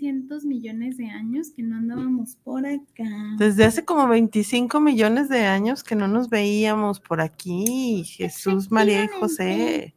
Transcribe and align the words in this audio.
25.300 0.00 0.44
millones 0.44 0.96
de 0.96 1.06
años 1.10 1.50
que 1.54 1.62
no 1.62 1.76
andábamos 1.76 2.36
por 2.36 2.66
acá? 2.66 3.04
Desde 3.38 3.64
hace 3.64 3.84
como 3.84 4.08
25 4.08 4.80
millones 4.80 5.28
de 5.28 5.46
años 5.46 5.84
que 5.84 5.94
no 5.94 6.08
nos 6.08 6.28
veíamos 6.28 7.00
por 7.00 7.20
aquí. 7.20 8.04
Jesús, 8.04 8.70
María 8.70 9.04
y 9.04 9.08
José. 9.08 9.94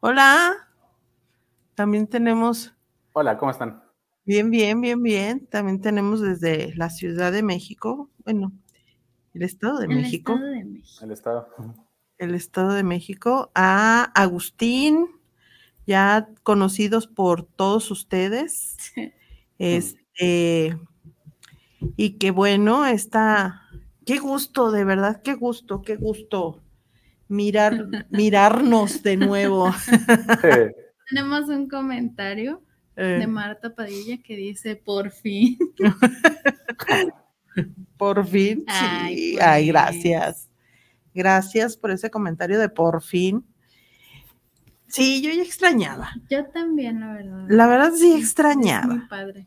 Hola. 0.00 0.52
También 1.74 2.06
tenemos. 2.06 2.74
Hola, 3.12 3.38
¿cómo 3.38 3.50
están? 3.50 3.82
Bien, 4.24 4.50
bien, 4.50 4.80
bien, 4.80 5.02
bien. 5.02 5.46
También 5.46 5.80
tenemos 5.80 6.20
desde 6.20 6.74
la 6.76 6.90
Ciudad 6.90 7.32
de 7.32 7.42
México, 7.42 8.10
bueno, 8.24 8.52
el 9.34 9.42
Estado 9.42 9.78
de 9.78 9.86
El 9.86 9.94
México. 9.94 10.34
Estado 10.34 10.50
de 10.50 10.64
México. 10.64 11.04
El 11.04 11.10
estado. 11.12 11.48
el 12.18 12.34
Estado 12.34 12.72
de 12.74 12.82
México, 12.82 13.50
a 13.54 14.04
Agustín, 14.14 15.06
ya 15.86 16.28
conocidos 16.42 17.06
por 17.06 17.44
todos 17.44 17.90
ustedes. 17.90 18.76
Este, 19.60 20.78
y 21.96 22.12
que 22.18 22.30
bueno, 22.30 22.86
está, 22.86 23.62
qué 24.06 24.18
gusto, 24.18 24.70
de 24.72 24.84
verdad, 24.84 25.20
qué 25.22 25.34
gusto, 25.34 25.82
qué 25.82 25.96
gusto 25.96 26.62
mirar, 27.28 27.86
mirarnos 28.10 29.02
de 29.02 29.16
nuevo. 29.18 29.70
Tenemos 31.10 31.48
un 31.48 31.68
comentario 31.68 32.62
Eh, 32.96 33.18
de 33.20 33.26
Marta 33.26 33.74
Padilla 33.74 34.18
que 34.22 34.36
dice, 34.36 34.76
por 34.76 35.10
fin. 35.10 35.58
por 37.96 38.26
fin, 38.26 38.64
Ay, 38.66 39.16
sí. 39.16 39.32
pues. 39.34 39.46
Ay, 39.46 39.66
gracias. 39.68 40.50
Gracias 41.14 41.76
por 41.76 41.90
ese 41.90 42.10
comentario 42.10 42.58
de 42.58 42.68
por 42.68 43.02
fin. 43.02 43.44
Sí, 44.90 45.22
yo 45.22 45.30
ya 45.32 45.42
extrañaba. 45.42 46.10
Yo 46.28 46.46
también, 46.46 47.00
la 47.00 47.12
verdad. 47.12 47.46
La 47.48 47.66
verdad 47.66 47.92
sí 47.94 48.06
Es 48.08 48.12
muy 48.12 48.20
extrañaba. 48.20 49.06
padre. 49.08 49.46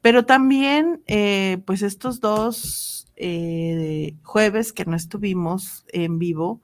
Pero 0.00 0.24
también, 0.24 1.02
eh, 1.06 1.62
pues 1.66 1.82
estos 1.82 2.20
dos 2.20 3.10
eh, 3.16 4.16
jueves 4.22 4.72
que 4.72 4.84
no 4.84 4.96
estuvimos 4.96 5.84
en 5.92 6.18
vivo, 6.18 6.62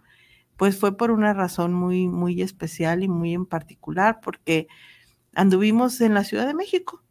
pues 0.56 0.76
fue 0.78 0.96
por 0.96 1.10
una 1.12 1.32
razón 1.34 1.72
muy, 1.72 2.08
muy 2.08 2.42
especial 2.42 3.02
y 3.04 3.08
muy 3.08 3.32
en 3.34 3.46
particular, 3.46 4.20
porque 4.22 4.66
anduvimos 5.34 6.00
en 6.00 6.14
la 6.14 6.24
Ciudad 6.24 6.46
de 6.46 6.54
México. 6.54 7.02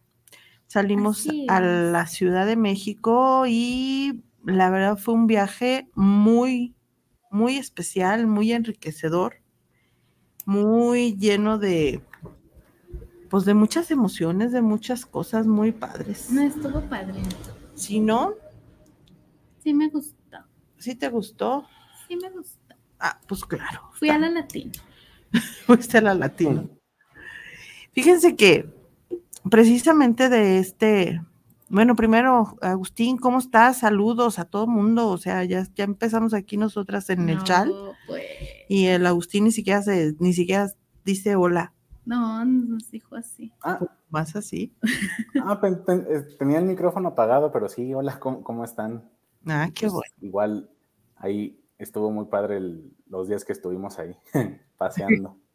Salimos 0.67 1.27
a 1.47 1.61
la 1.61 2.07
Ciudad 2.07 2.45
de 2.45 2.57
México 2.57 3.45
y 3.47 4.23
la 4.43 4.69
verdad 4.69 4.97
fue 4.97 5.13
un 5.13 5.25
viaje 5.27 5.87
muy, 5.95 6.75
muy 7.31 7.55
especial, 7.55 8.27
muy 8.27 8.51
enriquecedor, 8.51 9.37
muy 10.47 11.17
lleno 11.17 11.57
de, 11.57 12.01
pues 13.29 13.43
de 13.43 13.53
muchas 13.53 13.91
emociones, 13.91 14.53
de 14.53 14.61
muchas 14.61 15.05
cosas 15.05 15.45
muy 15.45 15.73
padres. 15.73 16.31
No 16.31 16.41
estuvo 16.41 16.79
padre. 16.81 17.21
Si 17.75 17.99
no, 17.99 18.33
Sí 19.61 19.73
me 19.73 19.89
gustó. 19.89 20.37
si 20.77 20.95
te 20.95 21.09
gustó, 21.09 21.67
Sí 22.07 22.15
me 22.15 22.29
gustó. 22.29 22.75
ah, 22.99 23.19
pues 23.27 23.43
claro. 23.43 23.89
Fui 23.91 24.07
a 24.09 24.17
la 24.17 24.29
latina. 24.29 24.71
Fuiste 25.65 25.97
a 25.97 26.01
la 26.01 26.13
latina. 26.13 26.63
Fíjense 27.91 28.37
que 28.37 28.73
precisamente 29.51 30.29
de 30.29 30.59
este, 30.59 31.21
bueno, 31.69 31.95
primero, 31.95 32.55
Agustín, 32.61 33.17
¿cómo 33.17 33.39
estás? 33.39 33.79
Saludos 33.79 34.39
a 34.39 34.45
todo 34.45 34.67
mundo. 34.67 35.07
O 35.09 35.17
sea, 35.17 35.43
ya, 35.43 35.65
ya 35.75 35.83
empezamos 35.83 36.33
aquí 36.33 36.57
nosotras 36.57 37.09
en 37.09 37.29
el 37.29 37.43
chat 37.43 37.67
Pues, 38.07 38.23
y 38.69 38.85
el 38.85 39.05
Agustín 39.05 39.43
ni 39.45 39.51
siquiera 39.51 39.81
se, 39.81 40.15
ni 40.19 40.33
siquiera 40.33 40.69
dice 41.03 41.35
hola, 41.35 41.73
no, 42.05 42.45
nos 42.45 42.89
dijo 42.89 43.15
así. 43.15 43.51
Ah, 43.61 43.79
más 44.09 44.35
así. 44.37 44.73
ah, 45.43 45.59
pen- 45.59 45.83
eh, 46.09 46.25
tenía 46.39 46.59
el 46.59 46.65
micrófono 46.65 47.09
apagado, 47.09 47.51
pero 47.51 47.67
sí, 47.67 47.93
hola, 47.93 48.17
¿cómo, 48.19 48.43
cómo 48.43 48.63
están? 48.63 49.09
Ah, 49.45 49.69
qué 49.73 49.87
Pues, 49.87 49.93
bueno. 49.93 50.13
Igual 50.21 50.69
ahí 51.17 51.59
estuvo 51.77 52.09
muy 52.11 52.25
padre 52.25 52.57
el- 52.57 52.93
los 53.07 53.27
días 53.27 53.43
que 53.45 53.51
estuvimos 53.53 53.99
ahí 53.99 54.15
paseando. 54.77 55.37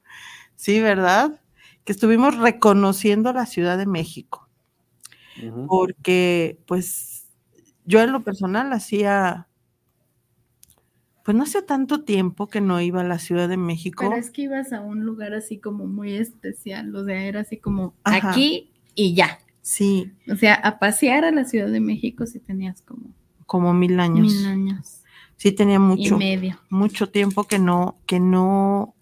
Sí, 0.54 0.80
¿verdad? 0.80 1.40
Que 1.84 1.92
estuvimos 1.92 2.36
reconociendo 2.38 3.32
la 3.32 3.46
Ciudad 3.46 3.78
de 3.78 3.86
México. 3.86 4.48
Porque 5.68 6.58
pues 6.66 7.26
yo 7.84 8.00
en 8.00 8.12
lo 8.12 8.22
personal 8.22 8.72
hacía, 8.72 9.48
pues 11.24 11.36
no 11.36 11.44
hace 11.44 11.62
tanto 11.62 12.02
tiempo 12.04 12.48
que 12.48 12.60
no 12.60 12.80
iba 12.80 13.00
a 13.00 13.04
la 13.04 13.18
Ciudad 13.18 13.48
de 13.48 13.56
México. 13.56 14.04
Pero 14.08 14.16
es 14.20 14.30
que 14.30 14.42
ibas 14.42 14.72
a 14.72 14.80
un 14.80 15.04
lugar 15.04 15.34
así 15.34 15.58
como 15.58 15.86
muy 15.86 16.14
especial. 16.14 16.94
O 16.94 17.04
sea, 17.04 17.22
era 17.24 17.40
así 17.40 17.56
como 17.58 17.94
Ajá. 18.04 18.30
aquí 18.30 18.70
y 18.94 19.14
ya. 19.14 19.38
Sí, 19.64 20.12
O 20.30 20.34
sea, 20.34 20.54
a 20.54 20.80
pasear 20.80 21.24
a 21.24 21.30
la 21.30 21.44
Ciudad 21.44 21.68
de 21.70 21.78
México 21.78 22.26
si 22.26 22.40
tenías 22.40 22.82
como 22.82 23.14
como 23.46 23.72
mil 23.74 24.00
años. 24.00 24.32
mil 24.32 24.46
años 24.46 24.98
Sí, 25.36 25.52
tenía 25.52 25.78
mucho, 25.78 26.14
y 26.16 26.18
medio. 26.18 26.60
mucho 26.70 27.10
tiempo 27.10 27.44
que 27.44 27.58
no, 27.58 27.96
que 28.06 28.18
no 28.20 28.94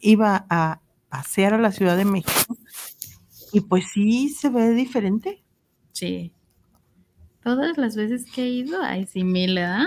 iba 0.00 0.46
a 0.48 0.80
pasear 1.08 1.54
a 1.54 1.58
la 1.58 1.70
Ciudad 1.72 1.96
de 1.96 2.04
México. 2.04 2.56
Y 3.52 3.62
pues 3.62 3.84
sí 3.92 4.28
se 4.28 4.48
ve 4.48 4.70
diferente. 4.70 5.42
Sí. 6.00 6.32
Todas 7.42 7.76
las 7.76 7.94
veces 7.94 8.24
que 8.30 8.44
he 8.44 8.48
ido, 8.48 8.80
ay, 8.82 9.06
sí, 9.06 9.22
mil, 9.22 9.56
¿verdad? 9.56 9.84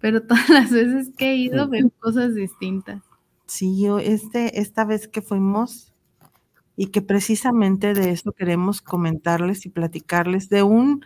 Pero 0.00 0.22
todas 0.26 0.48
las 0.48 0.72
veces 0.72 1.12
que 1.16 1.30
he 1.30 1.36
ido 1.36 1.68
veo 1.68 1.88
cosas 2.00 2.34
distintas. 2.34 3.00
Sí, 3.46 3.80
yo 3.80 4.00
este, 4.00 4.58
esta 4.60 4.84
vez 4.84 5.06
que 5.06 5.22
fuimos 5.22 5.94
y 6.74 6.88
que 6.88 7.00
precisamente 7.00 7.94
de 7.94 8.10
eso 8.10 8.32
queremos 8.32 8.82
comentarles 8.82 9.66
y 9.66 9.68
platicarles 9.68 10.48
de 10.48 10.64
un, 10.64 11.04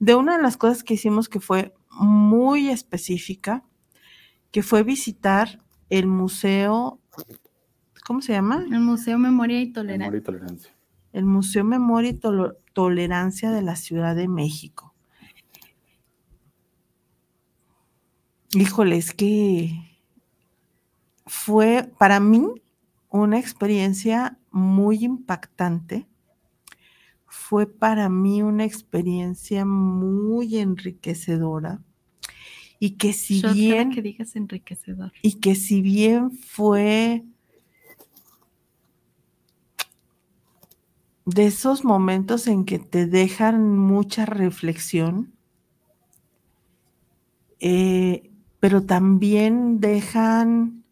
de 0.00 0.16
una 0.16 0.36
de 0.36 0.42
las 0.42 0.56
cosas 0.56 0.82
que 0.82 0.94
hicimos 0.94 1.28
que 1.28 1.38
fue 1.38 1.72
muy 1.92 2.70
específica, 2.70 3.62
que 4.50 4.64
fue 4.64 4.82
visitar 4.82 5.62
el 5.90 6.08
museo, 6.08 6.98
¿cómo 8.04 8.20
se 8.20 8.32
llama? 8.32 8.64
El 8.68 8.80
Museo 8.80 9.16
Memoria 9.16 9.60
y 9.60 9.72
Tolerancia. 9.72 10.18
y 10.18 10.22
tolerancia. 10.22 10.75
El 11.16 11.24
Museo 11.24 11.64
Memoria 11.64 12.10
y 12.10 12.20
Tolerancia 12.74 13.50
de 13.50 13.62
la 13.62 13.74
Ciudad 13.76 14.14
de 14.14 14.28
México. 14.28 14.94
Híjole, 18.52 18.98
es 18.98 19.14
que 19.14 19.98
fue 21.24 21.90
para 21.98 22.20
mí 22.20 22.44
una 23.08 23.38
experiencia 23.38 24.38
muy 24.50 25.06
impactante. 25.06 26.06
Fue 27.26 27.66
para 27.66 28.10
mí 28.10 28.42
una 28.42 28.64
experiencia 28.64 29.64
muy 29.64 30.58
enriquecedora 30.58 31.80
y 32.78 32.98
que 32.98 33.14
si 33.14 33.40
bien 33.54 33.90
que 33.90 34.02
digas 34.02 34.36
enriquecedor. 34.36 35.12
y 35.22 35.40
que 35.40 35.54
si 35.54 35.80
bien 35.80 36.32
fue 36.32 37.24
de 41.26 41.46
esos 41.46 41.84
momentos 41.84 42.46
en 42.46 42.64
que 42.64 42.78
te 42.78 43.06
dejan 43.06 43.76
mucha 43.76 44.24
reflexión, 44.24 45.34
eh, 47.60 48.30
pero 48.60 48.82
también 48.84 49.80
dejan 49.80 50.84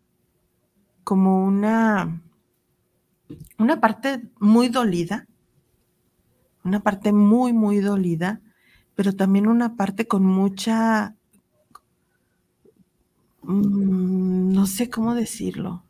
como 1.05 1.45
una, 1.45 2.21
una 3.59 3.81
parte 3.81 4.23
muy 4.39 4.69
dolida, 4.69 5.27
una 6.65 6.81
parte 6.81 7.13
muy, 7.13 7.53
muy 7.53 7.79
dolida, 7.79 8.41
pero 8.97 9.13
también 9.13 9.47
una 9.47 9.77
parte 9.77 10.07
con 10.09 10.25
mucha, 10.25 11.15
mm, 13.43 14.53
no 14.53 14.67
sé 14.67 14.91
cómo 14.91 15.15
decirlo. 15.15 15.85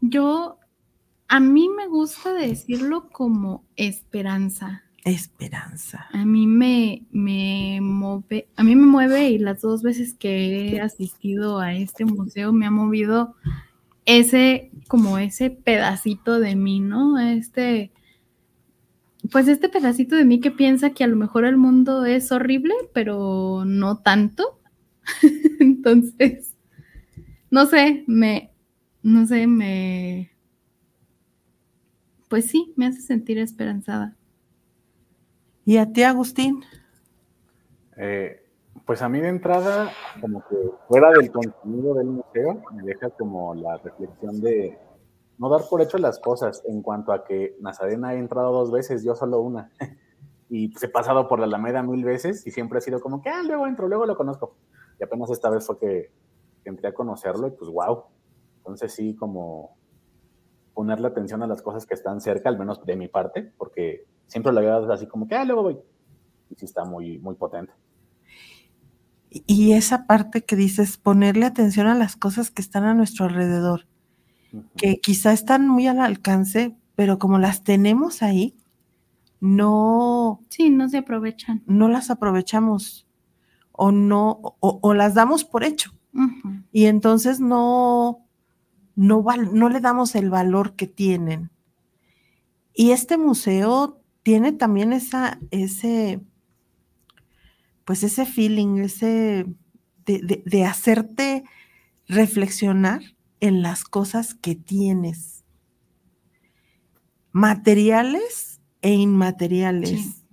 Yo, 0.00 0.58
a 1.28 1.40
mí 1.40 1.68
me 1.68 1.86
gusta 1.86 2.32
decirlo 2.32 3.10
como 3.10 3.64
esperanza. 3.76 4.84
Esperanza. 5.04 6.06
A 6.12 6.24
mí 6.24 6.46
me, 6.46 7.06
me 7.10 7.80
mueve, 7.82 8.48
a 8.56 8.64
mí 8.64 8.74
me 8.74 8.86
mueve 8.86 9.28
y 9.30 9.38
las 9.38 9.60
dos 9.60 9.82
veces 9.82 10.14
que 10.14 10.70
he 10.70 10.80
asistido 10.80 11.60
a 11.60 11.74
este 11.74 12.04
museo 12.04 12.52
me 12.52 12.66
ha 12.66 12.70
movido 12.70 13.36
ese, 14.06 14.70
como 14.88 15.18
ese 15.18 15.50
pedacito 15.50 16.40
de 16.40 16.56
mí, 16.56 16.80
¿no? 16.80 17.18
Este, 17.18 17.92
pues 19.30 19.48
este 19.48 19.68
pedacito 19.68 20.16
de 20.16 20.24
mí 20.24 20.40
que 20.40 20.50
piensa 20.50 20.90
que 20.90 21.04
a 21.04 21.08
lo 21.08 21.16
mejor 21.16 21.44
el 21.44 21.58
mundo 21.58 22.06
es 22.06 22.32
horrible, 22.32 22.74
pero 22.94 23.64
no 23.66 23.98
tanto. 23.98 24.60
Entonces, 25.60 26.54
no 27.50 27.66
sé, 27.66 28.04
me, 28.06 28.50
no 29.02 29.26
sé, 29.26 29.46
me, 29.46 30.32
pues 32.28 32.46
sí, 32.46 32.72
me 32.76 32.86
hace 32.86 33.00
sentir 33.00 33.38
esperanzada. 33.38 34.16
¿Y 35.64 35.78
a 35.78 35.92
ti, 35.92 36.02
Agustín? 36.02 36.64
Eh, 37.96 38.42
Pues 38.86 39.02
a 39.02 39.08
mí 39.08 39.20
de 39.20 39.28
entrada, 39.28 39.90
como 40.20 40.42
que 40.48 40.56
fuera 40.86 41.10
del 41.10 41.30
contenido 41.30 41.94
del 41.94 42.06
museo, 42.06 42.62
me 42.72 42.82
deja 42.84 43.10
como 43.10 43.54
la 43.54 43.76
reflexión 43.76 44.40
de 44.40 44.78
no 45.38 45.48
dar 45.48 45.62
por 45.68 45.82
hecho 45.82 45.98
las 45.98 46.18
cosas 46.18 46.62
en 46.66 46.82
cuanto 46.82 47.12
a 47.12 47.24
que 47.24 47.56
Nazarena 47.60 48.08
ha 48.08 48.14
entrado 48.14 48.52
dos 48.52 48.70
veces, 48.70 49.04
yo 49.04 49.14
solo 49.14 49.40
una. 49.40 49.70
y 50.48 50.68
pues 50.68 50.82
he 50.82 50.88
pasado 50.88 51.28
por 51.28 51.38
la 51.38 51.46
Alameda 51.46 51.82
mil 51.82 52.04
veces 52.04 52.46
y 52.46 52.50
siempre 52.50 52.78
ha 52.78 52.80
sido 52.80 53.00
como 53.00 53.20
que, 53.20 53.28
ah, 53.28 53.42
luego 53.42 53.66
entro, 53.66 53.88
luego 53.88 54.06
lo 54.06 54.16
conozco. 54.16 54.56
Y 54.98 55.04
apenas 55.04 55.30
esta 55.30 55.50
vez 55.50 55.66
fue 55.66 55.78
que, 55.78 56.10
entré 56.64 56.88
a 56.88 56.92
conocerlo 56.92 57.46
y 57.46 57.50
pues 57.52 57.70
wow. 57.70 58.04
Entonces 58.58 58.92
sí, 58.92 59.16
como 59.16 59.78
ponerle 60.78 61.08
atención 61.08 61.42
a 61.42 61.48
las 61.48 61.60
cosas 61.60 61.86
que 61.86 61.94
están 61.94 62.20
cerca, 62.20 62.48
al 62.48 62.56
menos 62.56 62.86
de 62.86 62.94
mi 62.94 63.08
parte, 63.08 63.52
porque 63.58 64.06
siempre 64.28 64.52
la 64.52 64.60
veo 64.60 64.92
así 64.92 65.08
como 65.08 65.26
que, 65.26 65.34
ah, 65.34 65.44
luego 65.44 65.64
voy. 65.64 65.78
Y 66.50 66.54
sí 66.54 66.66
está 66.66 66.84
muy, 66.84 67.18
muy 67.18 67.34
potente. 67.34 67.72
Y 69.28 69.72
esa 69.72 70.06
parte 70.06 70.44
que 70.44 70.54
dices, 70.54 70.96
ponerle 70.96 71.46
atención 71.46 71.88
a 71.88 71.96
las 71.96 72.14
cosas 72.14 72.52
que 72.52 72.62
están 72.62 72.84
a 72.84 72.94
nuestro 72.94 73.24
alrededor, 73.24 73.88
que 74.76 75.00
quizá 75.00 75.32
están 75.32 75.66
muy 75.66 75.88
al 75.88 75.98
alcance, 75.98 76.76
pero 76.94 77.18
como 77.18 77.40
las 77.40 77.64
tenemos 77.64 78.22
ahí, 78.22 78.54
no... 79.40 80.44
Sí, 80.48 80.70
no 80.70 80.88
se 80.88 80.98
aprovechan. 80.98 81.64
No 81.66 81.88
las 81.88 82.08
aprovechamos 82.08 83.08
o 83.72 83.90
no, 83.90 84.54
o, 84.60 84.94
las 84.94 85.14
damos 85.14 85.44
por 85.44 85.64
hecho. 85.64 85.90
Y 86.70 86.86
entonces 86.86 87.40
no, 87.40 88.27
no, 88.98 89.24
no 89.52 89.68
le 89.68 89.78
damos 89.78 90.16
el 90.16 90.28
valor 90.28 90.74
que 90.74 90.88
tienen. 90.88 91.52
Y 92.74 92.90
este 92.90 93.16
museo 93.16 94.02
tiene 94.24 94.50
también 94.50 94.92
esa, 94.92 95.38
ese, 95.52 96.20
pues 97.84 98.02
ese 98.02 98.26
feeling, 98.26 98.78
ese 98.78 99.46
de, 100.04 100.64
hacerte 100.64 101.44
reflexionar 102.08 103.02
en 103.38 103.62
las 103.62 103.84
cosas 103.84 104.34
que 104.34 104.56
tienes, 104.56 105.44
materiales 107.30 108.60
e 108.82 108.94
inmateriales, 108.94 110.24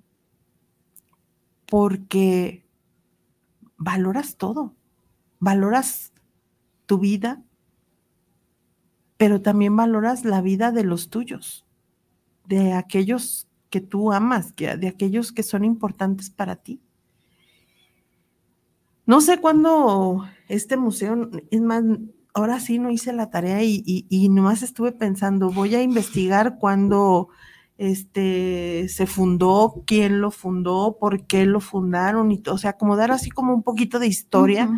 porque 1.68 2.66
valoras 3.78 4.38
todo, 4.38 4.74
valoras 5.40 6.14
tu 6.88 6.98
vida, 6.98 7.44
pero 9.18 9.42
también 9.42 9.76
valoras 9.76 10.26
la 10.26 10.42
vida 10.42 10.72
de 10.72 10.84
los 10.84 11.10
tuyos, 11.10 11.66
de 12.46 12.74
aquellos 12.74 13.48
que 13.70 13.82
tú 13.82 14.12
amas, 14.12 14.56
de 14.56 14.88
aquellos 14.88 15.32
que 15.32 15.44
son 15.44 15.66
importantes 15.66 16.30
para 16.30 16.56
ti. 16.56 16.80
No 19.06 19.22
sé 19.22 19.40
cuándo 19.40 20.26
este 20.48 20.78
museo, 20.78 21.30
es 21.52 21.62
más, 21.62 21.84
ahora 22.34 22.60
sí 22.60 22.80
no 22.80 22.90
hice 22.90 23.14
la 23.14 23.30
tarea 23.30 23.64
y, 23.64 23.84
y, 23.86 24.30
nomás 24.30 24.64
estuve 24.64 24.92
pensando, 24.92 25.52
voy 25.52 25.76
a 25.76 25.84
investigar 25.84 26.58
cuándo 26.58 27.30
este, 27.78 28.88
se 28.90 29.06
fundó, 29.06 29.84
quién 29.86 30.22
lo 30.22 30.32
fundó, 30.32 30.98
por 31.00 31.28
qué 31.28 31.46
lo 31.46 31.60
fundaron, 31.60 32.32
y 32.32 32.42
o 32.48 32.58
sea, 32.58 32.74
como 32.74 32.96
dar 32.96 33.12
así 33.12 33.30
como 33.30 33.54
un 33.54 33.64
poquito 33.64 34.00
de 34.00 34.08
historia 34.08 34.70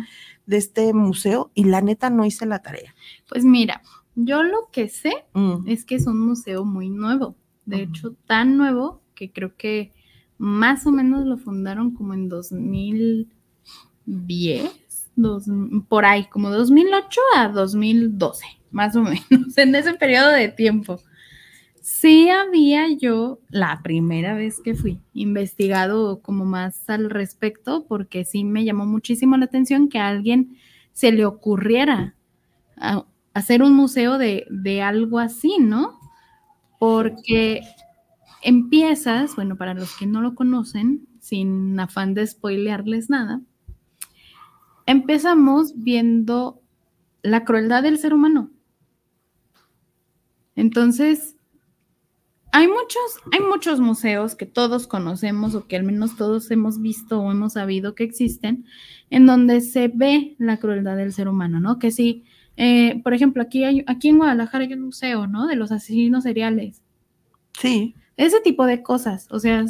de 0.46 0.56
este 0.56 0.92
museo 0.94 1.50
y 1.54 1.64
la 1.64 1.80
neta 1.80 2.10
no 2.10 2.24
hice 2.24 2.46
la 2.46 2.60
tarea. 2.60 2.94
Pues 3.28 3.44
mira, 3.44 3.82
yo 4.24 4.42
lo 4.42 4.68
que 4.72 4.88
sé 4.88 5.12
mm. 5.34 5.66
es 5.66 5.84
que 5.84 5.96
es 5.96 6.06
un 6.06 6.20
museo 6.20 6.64
muy 6.64 6.90
nuevo, 6.90 7.36
de 7.66 7.82
hecho 7.82 8.14
tan 8.26 8.56
nuevo 8.56 9.02
que 9.14 9.32
creo 9.32 9.56
que 9.56 9.92
más 10.38 10.86
o 10.86 10.92
menos 10.92 11.26
lo 11.26 11.38
fundaron 11.38 11.92
como 11.92 12.14
en 12.14 12.28
2000 12.28 13.28
10, 14.08 15.10
por 15.88 16.04
ahí, 16.04 16.24
como 16.26 16.50
2008 16.50 17.20
a 17.36 17.48
2012, 17.48 18.44
más 18.70 18.96
o 18.96 19.02
menos, 19.02 19.22
en 19.56 19.74
ese 19.74 19.94
periodo 19.94 20.30
de 20.30 20.48
tiempo. 20.48 21.00
Sí 21.82 22.28
había 22.28 22.86
yo, 22.96 23.40
la 23.50 23.80
primera 23.82 24.34
vez 24.34 24.60
que 24.62 24.74
fui, 24.74 25.00
investigado 25.14 26.20
como 26.20 26.44
más 26.44 26.88
al 26.88 27.10
respecto, 27.10 27.86
porque 27.86 28.24
sí 28.24 28.44
me 28.44 28.64
llamó 28.64 28.86
muchísimo 28.86 29.36
la 29.36 29.46
atención 29.46 29.88
que 29.88 29.98
a 29.98 30.08
alguien 30.08 30.56
se 30.92 31.12
le 31.12 31.24
ocurriera 31.24 32.14
hacer 33.38 33.62
un 33.62 33.74
museo 33.74 34.18
de, 34.18 34.46
de 34.50 34.82
algo 34.82 35.18
así, 35.18 35.56
¿no? 35.60 35.98
Porque 36.78 37.62
empiezas, 38.42 39.34
bueno, 39.36 39.56
para 39.56 39.74
los 39.74 39.96
que 39.96 40.06
no 40.06 40.20
lo 40.20 40.34
conocen, 40.34 41.06
sin 41.20 41.78
afán 41.78 42.14
de 42.14 42.26
spoilearles 42.26 43.10
nada, 43.10 43.40
empezamos 44.86 45.72
viendo 45.76 46.60
la 47.22 47.44
crueldad 47.44 47.82
del 47.82 47.98
ser 47.98 48.14
humano. 48.14 48.50
Entonces, 50.56 51.36
hay 52.50 52.66
muchos, 52.66 53.20
hay 53.30 53.40
muchos 53.40 53.80
museos 53.80 54.34
que 54.34 54.46
todos 54.46 54.86
conocemos 54.86 55.54
o 55.54 55.66
que 55.66 55.76
al 55.76 55.84
menos 55.84 56.16
todos 56.16 56.50
hemos 56.50 56.80
visto 56.80 57.20
o 57.20 57.30
hemos 57.30 57.52
sabido 57.52 57.94
que 57.94 58.04
existen, 58.04 58.64
en 59.10 59.26
donde 59.26 59.60
se 59.60 59.88
ve 59.88 60.34
la 60.38 60.56
crueldad 60.56 60.96
del 60.96 61.12
ser 61.12 61.28
humano, 61.28 61.60
¿no? 61.60 61.78
Que 61.78 61.90
sí, 61.90 62.24
eh, 62.60 63.00
por 63.04 63.14
ejemplo, 63.14 63.40
aquí, 63.40 63.62
hay, 63.62 63.84
aquí 63.86 64.08
en 64.08 64.18
Guadalajara 64.18 64.64
hay 64.64 64.72
un 64.72 64.86
museo, 64.86 65.28
¿no? 65.28 65.46
De 65.46 65.54
los 65.54 65.70
asesinos 65.70 66.24
seriales. 66.24 66.82
Sí. 67.52 67.94
Ese 68.16 68.40
tipo 68.40 68.66
de 68.66 68.82
cosas, 68.82 69.28
o 69.30 69.38
sea, 69.38 69.64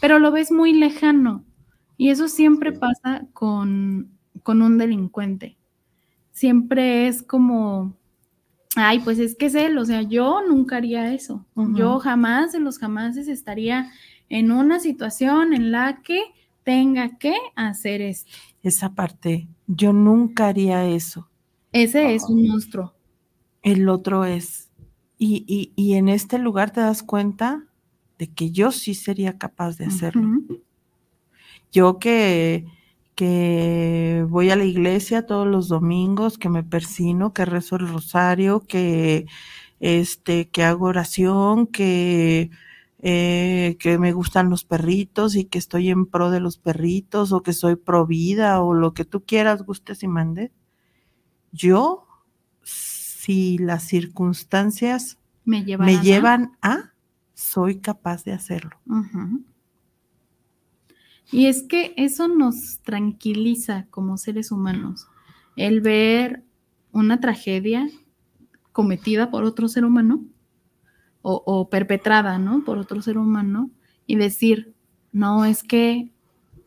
pero 0.00 0.18
lo 0.18 0.32
ves 0.32 0.50
muy 0.50 0.72
lejano. 0.72 1.44
Y 1.98 2.08
eso 2.08 2.28
siempre 2.28 2.72
pasa 2.72 3.26
con, 3.34 4.10
un 4.46 4.78
delincuente. 4.78 5.58
Siempre 6.32 7.08
es 7.08 7.22
como, 7.22 7.94
ay, 8.74 9.00
pues 9.00 9.18
es 9.18 9.36
que 9.36 9.46
es 9.46 9.54
él, 9.54 9.76
o 9.76 9.84
sea, 9.84 10.00
yo 10.00 10.40
nunca 10.48 10.76
haría 10.76 11.12
eso. 11.12 11.44
Yo 11.74 11.98
jamás 11.98 12.52
de 12.52 12.60
los 12.60 12.78
jamases 12.78 13.28
estaría 13.28 13.90
en 14.30 14.50
una 14.50 14.80
situación 14.80 15.52
en 15.52 15.72
la 15.72 16.00
que 16.02 16.22
tenga 16.68 17.16
que 17.16 17.34
hacer 17.56 18.02
esto. 18.02 18.30
Esa 18.62 18.94
parte, 18.94 19.48
yo 19.66 19.94
nunca 19.94 20.48
haría 20.48 20.84
eso. 20.84 21.30
Ese 21.72 22.14
es 22.14 22.24
un 22.24 22.46
monstruo. 22.46 22.92
El 23.62 23.88
otro 23.88 24.26
es. 24.26 24.68
Y, 25.16 25.72
y, 25.74 25.94
en 25.94 26.10
este 26.10 26.38
lugar 26.38 26.70
te 26.70 26.82
das 26.82 27.02
cuenta 27.02 27.64
de 28.18 28.28
que 28.28 28.50
yo 28.50 28.70
sí 28.70 28.92
sería 28.92 29.38
capaz 29.38 29.78
de 29.78 29.86
hacerlo. 29.86 30.42
Yo 31.72 31.98
que, 31.98 32.66
que 33.14 34.26
voy 34.28 34.50
a 34.50 34.56
la 34.56 34.64
iglesia 34.64 35.24
todos 35.24 35.46
los 35.46 35.68
domingos, 35.68 36.36
que 36.36 36.50
me 36.50 36.64
persino, 36.64 37.32
que 37.32 37.46
rezo 37.46 37.76
el 37.76 37.88
rosario, 37.88 38.60
que, 38.60 39.24
este, 39.80 40.50
que 40.50 40.64
hago 40.64 40.84
oración, 40.84 41.66
que, 41.66 42.50
eh, 43.00 43.76
que 43.78 43.96
me 43.96 44.12
gustan 44.12 44.50
los 44.50 44.64
perritos 44.64 45.36
y 45.36 45.44
que 45.44 45.58
estoy 45.58 45.88
en 45.88 46.06
pro 46.06 46.30
de 46.30 46.40
los 46.40 46.58
perritos 46.58 47.32
o 47.32 47.42
que 47.44 47.52
soy 47.52 47.76
pro 47.76 48.06
vida 48.06 48.60
o 48.60 48.74
lo 48.74 48.92
que 48.92 49.04
tú 49.04 49.24
quieras, 49.24 49.62
gustes 49.62 50.02
y 50.02 50.08
mandes. 50.08 50.50
Yo, 51.52 52.06
si 52.62 53.58
las 53.58 53.84
circunstancias 53.84 55.18
me, 55.44 55.64
llevan 55.64 56.56
a, 56.60 56.92
soy 57.34 57.78
capaz 57.78 58.24
de 58.24 58.32
hacerlo. 58.32 58.76
Y 61.30 61.46
es 61.46 61.62
que 61.62 61.94
eso 61.96 62.26
nos 62.26 62.80
tranquiliza 62.80 63.86
como 63.90 64.16
seres 64.16 64.50
humanos, 64.50 65.06
el 65.54 65.80
ver 65.80 66.42
una 66.90 67.20
tragedia 67.20 67.88
cometida 68.72 69.30
por 69.30 69.44
otro 69.44 69.68
ser 69.68 69.84
humano 69.84 70.24
o, 71.22 71.68
perpetrada, 71.68 72.38
¿no? 72.38 72.64
Por 72.64 72.78
otro 72.78 73.02
ser 73.02 73.18
humano 73.18 73.70
y 74.06 74.16
decir, 74.16 74.72
no, 75.12 75.44
es 75.44 75.62
que 75.62 76.10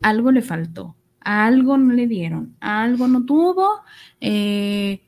algo 0.02 0.30
le 0.30 0.42
faltó, 0.42 0.94
algo 1.20 1.76
no 1.78 1.92
le 1.94 2.06
dieron, 2.06 2.54
algo 2.60 3.08
no 3.08 3.24
tuvo, 3.24 3.68
eh, 4.20 5.00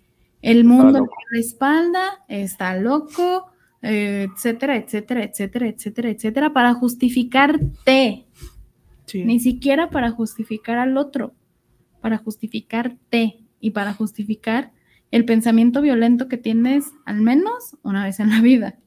el 0.43 0.65
mundo 0.65 1.01
le 1.01 1.39
la 1.39 1.41
espalda, 1.41 2.25
está 2.29 2.77
loco, 2.77 3.47
eh, 3.83 4.29
etcétera, 4.35 4.77
etcétera, 4.77 5.25
etcétera, 5.25 5.69
etcétera, 5.69 6.11
etcétera, 6.11 6.53
para 6.53 6.75
justificarte 6.75 8.27
ni 9.13 9.39
siquiera 9.39 9.91
para 9.91 10.11
justificar 10.11 10.79
al 10.79 10.97
otro, 10.97 11.35
para 12.01 12.19
justificarte 12.19 13.45
y 13.61 13.71
para 13.71 13.93
justificar 13.93 14.73
el 15.11 15.25
pensamiento 15.25 15.83
violento 15.83 16.29
que 16.29 16.39
tienes 16.39 16.87
al 17.05 17.21
menos 17.21 17.77
una 17.83 18.05
vez 18.05 18.19
en 18.21 18.31
la 18.31 18.41
vida. 18.41 18.79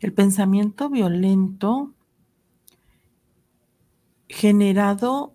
El 0.00 0.12
pensamiento 0.12 0.90
violento 0.90 1.94
generado 4.28 5.34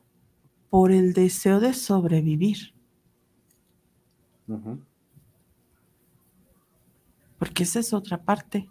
por 0.69 0.91
el 0.91 1.13
deseo 1.13 1.59
de 1.59 1.73
sobrevivir. 1.73 2.73
Porque 7.37 7.63
esa 7.63 7.79
es 7.79 7.93
otra 7.93 8.23
parte. 8.23 8.69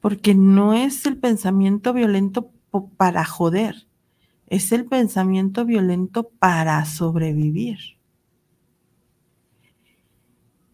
Porque 0.00 0.34
no 0.34 0.74
es 0.74 1.06
el 1.06 1.16
pensamiento 1.16 1.92
violento 1.92 2.50
para 2.96 3.24
joder, 3.24 3.86
es 4.48 4.72
el 4.72 4.86
pensamiento 4.86 5.64
violento 5.64 6.28
para 6.28 6.84
sobrevivir. 6.84 7.78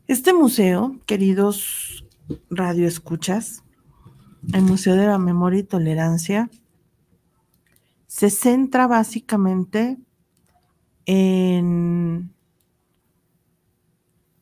Este 0.06 0.32
museo, 0.32 0.98
queridos 1.04 2.07
radioescuchas, 2.50 3.64
el 4.52 4.62
Museo 4.62 4.94
de 4.96 5.06
la 5.06 5.18
Memoria 5.18 5.60
y 5.60 5.64
Tolerancia, 5.64 6.50
se 8.06 8.30
centra 8.30 8.86
básicamente 8.86 9.98
en, 11.06 12.32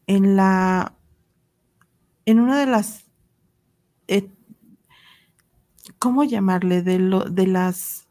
en 0.07 0.37
la 0.37 0.93
en 2.25 2.41
una 2.41 2.59
de 2.59 2.67
las 2.67 3.07
eh, 4.09 4.31
¿cómo 5.99 6.25
llamarle? 6.25 6.83
De, 6.83 6.99
lo, 6.99 7.25
de 7.25 7.47
las 7.47 8.09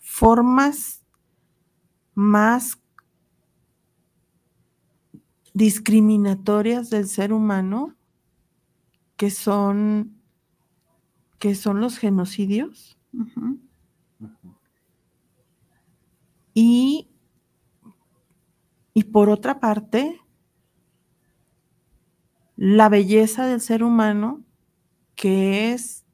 formas 0.00 1.02
más 2.14 2.78
discriminatorias 5.52 6.90
del 6.90 7.08
ser 7.08 7.32
humano, 7.32 7.94
que 9.16 9.30
son, 9.30 10.20
que 11.38 11.54
son 11.54 11.80
los 11.80 11.98
genocidios. 11.98 12.98
Y, 16.52 17.08
y 18.92 19.04
por 19.04 19.28
otra 19.28 19.60
parte, 19.60 20.20
la 22.56 22.88
belleza 22.88 23.46
del 23.46 23.60
ser 23.60 23.82
humano, 23.82 24.44
que 25.16 25.72
es 25.72 26.04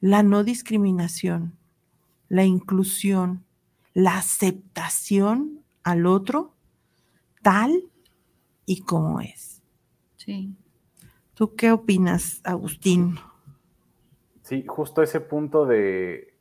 la 0.00 0.22
no 0.22 0.44
discriminación, 0.44 1.56
la 2.28 2.44
inclusión, 2.44 3.44
la 3.94 4.18
aceptación 4.18 5.64
al 5.82 6.06
otro 6.06 6.54
tal 7.42 7.90
y 8.66 8.80
como 8.80 9.20
es. 9.20 9.62
Sí. 10.16 10.54
¿Tú 11.36 11.54
qué 11.54 11.70
opinas, 11.70 12.40
Agustín? 12.44 13.16
Sí, 14.40 14.64
justo 14.66 15.02
ese 15.02 15.20
punto 15.20 15.66
de 15.66 16.32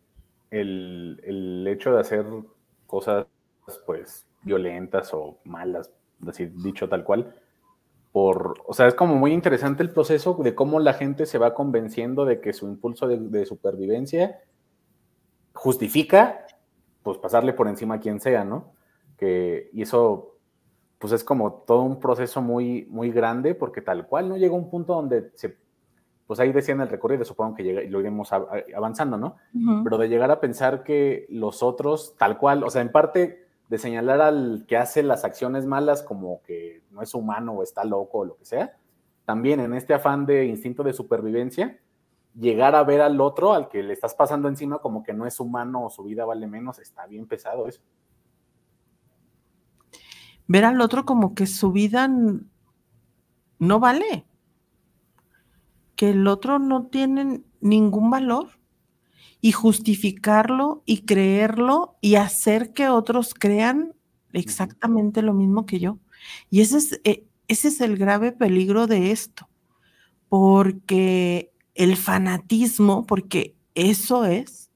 el, 0.52 1.22
el 1.26 1.68
hecho 1.68 1.94
de 1.94 2.00
hacer 2.00 2.26
cosas 2.88 3.28
pues 3.86 4.26
violentas 4.44 5.14
o 5.14 5.40
malas, 5.44 5.92
decir, 6.20 6.54
dicho 6.56 6.88
tal 6.88 7.04
cual, 7.04 7.36
por, 8.14 8.62
o 8.66 8.74
sea, 8.74 8.88
es 8.88 8.94
como 8.94 9.16
muy 9.16 9.34
interesante 9.34 9.84
el 9.84 9.90
proceso 9.90 10.36
de 10.36 10.56
cómo 10.56 10.80
la 10.80 10.94
gente 10.94 11.26
se 11.26 11.40
va 11.40 11.54
convenciendo 11.54 12.24
de 12.24 12.40
que 12.40 12.54
su 12.54 12.66
impulso 12.66 13.10
de, 13.10 13.46
supervivencia 13.46 14.40
justifica, 15.54 16.46
pues, 17.04 17.18
pasarle 17.18 17.52
por 17.52 17.68
encima 17.68 17.96
a 17.96 18.00
quien 18.00 18.22
sea, 18.22 18.46
¿no? 18.46 18.72
Que, 19.18 19.70
y 19.74 19.82
eso, 19.82 20.35
pues, 21.06 21.22
es 21.22 21.24
como 21.24 21.54
todo 21.68 21.84
un 21.84 22.00
proceso 22.00 22.42
muy, 22.42 22.88
muy 22.90 23.12
grande, 23.12 23.54
porque 23.54 23.80
tal 23.80 24.08
cual 24.08 24.28
no 24.28 24.38
llega 24.38 24.56
un 24.56 24.72
punto 24.72 24.96
donde 24.96 25.30
se, 25.36 25.56
pues 26.26 26.40
ahí 26.40 26.52
decían 26.52 26.82
el 26.82 26.90
recorrido, 26.90 27.24
supongo 27.24 27.54
que 27.54 27.64
llega, 27.64 27.82
lo 27.88 28.00
iremos 28.00 28.34
avanzando, 28.34 29.16
¿no? 29.16 29.36
Pero 29.84 30.00
de 30.00 30.10
llegar 30.10 30.32
a 30.32 30.40
pensar 30.40 30.84
que 30.84 31.28
los 31.30 31.62
otros, 31.62 32.16
tal 32.18 32.40
cual, 32.40 32.64
o 32.64 32.72
sea, 32.72 32.82
en 32.82 32.92
parte 32.92 33.46
de 33.70 33.78
señalar 33.78 34.20
al 34.20 34.66
que 34.68 34.78
hace 34.78 35.04
las 35.04 35.26
acciones 35.26 35.68
malas 35.68 36.02
como 36.02 36.42
que 36.42 36.82
no 36.90 37.04
es 37.04 37.14
humano 37.14 37.52
o 37.52 37.62
está 37.62 37.84
loco 37.84 38.18
o 38.18 38.26
lo 38.26 38.36
que 38.38 38.46
sea, 38.46 38.76
también 39.26 39.60
en 39.60 39.76
este 39.76 39.94
afán 39.94 40.26
de 40.26 40.46
instinto 40.46 40.82
de 40.82 40.94
supervivencia, 40.94 41.78
llegar 42.34 42.74
a 42.74 42.84
ver 42.84 43.02
al 43.02 43.22
otro, 43.22 43.54
al 43.54 43.70
que 43.70 43.84
le 43.84 43.94
estás 43.94 44.16
pasando 44.16 44.48
encima 44.48 44.80
como 44.80 45.04
que 45.04 45.14
no 45.14 45.28
es 45.28 45.40
humano 45.40 45.86
o 45.86 45.92
su 45.92 46.04
vida 46.04 46.26
vale 46.26 46.48
menos, 46.48 46.80
está 46.80 47.06
bien 47.06 47.28
pesado 47.28 47.68
eso. 47.68 47.82
Ver 50.48 50.66
al 50.66 50.82
otro 50.82 51.06
como 51.06 51.34
que 51.34 51.48
su 51.48 51.72
vida 51.72 52.10
no 53.60 53.80
vale, 53.80 54.26
que 55.96 56.12
el 56.12 56.28
otro 56.28 56.60
no 56.60 56.88
tiene 56.88 57.42
ningún 57.62 58.10
valor 58.10 58.60
y 59.42 59.52
justificarlo 59.52 60.84
y 60.86 61.02
creerlo 61.02 61.98
y 62.02 62.16
hacer 62.16 62.74
que 62.74 62.90
otros 62.90 63.34
crean 63.34 63.94
exactamente 64.34 65.22
lo 65.22 65.34
mismo 65.34 65.66
que 65.66 65.80
yo. 65.80 66.00
Y 66.50 66.62
ese 66.62 66.78
es, 66.78 67.02
eh, 67.04 67.26
ese 67.48 67.70
es 67.70 67.82
el 67.82 67.98
grave 67.98 68.32
peligro 68.32 68.88
de 68.88 69.12
esto, 69.12 69.48
porque 70.30 71.52
el 71.76 71.96
fanatismo, 71.96 73.06
porque 73.06 73.56
eso 73.76 74.26
es, 74.26 74.72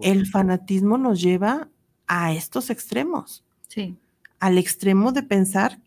el 0.00 0.26
fanatismo 0.26 0.98
nos 0.98 1.20
lleva 1.20 1.68
a 2.06 2.32
estos 2.32 2.70
extremos. 2.70 3.44
Sí. 3.68 3.96
Al 4.44 4.58
extremo 4.58 5.12
de 5.12 5.22
pensar 5.22 5.80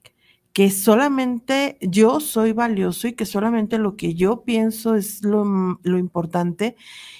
que 0.52 0.72
solamente 0.72 1.78
yo 1.80 2.20
soy 2.20 2.54
valioso 2.54 3.08
y 3.08 3.14
que 3.14 3.28
solamente 3.28 3.78
lo 3.78 3.96
que 3.96 4.16
yo 4.16 4.44
pienso 4.46 4.96
es 4.96 5.22
lo, 5.24 5.80
lo 5.84 6.00
importante 6.00 6.76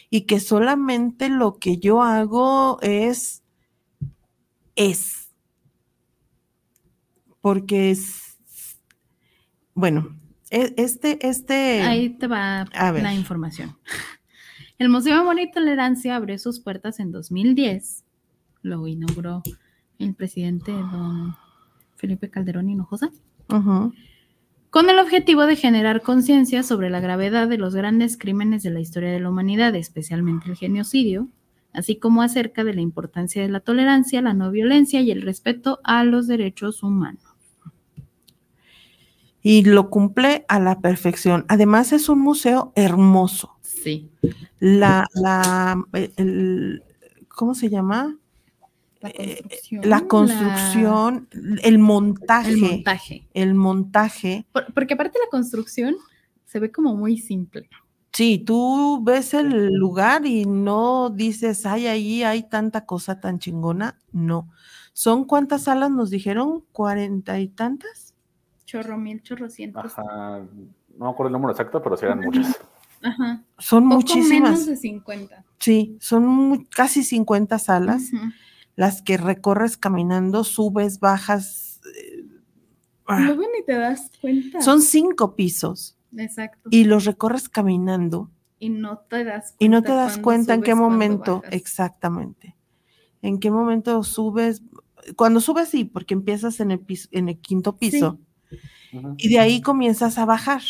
y 0.10 0.22
que 0.22 0.40
solamente 0.40 1.30
lo 1.30 1.60
que 1.60 1.78
yo 1.78 2.02
hago 2.02 2.80
es, 2.82 3.44
es. 4.76 5.30
Porque 7.40 7.92
es, 7.92 8.40
bueno, 9.76 10.18
e, 10.50 10.74
este, 10.76 11.20
este... 11.22 11.84
Ahí 11.84 12.18
te 12.18 12.26
va 12.26 12.66
la 12.74 13.14
información. 13.14 13.78
El 14.80 14.90
Museo 14.90 15.14
de 15.14 15.22
Amor 15.22 15.40
y 15.40 15.52
Tolerancia 15.52 16.16
abrió 16.16 16.40
sus 16.40 16.60
puertas 16.60 17.00
en 17.00 17.12
2010. 17.12 18.04
Lo 18.64 18.88
inauguró 18.88 19.44
el 20.00 20.14
presidente 20.14 20.72
don 20.72 21.36
Felipe 21.96 22.30
Calderón 22.30 22.70
Hinojosa 22.70 23.12
con 24.70 24.90
el 24.90 25.00
objetivo 25.00 25.46
de 25.46 25.56
generar 25.56 26.02
conciencia 26.02 26.62
sobre 26.62 26.90
la 26.90 27.00
gravedad 27.00 27.48
de 27.48 27.58
los 27.58 27.74
grandes 27.74 28.18
crímenes 28.18 28.64
de 28.64 28.70
la 28.70 28.80
historia 28.80 29.12
de 29.12 29.20
la 29.20 29.30
humanidad, 29.30 29.74
especialmente 29.76 30.50
el 30.50 30.58
genocidio, 30.58 31.30
así 31.74 31.98
como 31.98 32.22
acerca 32.22 32.64
de 32.64 32.74
la 32.74 32.82
importancia 32.82 33.42
de 33.42 33.50
la 33.50 33.62
tolerancia, 33.62 34.22
la 34.22 34.34
no 34.34 34.52
violencia 34.52 35.02
y 35.02 35.12
el 35.12 35.22
respeto 35.22 35.80
a 35.84 36.04
los 36.04 36.28
derechos 36.28 36.84
humanos. 36.84 37.24
Y 39.42 39.64
lo 39.64 39.90
cumple 39.90 40.46
a 40.50 40.60
la 40.60 40.80
perfección. 40.82 41.46
Además 41.48 41.94
es 41.94 42.10
un 42.10 42.20
museo 42.20 42.74
hermoso. 42.76 43.58
Sí. 43.62 44.10
La, 44.60 45.08
la, 45.14 45.82
¿cómo 47.30 47.56
se 47.56 47.70
llama? 47.70 48.17
La 49.84 49.98
eh, 49.98 50.08
construcción, 50.08 51.28
el 51.64 51.80
montaje. 51.80 52.52
El 52.52 52.58
montaje. 52.58 53.28
El 53.34 53.54
montaje. 53.56 54.46
porque 54.74 54.94
aparte 54.94 55.20
la 55.24 55.30
construcción 55.30 55.96
se 56.46 56.60
ve 56.60 56.72
como 56.72 56.96
muy 56.96 57.18
simple. 57.18 57.70
Sí, 58.14 58.40
tú 58.40 59.04
ves 59.04 59.34
el 59.34 59.76
lugar 59.76 60.26
y 60.26 60.46
no 60.46 61.10
dices, 61.12 61.66
ay, 61.66 61.88
ahí 61.88 62.24
hay 62.24 62.44
tanta 62.44 62.86
cosa 62.86 63.20
tan 63.20 63.38
chingona. 63.38 64.00
No. 64.12 64.50
¿Son 64.94 65.26
cuántas 65.26 65.66
salas 65.66 65.92
nos 65.92 66.10
dijeron? 66.10 66.64
¿Cuarenta 66.72 67.40
y 67.40 67.50
tantas? 67.50 68.16
Chorro 68.66 68.98
mil, 68.98 69.22
chorro 69.22 69.50
cientos. 69.50 70.00
Ajá. 70.00 70.40
No 70.98 71.06
me 71.06 71.12
acuerdo 71.12 71.28
el 71.28 71.34
número 71.34 71.52
exacto, 71.52 71.82
pero 71.84 71.96
sí 71.96 72.06
eran 72.06 72.22
muchas. 72.22 72.58
Ajá. 73.04 73.44
Son 73.60 73.86
muchísimas. 73.86 74.52
menos 74.52 74.66
de 74.66 74.76
50. 74.78 75.46
Sí, 75.60 75.98
son 76.00 76.66
casi 76.66 77.04
50 77.04 77.60
salas 77.60 78.12
las 78.78 79.02
que 79.02 79.18
recorres 79.18 79.76
caminando, 79.76 80.46
subes, 80.46 81.00
bajas. 81.02 81.82
Eh, 81.94 82.26
Luego 83.10 83.42
ni 83.42 83.66
te 83.66 83.74
das 83.74 84.12
cuenta. 84.22 84.62
Son 84.62 84.82
cinco 84.82 85.36
pisos. 85.36 85.98
Exacto. 86.16 86.70
Y 86.72 86.84
los 86.86 87.06
recorres 87.06 87.50
caminando. 87.50 88.30
Y 88.60 88.70
no 88.70 89.00
te 89.00 89.24
das 89.24 89.52
cuenta. 89.52 89.66
Y 89.66 89.70
no 89.70 89.82
te 89.82 89.92
das 89.92 90.20
cuenta 90.20 90.54
en 90.54 90.62
qué 90.62 90.76
momento, 90.76 91.42
exactamente. 91.50 92.56
En 93.24 93.40
qué 93.40 93.50
momento 93.50 94.04
subes. 94.04 94.62
Cuando 95.16 95.42
subes, 95.42 95.70
sí, 95.70 95.84
porque 95.84 96.14
empiezas 96.14 96.60
en 96.60 96.70
el, 96.70 96.86
en 97.12 97.30
el 97.30 97.40
quinto 97.40 97.78
piso. 97.78 98.20
Y 99.18 99.30
de 99.30 99.40
ahí 99.40 99.62
comienzas 99.62 100.20
a 100.20 100.26
bajar. 100.26 100.62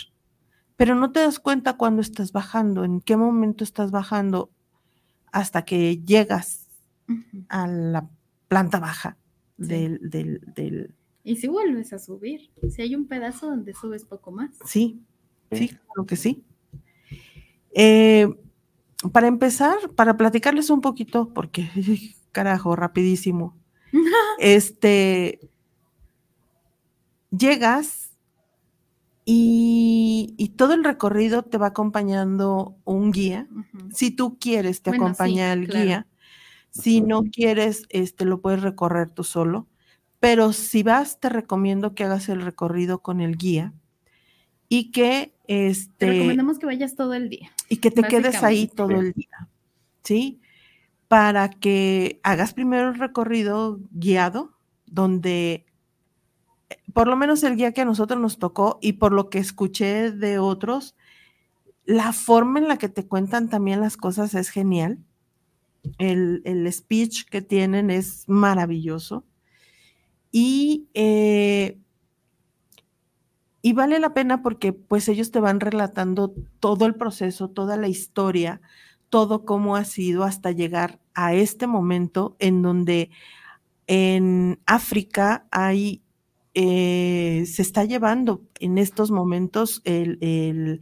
Pero 0.77 0.95
no 0.95 1.11
te 1.11 1.19
das 1.19 1.39
cuenta 1.39 1.75
cuando 1.75 2.01
estás 2.01 2.31
bajando, 2.31 2.85
en 2.85 3.01
qué 3.01 3.17
momento 3.17 3.65
estás 3.65 3.91
bajando, 3.91 4.51
hasta 5.31 5.65
que 5.65 5.97
llegas 6.05 6.66
a 7.49 7.67
la 7.67 8.09
planta 8.47 8.79
baja 8.79 9.17
del, 9.57 9.99
del, 10.09 10.93
Y 11.23 11.37
si 11.37 11.47
vuelves 11.47 11.93
a 11.93 11.99
subir, 11.99 12.49
si 12.69 12.81
hay 12.81 12.95
un 12.95 13.07
pedazo 13.07 13.47
donde 13.47 13.73
subes 13.73 14.05
poco 14.05 14.31
más. 14.31 14.51
Sí, 14.65 15.01
sí, 15.51 15.69
claro 15.69 16.05
que 16.05 16.15
sí. 16.15 16.43
Eh, 17.73 18.27
para 19.11 19.27
empezar, 19.27 19.77
para 19.95 20.17
platicarles 20.17 20.69
un 20.69 20.81
poquito, 20.81 21.33
porque 21.33 21.69
carajo, 22.31 22.75
rapidísimo. 22.75 23.55
este, 24.39 25.39
llegas 27.31 28.11
y, 29.29 30.53
todo 30.55 30.73
el 30.73 30.83
recorrido 30.83 31.43
te 31.43 31.57
va 31.57 31.67
acompañando 31.67 32.77
un 32.85 33.11
guía. 33.11 33.47
Si 33.93 34.09
tú 34.09 34.39
quieres, 34.39 34.81
te 34.81 34.91
acompaña 34.91 35.53
el 35.53 35.67
guía. 35.67 36.07
Si 36.81 37.01
no 37.01 37.23
quieres, 37.23 37.85
este, 37.89 38.25
lo 38.25 38.41
puedes 38.41 38.61
recorrer 38.61 39.09
tú 39.09 39.23
solo. 39.23 39.67
Pero 40.19 40.53
si 40.53 40.83
vas, 40.83 41.19
te 41.19 41.29
recomiendo 41.29 41.93
que 41.93 42.03
hagas 42.03 42.29
el 42.29 42.41
recorrido 42.41 42.99
con 42.99 43.21
el 43.21 43.37
guía 43.37 43.73
y 44.69 44.91
que 44.91 45.33
este. 45.47 46.05
Te 46.05 46.11
recomendamos 46.11 46.59
que 46.59 46.65
vayas 46.65 46.95
todo 46.95 47.13
el 47.13 47.29
día. 47.29 47.51
Y 47.69 47.77
que 47.77 47.91
te 47.91 48.03
quedes 48.03 48.43
ahí 48.43 48.67
todo 48.67 48.91
el 48.91 49.13
día. 49.13 49.47
¿Sí? 50.03 50.41
Para 51.07 51.49
que 51.49 52.19
hagas 52.23 52.53
primero 52.53 52.89
el 52.89 52.99
recorrido 52.99 53.79
guiado, 53.91 54.51
donde 54.85 55.65
por 56.93 57.07
lo 57.07 57.15
menos 57.15 57.43
el 57.43 57.55
guía 57.55 57.73
que 57.73 57.81
a 57.81 57.85
nosotros 57.85 58.19
nos 58.19 58.39
tocó 58.39 58.79
y 58.81 58.93
por 58.93 59.11
lo 59.11 59.29
que 59.29 59.39
escuché 59.39 60.11
de 60.11 60.39
otros, 60.39 60.95
la 61.85 62.11
forma 62.11 62.59
en 62.59 62.67
la 62.67 62.77
que 62.77 62.89
te 62.89 63.07
cuentan 63.07 63.49
también 63.49 63.81
las 63.81 63.97
cosas 63.97 64.33
es 64.33 64.49
genial. 64.49 64.99
El, 65.97 66.67
speech 66.71 67.25
que 67.25 67.41
tienen 67.41 67.89
es 67.89 68.23
maravilloso. 68.27 69.25
Y, 70.31 70.87
eh, 70.93 71.79
y 73.61 73.73
vale 73.73 73.99
la 73.99 74.13
pena 74.13 74.43
porque 74.43 74.73
pues 74.73 75.09
ellos 75.09 75.31
te 75.31 75.39
van 75.39 75.59
relatando 75.59 76.33
todo 76.59 76.85
el 76.85 76.95
proceso, 76.95 77.49
toda 77.49 77.77
la 77.77 77.87
historia, 77.87 78.61
todo 79.09 79.45
cómo 79.45 79.75
ha 79.75 79.85
sido 79.85 80.23
hasta 80.23 80.51
llegar 80.51 80.99
a 81.13 81.33
este 81.33 81.67
momento 81.67 82.35
en 82.39 82.61
donde 82.61 83.09
en 83.87 84.59
África 84.65 85.47
hay 85.51 86.01
eh, 86.59 87.43
se 87.45 87.61
está 87.61 87.85
llevando 87.85 88.41
en 88.59 88.79
estos 88.79 89.11
momentos 89.11 89.81
el, 89.83 90.81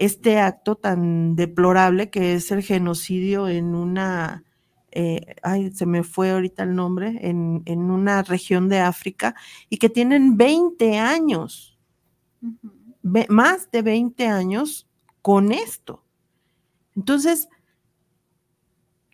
este 0.00 0.38
acto 0.38 0.76
tan 0.76 1.36
deplorable 1.36 2.08
que 2.08 2.32
es 2.32 2.50
el 2.52 2.62
genocidio 2.62 3.48
en 3.48 3.74
una, 3.74 4.44
eh, 4.92 5.36
ay, 5.42 5.72
se 5.72 5.84
me 5.84 6.04
fue 6.04 6.30
ahorita 6.30 6.62
el 6.62 6.74
nombre, 6.74 7.18
en, 7.20 7.62
una 7.66 8.22
región 8.22 8.70
de 8.70 8.80
África 8.80 9.34
y 9.68 9.76
que 9.76 9.90
tienen 9.90 10.38
20 10.38 10.98
años, 10.98 11.78
más 13.02 13.70
de 13.70 13.82
20 13.82 14.26
años 14.26 14.88
con 15.20 15.52
esto. 15.52 16.02
Entonces, 16.96 17.50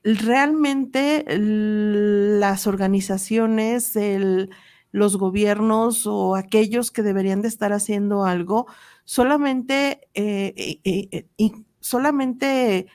realmente 0.05 1.25
las 1.29 2.69
organizaciones, 2.69 3.97
el, 3.97 4.51
los 4.93 5.17
gobiernos 5.17 6.07
o 6.07 6.37
aquellos 6.37 6.93
que 6.93 7.03
deberían 7.03 7.43
de 7.43 7.49
estar 7.49 7.73
haciendo 7.73 8.25
algo, 8.25 8.69
solamente, 9.07 10.09
eh, 10.15 10.53
eh, 10.85 11.27
eh, 11.39 11.53
solamente 11.81 12.89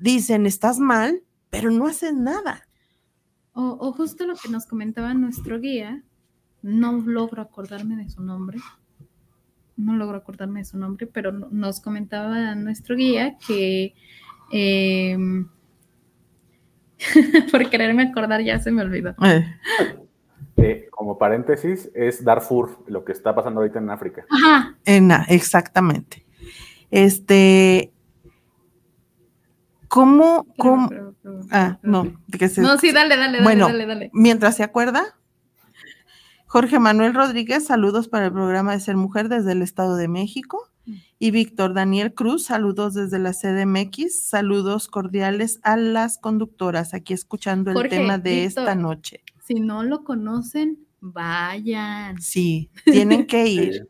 dicen, 0.00 0.46
estás 0.46 0.80
mal, 0.80 1.22
pero 1.50 1.70
no 1.70 1.86
hacen 1.86 2.24
nada. 2.24 2.66
O, 3.52 3.92
justo 3.92 4.26
lo 4.26 4.34
que 4.34 4.48
nos 4.48 4.66
comentaba 4.66 5.14
nuestro 5.14 5.60
guía, 5.60 6.02
no 6.62 6.92
logro 6.92 7.40
acordarme 7.40 7.94
de 7.94 8.10
su 8.10 8.20
nombre, 8.20 8.58
no 9.76 9.94
logro 9.94 10.16
acordarme 10.18 10.60
de 10.60 10.64
su 10.64 10.76
nombre, 10.76 11.06
pero 11.06 11.30
nos 11.30 11.80
comentaba 11.80 12.56
nuestro 12.56 12.96
guía 12.96 13.38
que 13.46 13.94
em, 14.50 15.48
por 17.52 17.70
quererme 17.70 18.04
acordar 18.04 18.42
ya 18.42 18.58
se 18.58 18.72
me 18.72 18.82
olvidó 18.82 19.14
como 20.90 21.18
paréntesis, 21.18 21.90
es 21.94 22.24
Darfur, 22.24 22.78
lo 22.86 23.04
que 23.04 23.12
está 23.12 23.34
pasando 23.34 23.60
ahorita 23.60 23.78
en 23.78 23.90
África. 23.90 24.24
Ajá. 24.30 24.76
En, 24.84 25.10
exactamente. 25.28 26.24
Este, 26.90 27.92
¿cómo, 29.88 30.46
cómo? 30.56 30.88
ah, 31.50 31.78
no, 31.82 32.04
no, 32.04 32.78
sí, 32.78 32.92
dale, 32.92 33.16
dale, 33.16 33.42
bueno, 33.42 33.66
dale, 33.66 33.86
dale. 33.86 34.10
Mientras 34.12 34.56
se 34.56 34.62
acuerda, 34.62 35.16
Jorge 36.46 36.78
Manuel 36.78 37.14
Rodríguez, 37.14 37.66
saludos 37.66 38.08
para 38.08 38.26
el 38.26 38.32
programa 38.32 38.72
de 38.72 38.80
Ser 38.80 38.96
Mujer 38.96 39.28
desde 39.28 39.52
el 39.52 39.62
Estado 39.62 39.96
de 39.96 40.08
México. 40.08 40.70
Y 41.18 41.30
Víctor 41.30 41.72
Daniel 41.72 42.12
Cruz, 42.12 42.44
saludos 42.44 42.92
desde 42.92 43.18
la 43.18 43.32
CDMX, 43.32 44.20
saludos 44.20 44.86
cordiales 44.88 45.58
a 45.62 45.76
las 45.78 46.18
conductoras, 46.18 46.92
aquí 46.92 47.14
escuchando 47.14 47.70
el 47.70 47.88
tema 47.88 48.18
de 48.18 48.44
esta 48.44 48.74
noche. 48.74 49.23
Si 49.46 49.54
no 49.54 49.82
lo 49.82 50.04
conocen, 50.04 50.78
vayan. 51.00 52.20
Sí, 52.20 52.70
tienen 52.84 53.26
que 53.26 53.46
ir. 53.46 53.88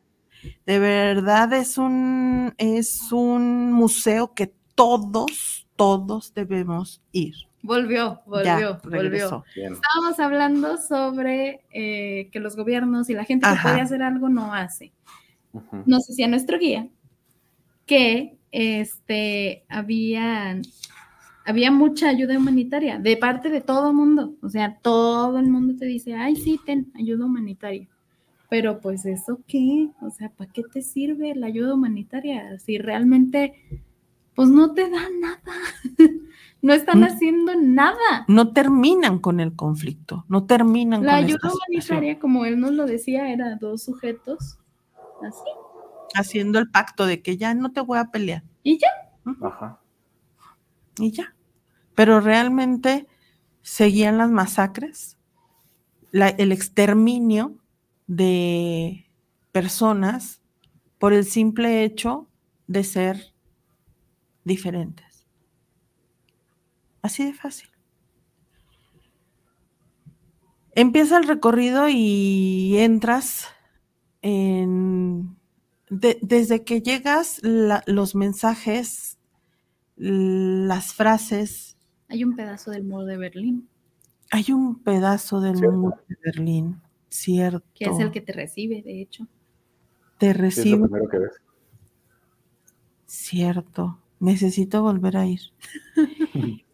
De 0.67 0.79
verdad 0.79 1.53
es 1.53 1.79
un, 1.79 2.53
es 2.59 3.12
un 3.12 3.73
museo 3.73 4.35
que 4.35 4.53
todos, 4.75 5.67
todos 5.77 6.35
debemos 6.35 7.01
ir. 7.12 7.35
Volvió, 7.62 8.21
volvió, 8.27 8.81
volvió. 8.83 9.45
Estábamos 9.55 10.19
hablando 10.19 10.77
sobre 10.77 11.64
eh, 11.71 12.29
que 12.31 12.40
los 12.40 12.57
gobiernos 12.57 13.09
y 13.09 13.14
la 13.14 13.25
gente 13.25 13.47
que 13.49 13.62
puede 13.62 13.81
hacer 13.81 14.03
algo 14.03 14.29
no 14.29 14.53
hace. 14.53 14.93
Nos 15.87 16.07
decía 16.07 16.27
nuestro 16.27 16.59
guía 16.59 16.88
que 17.87 18.37
este, 18.51 19.64
habían 19.69 20.62
había 21.44 21.70
mucha 21.70 22.09
ayuda 22.09 22.38
humanitaria 22.38 22.98
de 22.98 23.16
parte 23.16 23.50
de 23.50 23.61
todo 23.61 23.90
el 23.90 23.94
mundo. 23.94 24.35
O 24.42 24.48
sea, 24.48 24.78
todo 24.80 25.38
el 25.38 25.48
mundo 25.48 25.74
te 25.76 25.87
dice, 25.87 26.14
ay, 26.14 26.37
sí, 26.37 26.59
ten 26.64 26.90
ayuda 26.94 27.26
humanitaria. 27.26 27.88
Pero 28.48 28.80
pues 28.80 29.04
eso 29.04 29.40
qué, 29.46 29.90
o 30.00 30.11
sea, 30.11 30.30
¿para 30.30 30.50
qué 30.52 30.62
te 30.62 30.83
sirve 30.83 31.35
la 31.35 31.46
ayuda 31.46 31.74
humanitaria? 31.74 32.59
Si 32.59 32.78
realmente, 32.78 33.54
pues 34.35 34.48
no 34.48 34.72
te 34.72 34.88
dan 34.88 35.20
nada. 35.20 35.40
no 36.62 36.72
están 36.72 37.00
mm. 37.00 37.04
haciendo 37.04 37.54
nada. 37.57 38.24
No 38.28 38.52
terminan 38.52 39.18
con 39.18 39.40
el 39.40 39.54
conflicto, 39.54 40.24
no 40.28 40.44
terminan 40.44 41.04
la 41.04 41.16
ayuda 41.16 41.50
humanitaria, 41.52 42.18
como 42.18 42.44
él 42.44 42.59
nos 42.59 42.72
lo 42.72 42.87
decía, 42.87 43.30
era 43.30 43.57
dos 43.57 43.83
sujetos 43.83 44.59
así. 45.26 45.50
Haciendo 46.14 46.59
el 46.59 46.70
pacto 46.70 47.07
de 47.07 47.22
que 47.22 47.37
ya 47.37 47.54
no 47.54 47.72
te 47.72 47.80
voy 47.80 47.98
a 47.98 48.11
pelear. 48.11 48.44
Y 48.62 48.78
ya. 48.78 48.88
Ajá 49.42 49.80
y 50.98 51.12
ya. 51.12 51.35
Pero 51.94 52.20
realmente 52.20 53.07
seguían 53.62 54.18
las 54.18 54.30
masacres, 54.30 55.16
el 56.12 56.52
exterminio 56.52 57.57
de 58.07 59.11
personas 59.52 60.40
por 60.98 61.12
el 61.12 61.24
simple 61.24 61.85
hecho 61.85 62.28
de 62.66 62.85
ser 62.85 63.35
diferentes. 64.44 65.26
Así 67.02 67.24
de 67.24 67.35
fácil. 67.35 67.68
Empieza 70.76 71.18
el 71.18 71.28
recorrido 71.28 71.88
y 71.88 72.76
entras 72.78 73.48
en... 74.22 75.37
desde 75.88 76.64
que 76.64 76.83
llegas, 76.83 77.40
los 77.42 78.14
mensajes 78.14 79.13
las 79.96 80.92
frases. 80.92 81.76
Hay 82.09 82.24
un 82.24 82.37
pedazo 82.37 82.70
del 82.70 82.85
muro 82.85 83.04
de 83.04 83.16
Berlín. 83.16 83.68
Hay 84.30 84.50
un 84.50 84.80
pedazo 84.83 85.40
del 85.40 85.57
muro 85.57 85.96
de 86.09 86.16
Berlín, 86.24 86.80
cierto. 87.09 87.64
Que 87.74 87.85
es 87.87 87.98
el 87.98 88.11
que 88.11 88.20
te 88.20 88.33
recibe, 88.33 88.83
de 88.83 89.00
hecho. 89.00 89.26
Te 90.18 90.33
recibe. 90.33 90.88
Cierto. 93.07 93.98
Necesito 94.20 94.83
volver 94.83 95.16
a 95.16 95.26
ir. 95.26 95.40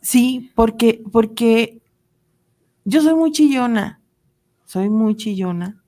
sí, 0.00 0.50
porque, 0.54 1.02
porque 1.10 1.82
yo 2.84 3.02
soy 3.02 3.14
muy 3.14 3.32
chillona. 3.32 4.00
Soy 4.64 4.88
muy 4.88 5.16
chillona. 5.16 5.83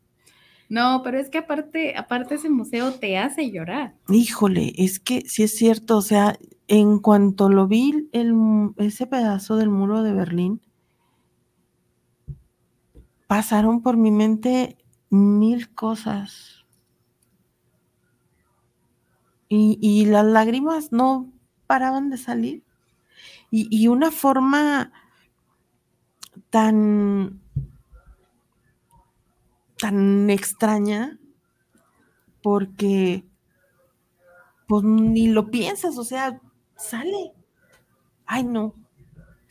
No, 0.68 1.02
pero 1.04 1.18
es 1.18 1.30
que 1.30 1.38
aparte, 1.38 1.96
aparte 1.96 2.34
ese 2.34 2.50
museo 2.50 2.92
te 2.92 3.18
hace 3.18 3.50
llorar. 3.50 3.94
Híjole, 4.08 4.72
es 4.76 4.98
que 4.98 5.22
sí 5.28 5.44
es 5.44 5.56
cierto, 5.56 5.98
o 5.98 6.02
sea, 6.02 6.36
en 6.66 6.98
cuanto 6.98 7.48
lo 7.48 7.68
vi, 7.68 8.08
ese 8.78 9.06
pedazo 9.06 9.56
del 9.56 9.70
muro 9.70 10.02
de 10.02 10.12
Berlín, 10.12 10.60
pasaron 13.28 13.82
por 13.82 13.96
mi 13.96 14.10
mente 14.10 14.76
mil 15.10 15.72
cosas. 15.74 16.64
Y, 19.48 20.06
las 20.06 20.24
lágrimas 20.24 20.90
no 20.90 21.32
paraban 21.68 22.10
de 22.10 22.16
salir. 22.16 22.64
Y 23.52 23.86
una 23.86 24.10
forma 24.10 24.92
tan 26.50 27.40
tan 29.86 30.28
extraña 30.30 31.16
porque 32.42 33.24
pues 34.66 34.82
ni 34.82 35.28
lo 35.28 35.48
piensas, 35.48 35.96
o 35.96 36.02
sea, 36.02 36.40
sale. 36.76 37.32
Ay, 38.24 38.42
no. 38.42 38.74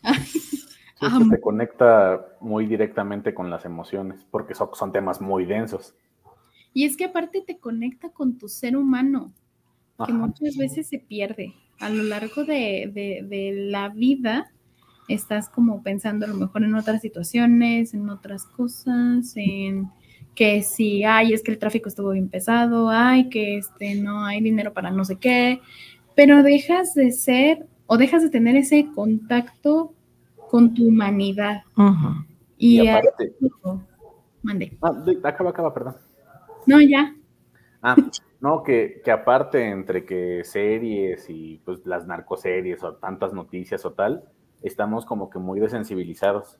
se 1.29 1.39
conecta 1.39 2.35
muy 2.41 2.65
directamente 2.65 3.33
con 3.33 3.49
las 3.49 3.63
emociones, 3.63 4.27
porque 4.29 4.53
son, 4.55 4.91
temas 4.91 5.21
muy 5.21 5.45
densos. 5.45 5.95
Y 6.73 6.83
es 6.83 6.97
que 6.97 7.05
aparte 7.05 7.41
te 7.47 7.57
conecta 7.57 8.09
con 8.09 8.37
tu 8.37 8.49
ser 8.49 8.75
humano, 8.75 9.31
que 10.05 10.11
muchas 10.11 10.57
veces 10.57 10.89
se 10.89 10.99
pierde. 10.99 11.53
A 11.79 11.89
lo 11.89 12.03
largo 12.03 12.43
de, 12.43 12.91
de 12.93 13.53
la 13.69 13.87
vida 13.87 14.51
estás 15.07 15.47
como 15.47 15.81
pensando 15.81 16.25
a 16.25 16.29
lo 16.29 16.35
mejor 16.35 16.65
en 16.65 16.75
otras 16.75 17.01
situaciones, 17.01 17.93
en 17.93 18.09
otras 18.09 18.45
cosas, 18.45 19.31
en 19.37 19.89
que 20.35 20.61
si, 20.61 21.03
ay, 21.03 21.33
es 21.33 21.41
que 21.41 21.51
el 21.51 21.57
tráfico 21.57 21.89
estuvo 21.89 22.11
bien 22.11 22.29
pesado, 22.29 22.89
ay, 22.89 23.29
que 23.29 23.57
este, 23.57 23.95
no 23.95 24.25
hay 24.25 24.41
dinero 24.41 24.73
para 24.73 24.91
no 24.91 25.05
sé 25.05 25.15
qué, 25.17 25.61
pero 26.15 26.43
dejas 26.43 26.93
de 26.93 27.11
ser 27.11 27.65
o 27.87 27.97
dejas 27.97 28.21
de 28.21 28.29
tener 28.29 28.55
ese 28.55 28.87
contacto 28.93 29.93
con 30.49 30.73
tu 30.73 30.87
humanidad. 30.87 31.63
Y, 32.57 32.81
y 32.81 32.87
aparte, 32.87 33.33
mande. 34.41 34.77
Ah, 34.81 34.93
acaba, 35.23 35.49
acaba, 35.49 35.73
perdón. 35.73 35.95
No, 36.65 36.81
ya. 36.81 37.15
Ah, 37.81 37.95
no, 38.41 38.63
que, 38.63 39.01
que 39.03 39.11
aparte 39.11 39.69
entre 39.69 40.05
que 40.05 40.43
series 40.43 41.29
y 41.29 41.61
pues 41.65 41.85
las 41.85 42.07
narcoseries 42.07 42.83
o 42.83 42.95
tantas 42.95 43.33
noticias 43.33 43.85
o 43.85 43.93
tal, 43.93 44.23
estamos 44.61 45.05
como 45.05 45.29
que 45.29 45.39
muy 45.39 45.59
desensibilizados. 45.59 46.59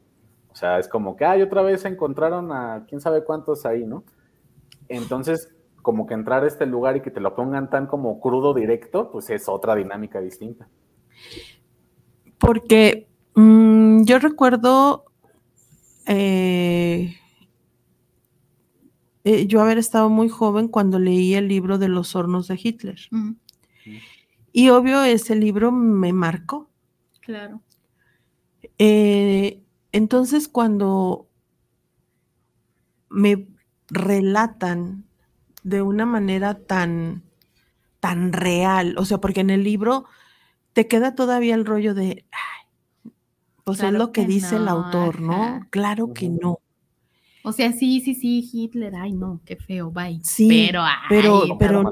O 0.56 0.58
sea, 0.58 0.80
es 0.80 0.88
como 0.88 1.18
que, 1.18 1.26
ay, 1.26 1.42
otra 1.42 1.62
vez 1.62 1.84
encontraron 1.84 2.50
a 2.54 2.86
quién 2.88 3.02
sabe 3.02 3.26
cuántos 3.26 3.66
ahí, 3.66 3.84
¿no? 3.86 4.06
Entonces, 4.88 5.54
como 5.82 6.08
que 6.08 6.14
entrar 6.14 6.46
a 6.46 6.48
este 6.48 6.66
lugar 6.66 6.96
y 6.96 7.02
que 7.02 7.12
te 7.12 7.20
lo 7.20 7.36
pongan 7.36 7.70
tan 7.70 7.88
como 7.88 8.22
crudo 8.22 8.54
directo, 8.54 9.12
pues 9.12 9.30
es 9.30 9.50
otra 9.50 9.76
dinámica 9.76 10.22
distinta. 10.22 10.70
Porque 12.40 13.10
mm, 13.34 14.04
yo 14.06 14.18
recuerdo 14.20 15.04
eh, 16.06 17.18
eh, 19.26 19.46
yo 19.48 19.60
haber 19.60 19.78
estado 19.78 20.10
muy 20.10 20.30
joven 20.30 20.70
cuando 20.70 21.00
leí 21.00 21.34
el 21.34 21.50
libro 21.50 21.78
de 21.78 21.90
los 21.90 22.16
hornos 22.16 22.48
de 22.48 22.58
Hitler. 22.64 23.00
Y 24.54 24.70
obvio, 24.70 25.04
ese 25.04 25.36
libro 25.36 25.74
me 25.74 26.14
marcó. 26.14 26.70
Claro. 27.20 27.60
Eh, 28.78 29.65
entonces, 29.96 30.50
cuando 30.50 31.30
me 33.10 33.48
relatan 33.88 35.06
de 35.64 35.82
una 35.82 36.06
manera 36.06 36.56
tan, 36.56 37.24
tan 38.02 38.34
real, 38.34 38.96
o 38.98 39.06
sea, 39.06 39.20
porque 39.20 39.40
en 39.40 39.52
el 39.52 39.64
libro 39.64 40.04
te 40.74 40.90
queda 40.90 41.16
todavía 41.16 41.56
el 41.56 41.66
rollo 41.66 41.94
de, 41.94 42.26
pues 43.64 43.82
es 43.84 43.94
lo 43.94 44.12
que, 44.12 44.26
dice 44.26 44.58
el 44.58 44.68
autor, 44.68 45.22
¿no? 45.22 45.66
Claro 45.70 46.12
que 46.12 46.28
no. 46.28 46.60
O 47.46 47.54
sea, 47.54 47.72
sí, 47.72 48.02
sí, 48.02 48.16
sí, 48.16 48.50
Hitler, 48.52 48.98
ay, 48.98 49.14
no, 49.14 49.40
qué 49.46 49.56
feo, 49.56 49.92
bye. 49.92 50.20
Sí, 50.24 50.50
pero, 50.50 50.84
pero, 51.08 51.44
pero, 51.58 51.90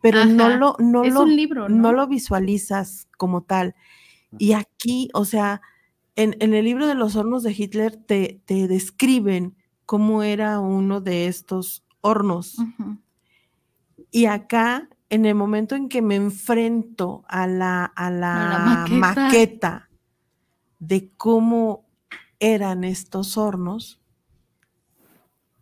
pero 0.00 0.24
no 0.24 0.48
lo, 0.48 0.74
no 0.80 1.04
es 1.04 1.14
lo, 1.14 1.22
un 1.22 1.36
libro, 1.36 1.68
¿no? 1.68 1.92
lo 1.92 2.08
visualizas 2.08 3.06
como 3.16 3.44
tal. 3.44 3.76
Y 4.38 4.54
aquí, 4.54 5.08
o 5.14 5.24
sea, 5.24 5.62
en, 6.16 6.54
el 6.54 6.64
libro 6.64 6.86
de 6.86 6.94
los 6.94 7.14
hornos 7.14 7.42
de 7.42 7.52
Hitler 7.52 7.96
te, 7.96 8.40
te, 8.46 8.66
describen 8.68 9.54
cómo 9.84 10.22
era 10.22 10.60
uno 10.60 11.00
de 11.00 11.26
estos 11.26 11.84
hornos. 12.00 12.56
Y 14.10 14.24
acá, 14.24 14.88
en 15.10 15.26
el 15.26 15.34
momento 15.34 15.74
en 15.74 15.88
que 15.88 16.00
me 16.00 16.16
enfrento 16.16 17.24
a 17.28 17.46
la, 17.46 17.84
a 17.84 18.10
la, 18.10 18.86
maqueta 18.88 19.90
de 20.78 21.10
cómo 21.16 21.84
eran 22.40 22.84
estos 22.84 23.36
hornos, 23.36 24.00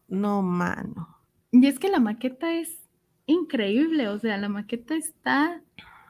no, 0.09 0.43
mano. 0.43 1.19
Y 1.51 1.67
es 1.67 1.79
que 1.79 1.89
la 1.89 1.99
maqueta 1.99 2.55
es 2.55 2.79
increíble, 3.27 4.09
o 4.09 4.19
sea, 4.19 4.37
la 4.37 4.49
maqueta 4.49 4.95
está 4.95 5.63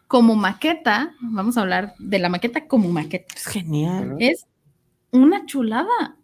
como 0.07 0.37
maqueta, 0.37 1.14
vamos 1.21 1.57
a 1.57 1.62
hablar 1.62 1.95
de 1.99 2.19
la 2.19 2.29
maqueta 2.29 2.67
como 2.67 2.88
maqueta. 2.90 3.35
Es 3.35 3.47
genial. 3.47 4.17
Es 4.19 4.47
una 5.11 5.47
chulada. 5.47 6.17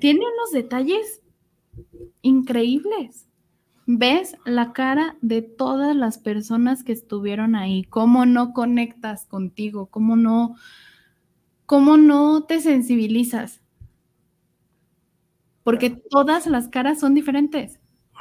Tiene 0.00 0.20
unos 0.20 0.52
detalles 0.52 1.20
increíbles. 2.22 3.26
Ves 3.86 4.36
la 4.44 4.72
cara 4.72 5.16
de 5.20 5.42
todas 5.42 5.96
las 5.96 6.18
personas 6.18 6.84
que 6.84 6.92
estuvieron 6.92 7.56
ahí, 7.56 7.82
cómo 7.84 8.24
no 8.24 8.52
conectas 8.52 9.24
contigo, 9.24 9.86
cómo 9.86 10.14
no, 10.14 10.54
cómo 11.66 11.96
no 11.96 12.44
te 12.44 12.60
sensibilizas 12.60 13.60
porque 15.62 15.90
todas 15.90 16.46
las 16.46 16.68
caras 16.68 17.00
son 17.00 17.14
diferentes. 17.14 17.79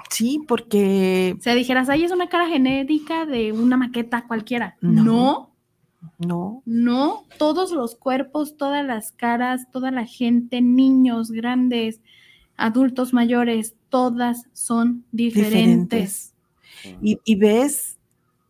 Sí, 0.09 0.41
porque... 0.47 1.35
O 1.37 1.41
sea, 1.41 1.55
dijeras, 1.55 1.89
ahí 1.89 2.03
es 2.03 2.11
una 2.11 2.29
cara 2.29 2.47
genérica 2.47 3.25
de 3.25 3.51
una 3.51 3.77
maqueta 3.77 4.25
cualquiera. 4.27 4.77
No. 4.81 5.49
No. 6.17 6.63
No, 6.65 7.25
todos 7.37 7.71
los 7.71 7.95
cuerpos, 7.95 8.57
todas 8.57 8.85
las 8.85 9.11
caras, 9.11 9.69
toda 9.71 9.91
la 9.91 10.05
gente, 10.05 10.61
niños, 10.61 11.31
grandes, 11.31 12.01
adultos 12.55 13.13
mayores, 13.13 13.75
todas 13.89 14.45
son 14.53 15.05
diferentes. 15.11 16.33
Y, 17.01 17.35
ves 17.35 17.97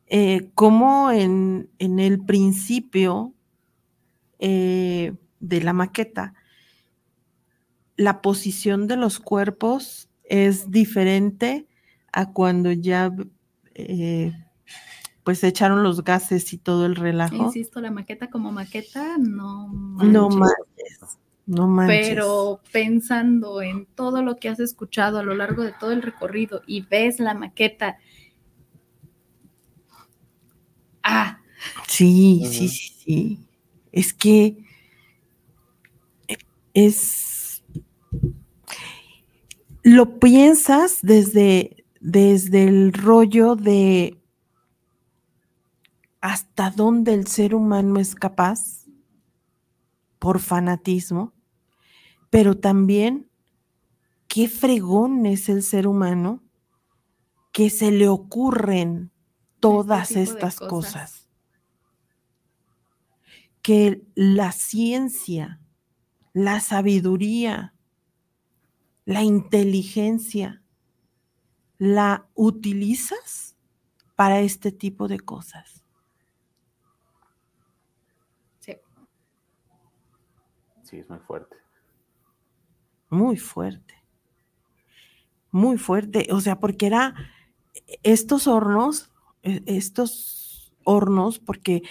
eh, 0.08 0.50
cómo 0.54 1.12
en, 1.12 1.70
el 1.80 2.20
principio 2.24 3.34
eh, 4.38 5.14
de 5.40 5.62
la 5.62 5.74
maqueta 5.74 6.34
la 7.96 8.22
posición 8.22 8.88
de 8.88 8.96
los 8.96 9.20
cuerpos 9.20 10.09
es 10.30 10.72
diferente 10.72 11.68
a 12.14 12.32
cuando 12.32 12.72
ya 12.72 13.12
eh, 13.76 14.32
pues 15.24 15.44
echaron 15.44 15.84
los 15.84 16.04
gases 16.04 16.54
y 16.54 16.58
todo 16.58 16.86
el 16.86 16.96
relajo. 16.96 17.36
Insisto, 17.36 17.82
la 17.82 17.92
maqueta 17.92 18.30
como 18.30 18.52
maqueta 18.52 19.18
no 19.18 19.68
No 20.02 20.30
manches. 20.30 21.18
No 21.46 21.68
manches. 21.68 22.10
Pero 22.10 22.62
pensando 22.72 23.62
en 23.62 23.88
todo 23.88 24.22
lo 24.22 24.38
que 24.38 24.50
has 24.50 24.60
escuchado 24.60 25.20
a 25.20 25.24
lo 25.24 25.34
largo 25.34 25.64
de 25.64 25.74
todo 25.80 25.92
el 25.92 26.04
recorrido 26.04 26.62
y 26.68 26.82
ves 26.82 27.20
la 27.20 27.34
maqueta. 27.34 27.98
Ah. 31.04 31.42
Sí, 31.88 32.44
sí, 32.46 32.70
sí, 32.70 32.94
sí. 33.04 33.40
Es 33.92 34.14
que 34.14 34.64
es 36.74 37.29
lo 39.90 40.20
piensas 40.20 41.00
desde, 41.02 41.84
desde 42.00 42.66
el 42.66 42.94
rollo 42.94 43.56
de 43.56 44.22
hasta 46.22 46.70
dónde 46.70 47.16
el 47.16 47.26
ser 47.26 47.56
humano 47.56 48.00
es 48.00 48.14
capaz 48.14 48.86
por 50.20 50.40
fanatismo, 50.40 51.34
pero 52.30 52.56
también 52.56 53.32
qué 54.28 54.48
fregón 54.48 55.26
es 55.26 55.50
el 55.50 55.64
ser 55.64 55.88
humano 55.88 56.44
que 57.52 57.72
se 57.72 57.90
le 57.90 58.08
ocurren 58.08 59.12
todas 59.60 60.12
este 60.12 60.22
estas 60.22 60.58
cosas. 60.58 60.70
cosas. 60.70 61.30
Que 63.64 64.04
la 64.14 64.52
ciencia, 64.52 65.60
la 66.34 66.60
sabiduría, 66.60 67.74
la 69.10 69.24
inteligencia, 69.24 70.62
la 71.80 72.30
utilizas 72.36 73.58
para 74.16 74.42
este 74.42 74.72
tipo 74.72 75.08
de 75.08 75.20
cosas. 75.20 75.84
Sí. 78.60 78.78
Sí, 80.84 80.98
es 80.98 81.10
muy 81.10 81.18
fuerte. 81.18 81.56
Muy 83.10 83.38
fuerte. 83.38 83.96
Muy 85.50 85.80
fuerte. 85.80 86.28
O 86.32 86.40
sea, 86.40 86.60
porque 86.60 86.86
era 86.86 87.16
estos 88.04 88.46
hornos, 88.46 89.12
e, 89.42 89.64
estos 89.66 90.72
hornos, 90.84 91.40
porque 91.40 91.82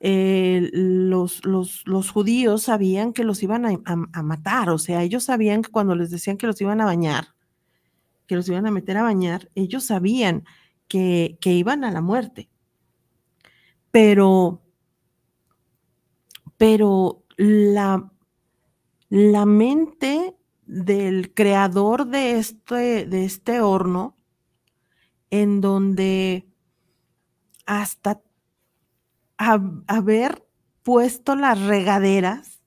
eh, 0.00 0.70
los, 0.72 1.44
los, 1.44 2.10
judíos 2.10 2.62
sabían 2.62 3.12
que 3.12 3.24
los 3.24 3.42
iban 3.42 3.64
a, 3.66 4.22
matar, 4.22 4.70
o 4.70 4.78
sea, 4.78 5.02
ellos 5.02 5.24
sabían 5.24 5.62
que 5.62 5.70
cuando 5.70 5.96
les 5.96 6.10
decían 6.10 6.36
que 6.36 6.46
los 6.46 6.60
iban 6.60 6.80
a 6.80 6.84
bañar, 6.84 7.34
que 8.26 8.36
los 8.36 8.48
iban 8.48 8.66
a 8.66 8.70
meter 8.70 8.96
a 8.96 9.02
bañar, 9.02 9.50
ellos 9.54 9.84
sabían 9.84 10.44
que, 10.86 11.36
que 11.40 11.52
iban 11.52 11.82
a 11.82 11.90
la 11.90 12.00
muerte. 12.00 12.48
Pero, 13.90 14.62
pero 16.56 17.24
la, 17.36 18.12
la 19.08 19.46
mente 19.46 20.36
del 20.66 21.32
creador 21.34 22.06
de 22.06 22.38
este, 22.38 23.06
de 23.06 23.24
este 23.24 23.60
horno, 23.60 24.16
en 25.30 25.60
donde 25.60 26.46
hasta 27.66 28.20
haber 29.38 30.44
puesto 30.82 31.36
las 31.36 31.60
regaderas. 31.60 32.60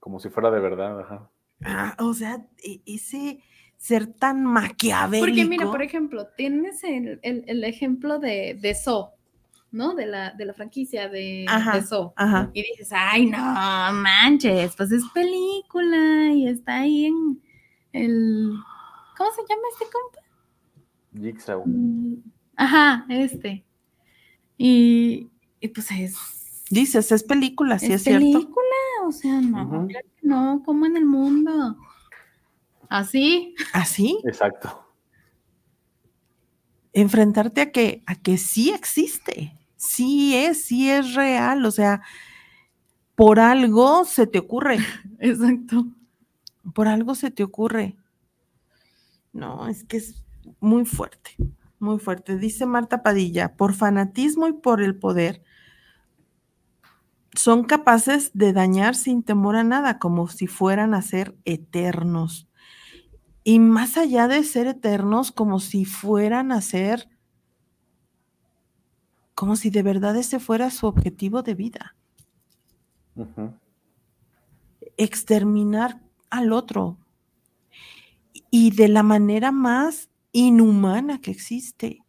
Como 0.00 0.20
si 0.20 0.28
fuera 0.28 0.50
de 0.50 0.60
verdad, 0.60 1.00
ajá. 1.00 1.30
Ah, 1.64 1.96
o 1.98 2.12
sea, 2.12 2.46
e, 2.62 2.80
ese 2.86 3.40
ser 3.76 4.06
tan 4.06 4.44
maquiavélico. 4.44 5.26
Porque 5.26 5.44
mira, 5.44 5.66
por 5.66 5.82
ejemplo, 5.82 6.28
tienes 6.36 6.82
el, 6.84 7.20
el, 7.22 7.44
el 7.46 7.64
ejemplo 7.64 8.18
de, 8.18 8.58
de 8.60 8.74
So, 8.74 9.12
¿no? 9.70 9.94
De 9.94 10.06
la, 10.06 10.32
de 10.32 10.44
la 10.44 10.54
franquicia 10.54 11.08
de, 11.08 11.44
Ajá, 11.48 11.78
de 11.78 11.86
So. 11.86 12.12
Ajá. 12.16 12.50
Y 12.52 12.62
dices, 12.62 12.90
ay, 12.92 13.26
no 13.26 13.38
manches, 13.38 14.74
pues 14.76 14.92
es 14.92 15.04
película 15.14 16.32
y 16.32 16.48
está 16.48 16.80
ahí 16.80 17.06
en 17.06 17.42
el. 17.92 18.52
¿Cómo 19.16 19.30
se 19.32 19.42
llama 19.42 19.62
este 19.72 19.84
compa? 19.92 20.26
Jigsaw. 21.18 21.64
Ajá, 22.56 23.06
este. 23.08 23.64
Y, 24.58 25.30
y 25.66 25.68
pues 25.68 25.90
es. 25.90 26.14
Dices, 26.70 27.12
es 27.12 27.22
película, 27.22 27.78
sí 27.78 27.86
es, 27.86 27.92
es 27.94 28.02
cierto. 28.04 28.24
película, 28.24 28.76
o 29.06 29.12
sea, 29.12 29.40
no, 29.40 29.62
Ujú. 29.64 29.86
claro 29.88 30.08
que 30.20 30.26
no, 30.26 30.62
como 30.64 30.86
en 30.86 30.96
el 30.96 31.04
mundo. 31.04 31.76
Así. 32.88 33.54
Así, 33.72 34.18
Exacto. 34.24 34.82
enfrentarte 36.92 37.60
a 37.60 37.72
que, 37.72 38.02
a 38.06 38.14
que 38.14 38.38
sí 38.38 38.70
existe, 38.70 39.52
sí 39.76 40.34
es, 40.34 40.62
sí 40.64 40.90
es 40.90 41.14
real, 41.14 41.64
o 41.66 41.70
sea, 41.70 42.02
por 43.14 43.38
algo 43.38 44.04
se 44.04 44.26
te 44.26 44.38
ocurre, 44.38 44.78
Exacto. 45.20 45.86
por 46.74 46.88
algo 46.88 47.14
se 47.14 47.30
te 47.30 47.42
ocurre. 47.44 47.96
No, 49.32 49.68
es 49.68 49.84
que 49.84 49.98
es 49.98 50.24
muy 50.60 50.84
fuerte, 50.86 51.36
muy 51.78 51.98
fuerte. 51.98 52.38
Dice 52.38 52.64
Marta 52.66 53.02
Padilla, 53.02 53.54
por 53.56 53.74
fanatismo 53.74 54.48
y 54.48 54.52
por 54.54 54.80
el 54.82 54.96
poder, 54.96 55.42
son 57.36 57.64
capaces 57.64 58.30
de 58.34 58.52
dañar 58.52 58.94
sin 58.94 59.22
temor 59.22 59.56
a 59.56 59.64
nada, 59.64 59.98
como 59.98 60.28
si 60.28 60.46
fueran 60.46 60.94
a 60.94 61.02
ser 61.02 61.36
eternos. 61.44 62.48
Y 63.44 63.58
más 63.58 63.96
allá 63.96 64.26
de 64.26 64.42
ser 64.42 64.66
eternos, 64.66 65.30
como 65.30 65.60
si 65.60 65.84
fueran 65.84 66.50
a 66.50 66.60
ser, 66.60 67.08
como 69.34 69.54
si 69.56 69.70
de 69.70 69.82
verdad 69.82 70.16
ese 70.16 70.40
fuera 70.40 70.70
su 70.70 70.86
objetivo 70.86 71.42
de 71.42 71.54
vida, 71.54 71.94
exterminar 74.96 76.00
al 76.30 76.52
otro. 76.52 76.98
Y 78.50 78.70
de 78.70 78.88
la 78.88 79.02
manera 79.02 79.52
más 79.52 80.08
inhumana 80.32 81.20
que 81.20 81.30
existe. 81.30 82.00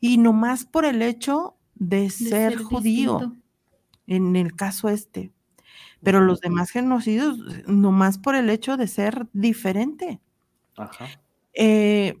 Y 0.00 0.16
no 0.18 0.32
más 0.32 0.64
por 0.64 0.84
el 0.84 1.02
hecho 1.02 1.56
de, 1.74 2.02
de 2.02 2.10
ser, 2.10 2.56
judío. 2.56 3.18
distinto. 3.18 3.40
En 4.10 4.36
el 4.36 4.54
caso 4.56 4.88
este. 4.90 5.32
Pero 6.02 6.20
los 6.20 6.40
demás 6.40 6.70
genocidios, 6.70 7.38
nomás 7.66 8.18
por 8.18 8.34
el 8.34 8.50
hecho 8.50 8.76
de 8.76 8.88
ser 8.88 9.28
diferente. 9.32 10.20
Ajá. 10.76 11.06
Eh, 11.54 12.18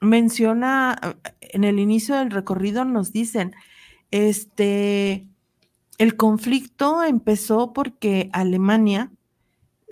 menciona, 0.00 0.98
en 1.40 1.64
el 1.64 1.78
inicio 1.80 2.16
del 2.16 2.30
recorrido 2.30 2.84
nos 2.84 3.12
dicen, 3.12 3.54
este, 4.10 5.26
el 5.98 6.16
conflicto 6.16 7.02
empezó 7.04 7.72
porque 7.72 8.30
Alemania, 8.32 9.12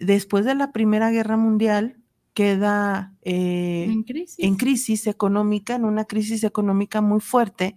después 0.01 0.45
de 0.45 0.55
la 0.55 0.73
Primera 0.73 1.11
Guerra 1.11 1.37
Mundial, 1.37 1.99
queda 2.35 3.15
eh, 3.23 3.87
En 3.91 4.03
crisis. 4.05 4.37
en 4.39 4.57
crisis 4.57 5.07
económica, 5.07 5.75
en 5.75 5.85
una 5.87 6.05
crisis 6.05 6.45
económica 6.45 7.01
muy 7.01 7.21
fuerte. 7.21 7.77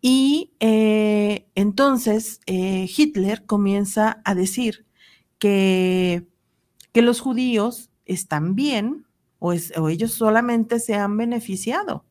Y 0.00 0.52
eh, 0.60 1.46
entonces 1.54 2.40
eh, 2.46 2.88
Hitler 2.96 3.44
comienza 3.46 4.20
a 4.24 4.34
decir 4.34 4.86
que, 5.38 6.26
que 6.92 7.02
los 7.02 7.20
judíos 7.20 7.90
están 8.06 8.54
bien 8.54 9.06
o, 9.38 9.52
es- 9.52 9.76
o 9.78 9.88
ellos 9.88 10.12
solamente 10.12 10.80
se 10.80 10.94
han 10.96 11.16
beneficiado 11.16 12.04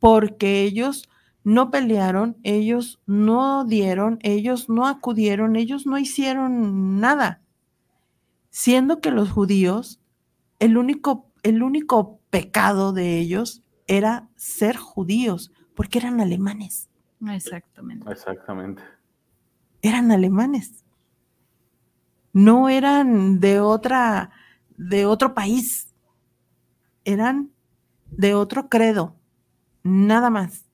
porque 0.00 0.62
ellos 0.64 1.08
no 1.44 1.70
pelearon, 1.70 2.36
ellos 2.44 3.00
no 3.06 3.64
dieron, 3.64 4.18
ellos 4.22 4.68
no 4.68 4.86
acudieron, 4.86 5.56
ellos 5.56 5.86
no 5.86 5.98
hicieron 5.98 7.00
nada. 7.00 7.42
Siendo 8.50 9.00
que 9.00 9.10
los 9.10 9.30
judíos, 9.30 10.00
el 10.60 10.78
único, 10.78 11.30
el 11.44 11.62
único 11.64 12.20
pecado 12.30 12.92
de 12.94 13.20
ellos 13.20 13.64
era 13.88 14.30
ser 14.36 14.76
judíos, 14.78 15.52
porque 15.76 15.98
eran 16.00 16.20
alemanes 16.20 16.89
Exactamente. 17.28 18.10
Exactamente. 18.10 18.82
eran 19.82 20.10
alemanes. 20.12 20.84
No 22.32 22.68
eran 22.68 23.40
de 23.40 23.60
otra, 23.60 24.30
de 24.76 25.04
otro 25.06 25.34
país. 25.34 25.94
Eran 27.04 27.50
de 28.06 28.34
otro 28.34 28.68
credo. 28.68 29.16
Nada 29.82 30.30
más. 30.30 30.66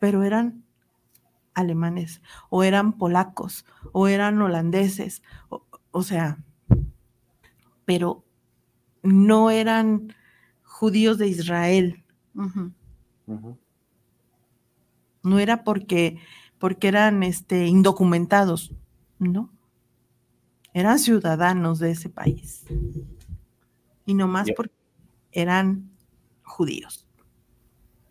Pero 0.00 0.24
eran 0.24 0.64
alemanes, 1.54 2.22
o 2.48 2.62
eran 2.62 2.94
polacos, 2.94 3.64
o 3.92 4.08
eran 4.08 4.40
holandeses, 4.40 5.22
o, 5.48 5.64
o 5.90 6.02
sea, 6.02 6.38
pero 7.84 8.24
no 9.02 9.50
eran 9.50 10.14
judíos 10.62 11.18
de 11.18 11.28
Israel. 11.28 12.04
No 15.22 15.38
era 15.38 15.64
porque, 15.64 16.18
porque 16.58 16.88
eran 16.88 17.22
este, 17.22 17.66
indocumentados, 17.66 18.74
no. 19.18 19.50
Eran 20.74 20.98
ciudadanos 20.98 21.78
de 21.78 21.90
ese 21.90 22.08
país. 22.08 22.64
Y 24.04 24.14
no 24.14 24.26
más 24.26 24.50
porque 24.56 24.74
eran 25.30 25.90
judíos. 26.42 27.06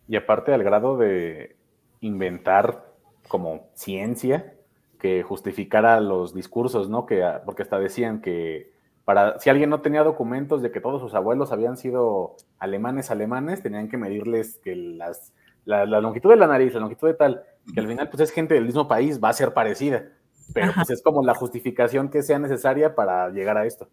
Y 0.08 0.16
aparte 0.16 0.52
al 0.52 0.62
grado 0.62 0.96
de 0.96 1.56
inventar 2.00 2.92
como 3.28 3.68
ciencia 3.74 4.54
que 4.98 5.22
justificara 5.22 6.00
los 6.00 6.34
discursos, 6.34 6.88
¿no? 6.88 7.06
Que, 7.06 7.24
porque 7.44 7.62
hasta 7.62 7.78
decían 7.78 8.20
que 8.20 8.72
para 9.04 9.40
si 9.40 9.50
alguien 9.50 9.70
no 9.70 9.80
tenía 9.80 10.04
documentos 10.04 10.62
de 10.62 10.70
que 10.70 10.80
todos 10.80 11.00
sus 11.00 11.14
abuelos 11.14 11.50
habían 11.50 11.76
sido 11.76 12.36
alemanes 12.58 13.10
alemanes, 13.10 13.62
tenían 13.62 13.88
que 13.88 13.96
medirles 13.96 14.58
que 14.58 14.76
las, 14.76 15.32
la, 15.64 15.86
la 15.86 16.00
longitud 16.00 16.30
de 16.30 16.36
la 16.36 16.46
nariz, 16.46 16.74
la 16.74 16.80
longitud 16.80 17.08
de 17.08 17.14
tal, 17.14 17.42
que 17.72 17.80
al 17.80 17.88
final 17.88 18.08
pues 18.08 18.20
es 18.22 18.30
gente 18.30 18.54
del 18.54 18.66
mismo 18.66 18.88
país, 18.88 19.20
va 19.22 19.28
a 19.28 19.32
ser 19.32 19.52
parecida. 19.54 20.08
Pero 20.52 20.70
Ajá. 20.70 20.82
pues 20.82 20.98
es 20.98 21.02
como 21.02 21.24
la 21.24 21.34
justificación 21.34 22.10
que 22.10 22.22
sea 22.22 22.38
necesaria 22.38 22.94
para 22.94 23.30
llegar 23.30 23.56
a 23.56 23.66
esto. 23.66 23.88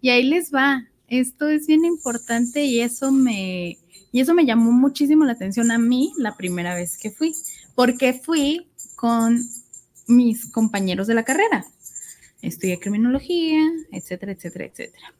Y 0.00 0.10
ahí 0.10 0.24
les 0.24 0.52
va. 0.52 0.84
Esto 1.08 1.48
es 1.48 1.66
bien 1.66 1.84
importante 1.84 2.64
y 2.64 2.80
eso 2.80 3.12
me 3.12 3.76
y 4.12 4.20
eso 4.20 4.34
me 4.34 4.44
llamó 4.44 4.72
muchísimo 4.72 5.24
la 5.24 5.32
atención 5.32 5.70
a 5.70 5.78
mí 5.78 6.12
la 6.18 6.36
primera 6.36 6.74
vez 6.74 6.98
que 6.98 7.10
fui, 7.10 7.34
porque 7.74 8.12
fui 8.12 8.68
con 8.96 9.38
mis 10.06 10.50
compañeros 10.52 11.06
de 11.06 11.14
la 11.14 11.24
carrera. 11.24 11.64
Estudié 12.42 12.78
criminología, 12.78 13.60
etcétera, 13.90 14.32
etcétera, 14.32 14.66
etcétera. 14.66 15.14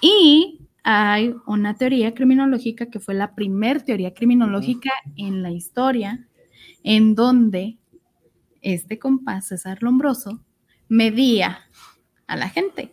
Y 0.00 0.60
hay 0.84 1.34
una 1.46 1.74
teoría 1.74 2.14
criminológica 2.14 2.86
que 2.86 3.00
fue 3.00 3.14
la 3.14 3.34
primer 3.34 3.82
teoría 3.82 4.12
criminológica 4.14 4.90
en 5.16 5.42
la 5.42 5.50
historia, 5.50 6.28
en 6.82 7.14
donde 7.14 7.78
este 8.60 8.98
compás, 8.98 9.48
César 9.48 9.82
Lombroso, 9.82 10.40
medía 10.88 11.60
a 12.26 12.36
la 12.36 12.48
gente 12.50 12.92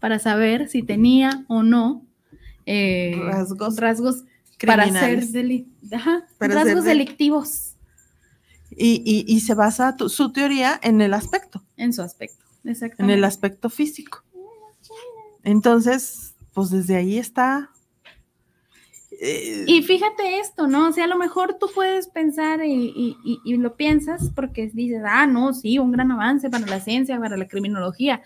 para 0.00 0.18
saber 0.18 0.68
si 0.68 0.82
tenía 0.82 1.44
o 1.48 1.62
no 1.62 2.06
eh, 2.64 3.12
Rasgos 3.24 3.76
rasgos 3.76 4.24
para 4.64 4.84
ser, 4.84 4.92
criminales. 4.92 5.32
deli- 5.32 5.66
ajá, 5.92 6.24
Para 6.38 6.54
ser 6.54 6.64
rasgos 6.66 6.84
de- 6.84 6.90
delictivos 6.90 7.74
Y, 8.70 9.02
y- 9.04 9.24
y 9.26 9.40
se 9.40 9.54
basa 9.54 9.96
tu- 9.96 10.08
su 10.08 10.32
teoría 10.32 10.78
en 10.82 11.00
el 11.00 11.12
aspecto, 11.12 11.62
en 11.76 11.92
su 11.92 12.02
aspecto. 12.02 12.44
en 12.64 12.70
Exactamente. 12.70 13.14
el 13.18 13.24
aspecto 13.24 13.68
físico. 13.68 14.22
Entonces, 15.42 16.31
pues 16.54 16.70
desde 16.70 16.96
ahí 16.96 17.18
está. 17.18 17.70
eh, 19.20 19.64
Y 19.66 19.82
fíjate 19.82 20.38
esto, 20.40 20.66
¿no? 20.66 20.88
O 20.88 20.92
sea, 20.92 21.04
a 21.04 21.08
lo 21.08 21.16
mejor 21.16 21.56
tú 21.58 21.68
puedes 21.74 22.08
pensar 22.08 22.64
y, 22.64 22.72
y- 22.72 23.16
y- 23.24 23.40
y 23.44 23.56
lo 23.56 23.76
piensas 23.76 24.30
porque 24.34 24.70
dices, 24.72 25.02
ah, 25.06 25.26
no, 25.26 25.52
sí, 25.54 25.78
un 25.78 25.92
gran 25.92 26.10
avance 26.10 26.50
para 26.50 26.66
la 26.66 26.80
ciencia, 26.80 27.18
para 27.20 27.36
la 27.36 27.46
criminología. 27.46 28.22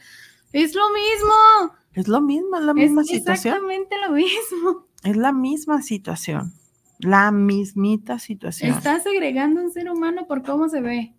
Es 0.53 0.74
lo 0.74 0.85
mismo. 0.91 1.77
es 1.93 2.09
lo 2.09 2.20
mismo, 2.20 2.57
es 2.57 2.64
la 2.64 2.72
Es 2.72 2.77
misma 2.77 3.05
situación. 3.05 3.55
exactamente 3.55 3.97
lo 4.07 4.12
mismo. 4.14 4.87
Es 5.03 5.16
la 5.16 5.33
misma 5.33 5.83
situación. 5.83 6.53
La 6.99 7.31
mismita 7.31 8.18
situación. 8.18 8.70
Estás 8.72 9.03
segregando 9.03 9.61
un 9.61 9.70
ser 9.70 9.91
humano 9.91 10.27
por 10.27 10.43
cómo 10.43 10.68
se 10.68 10.81
ve. 10.81 11.14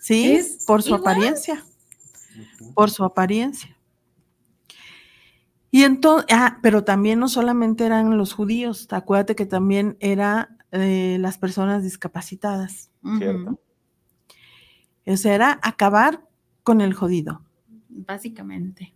sí, 0.00 0.32
es 0.32 0.64
por 0.66 0.82
su 0.82 0.90
igual. 0.94 1.00
apariencia. 1.02 1.64
Por 2.74 2.90
su 2.90 3.04
apariencia. 3.04 3.76
Y 5.70 5.84
entonces, 5.84 6.26
ah, 6.32 6.58
pero 6.62 6.84
también 6.84 7.18
no 7.18 7.28
solamente 7.28 7.84
eran 7.84 8.16
los 8.16 8.32
judíos, 8.32 8.88
acuérdate 8.90 9.36
que 9.36 9.46
también 9.46 9.96
era 10.00 10.56
eh, 10.72 11.18
las 11.20 11.38
personas 11.38 11.82
discapacitadas. 11.82 12.90
Cierto. 13.18 13.60
O 15.06 15.16
sea, 15.16 15.34
era 15.34 15.60
acabar 15.62 16.26
con 16.62 16.80
el 16.80 16.94
jodido. 16.94 17.42
Básicamente. 17.88 18.94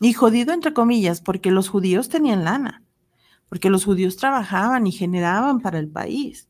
Y 0.00 0.12
jodido 0.12 0.52
entre 0.52 0.72
comillas, 0.72 1.20
porque 1.20 1.50
los 1.50 1.68
judíos 1.68 2.08
tenían 2.08 2.44
lana, 2.44 2.82
porque 3.48 3.70
los 3.70 3.84
judíos 3.84 4.16
trabajaban 4.16 4.86
y 4.86 4.92
generaban 4.92 5.60
para 5.60 5.78
el 5.78 5.88
país. 5.88 6.48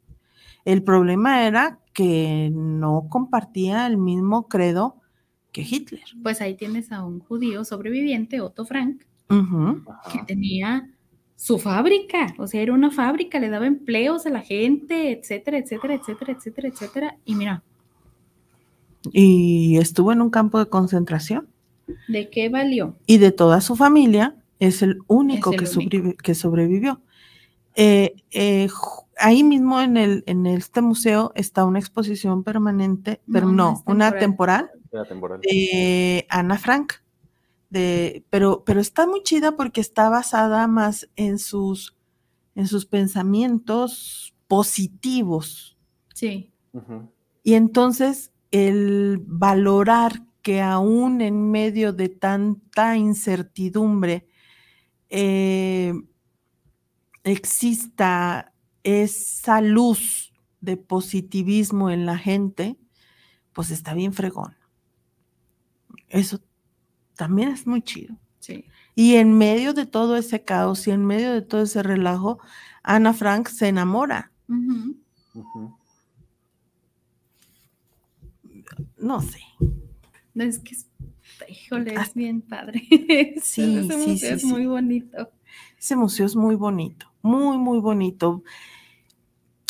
El 0.65 0.83
problema 0.83 1.47
era 1.47 1.81
que 1.93 2.51
no 2.53 3.07
compartía 3.11 3.87
el 3.87 3.99
mismo 3.99 4.49
credo 4.49 5.01
que 5.55 5.63
Hitler. 5.63 6.03
Pues 6.23 6.41
ahí 6.43 6.55
tienes 6.57 6.93
a 6.93 7.05
un 7.07 7.21
judío 7.21 7.65
sobreviviente, 7.65 8.41
Otto 8.43 8.67
Frank, 8.67 9.03
que 10.13 10.19
tenía 10.27 10.91
su 11.37 11.59
fábrica, 11.59 12.35
o 12.39 12.47
sea, 12.47 12.61
era 12.61 12.73
una 12.75 12.91
fábrica, 12.91 13.39
le 13.41 13.49
daba 13.49 13.67
empleos 13.67 14.27
a 14.27 14.31
la 14.31 14.41
gente, 14.43 15.13
etcétera, 15.13 15.59
etcétera, 15.59 15.95
etcétera, 15.95 16.33
etcétera, 16.33 16.69
etcétera. 16.69 17.17
Y 17.25 17.35
mira, 17.37 17.63
Y 19.13 19.77
estuvo 19.79 20.13
en 20.13 20.23
un 20.23 20.31
campo 20.31 20.59
de 20.59 20.67
concentración. 20.67 21.49
¿de 22.09 22.31
qué 22.31 22.49
valió? 22.49 22.97
y 23.07 23.19
de 23.19 23.31
toda 23.31 23.61
su 23.61 23.77
familia 23.77 24.35
es 24.59 24.81
el 24.83 24.99
único, 25.07 25.51
Es 25.53 25.61
el 25.61 25.65
que, 25.69 25.79
único. 25.79 25.97
sobrevi- 26.09 26.17
que 26.17 26.35
sobrevivió. 26.35 27.01
Eh, 27.77 28.15
eh, 28.31 28.69
ahí 29.19 29.45
mismo 29.45 29.81
en, 29.81 29.97
el, 29.97 30.25
en 30.27 30.47
este 30.47 30.81
museo 30.81 31.33
está 31.35 31.65
una 31.65 31.79
exposición 31.79 32.45
permanente, 32.45 33.21
pero 33.31 33.51
No, 33.51 33.83
una 33.87 34.17
temporal 34.19 34.71
de 35.43 36.27
Ana 36.29 36.59
Frank. 36.59 36.95
De, 37.71 38.25
pero, 38.31 38.63
pero 38.65 38.81
está 38.81 39.07
muy 39.07 39.23
chida 39.23 39.57
porque 39.57 39.81
está 39.81 40.09
basada 40.09 40.67
más 40.69 41.09
en 41.17 41.39
sus, 41.39 41.97
en 42.55 42.69
sus 42.69 42.87
pensamientos 42.87 44.35
positivos. 44.47 45.77
Sí. 46.15 46.53
Y 47.43 47.55
entonces 47.55 48.33
el 48.51 49.21
valorar 49.27 50.23
que 50.43 50.61
aún 50.61 51.21
en 51.21 51.51
medio 51.51 51.93
de 51.93 52.09
tanta 52.09 52.97
incertidumbre 52.97 54.29
eh, 55.09 55.95
exista 57.25 58.54
esa 58.85 59.61
luz 59.61 60.33
de 60.61 60.77
positivismo 60.77 61.91
en 61.91 62.07
la 62.07 62.17
gente, 62.19 62.77
pues 63.53 63.71
está 63.71 63.93
bien 63.95 64.13
fregón. 64.13 64.55
Eso 66.09 66.41
también 67.17 67.49
es 67.51 67.67
muy 67.67 67.83
chido. 67.83 68.17
sí. 68.41 68.65
Y 68.97 69.17
en 69.17 69.37
medio 69.37 69.75
de 69.75 69.87
todo 69.87 70.17
ese 70.17 70.45
caos 70.45 70.87
y 70.87 70.93
en 70.93 71.05
medio 71.05 71.33
de 71.33 71.43
todo 71.43 71.63
ese 71.63 71.83
relajo, 71.83 72.39
Ana 72.85 73.13
Frank 73.13 73.49
se 73.49 73.67
enamora. 73.67 74.31
No 78.99 79.21
sé. 79.21 79.41
Es 80.35 80.59
que 80.61 80.75
es, 80.75 80.87
híjole, 81.49 81.95
Ah. 81.97 82.03
es 82.03 82.15
bien 82.15 82.41
padre. 82.41 82.83
Sí, 83.43 83.63
Ese 83.79 83.83
sí, 83.89 83.97
museo 84.11 84.17
sí, 84.17 84.27
es 84.27 84.41
sí. 84.43 84.47
muy 84.47 84.67
bonito. 84.67 85.31
Ese 85.79 85.97
museo 85.97 86.27
es 86.27 86.37
muy 86.37 86.55
bonito, 86.55 87.07
muy, 87.23 87.59
muy 87.59 87.79
bonito. 87.81 88.43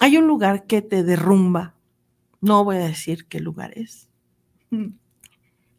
Hay 0.01 0.17
un 0.17 0.27
lugar 0.27 0.67
que 0.67 0.83
te 0.83 1.03
derrumba. 1.03 1.75
No 2.41 2.65
voy 2.65 2.77
a 2.77 2.81
decir 2.81 3.27
qué 3.27 3.41
lugar 3.41 3.73
es. 3.77 4.11
Mm. 4.71 4.89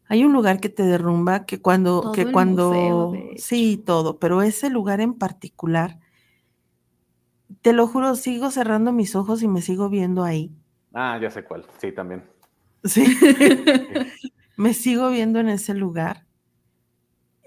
Hay 0.08 0.24
un 0.24 0.32
lugar 0.32 0.60
que 0.60 0.68
te 0.68 0.84
derrumba 0.84 1.46
que 1.46 1.60
cuando, 1.60 2.00
Todo 2.00 2.12
que 2.12 2.22
el 2.22 2.32
cuando, 2.32 2.68
museo, 2.68 3.10
de 3.12 3.32
hecho. 3.32 3.44
sí, 3.44 3.76
todo, 3.84 4.18
pero 4.18 4.42
ese 4.42 4.70
lugar 4.70 5.00
en 5.00 5.14
particular, 5.14 5.98
te 7.60 7.72
lo 7.72 7.86
juro, 7.88 8.14
sigo 8.14 8.50
cerrando 8.50 8.92
mis 8.92 9.16
ojos 9.16 9.42
y 9.42 9.48
me 9.48 9.62
sigo 9.62 9.88
viendo 9.88 10.22
ahí. 10.22 10.52
Ah, 10.94 11.18
ya 11.20 11.30
sé 11.30 11.44
cuál. 11.44 11.64
Sí, 11.78 11.92
también. 11.92 12.24
Sí. 12.84 13.04
me 14.56 14.74
sigo 14.74 15.10
viendo 15.10 15.40
en 15.40 15.48
ese 15.48 15.74
lugar. 15.74 16.26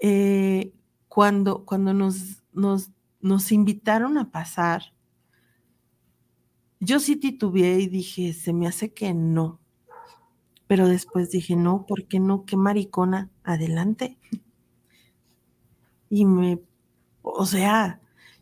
Eh, 0.02 0.72
cuando 1.08 1.64
cuando 1.64 1.92
nos, 1.92 2.42
nos, 2.52 2.90
nos 3.20 3.52
invitaron 3.52 4.16
a 4.18 4.30
pasar, 4.30 4.94
yo 6.80 6.98
sí 6.98 7.16
titubeé 7.16 7.80
y 7.80 7.88
dije, 7.88 8.32
se 8.32 8.52
me 8.52 8.66
hace 8.66 8.92
que 8.92 9.14
no. 9.14 9.60
Pero 10.66 10.88
después 10.88 11.30
dije, 11.30 11.56
no, 11.56 11.84
¿por 11.86 12.06
qué 12.06 12.20
no? 12.20 12.44
Qué 12.44 12.56
maricona, 12.56 13.30
adelante. 13.44 14.18
Y 16.08 16.24
me, 16.24 16.60
o 17.22 17.46
sea, 17.46 18.00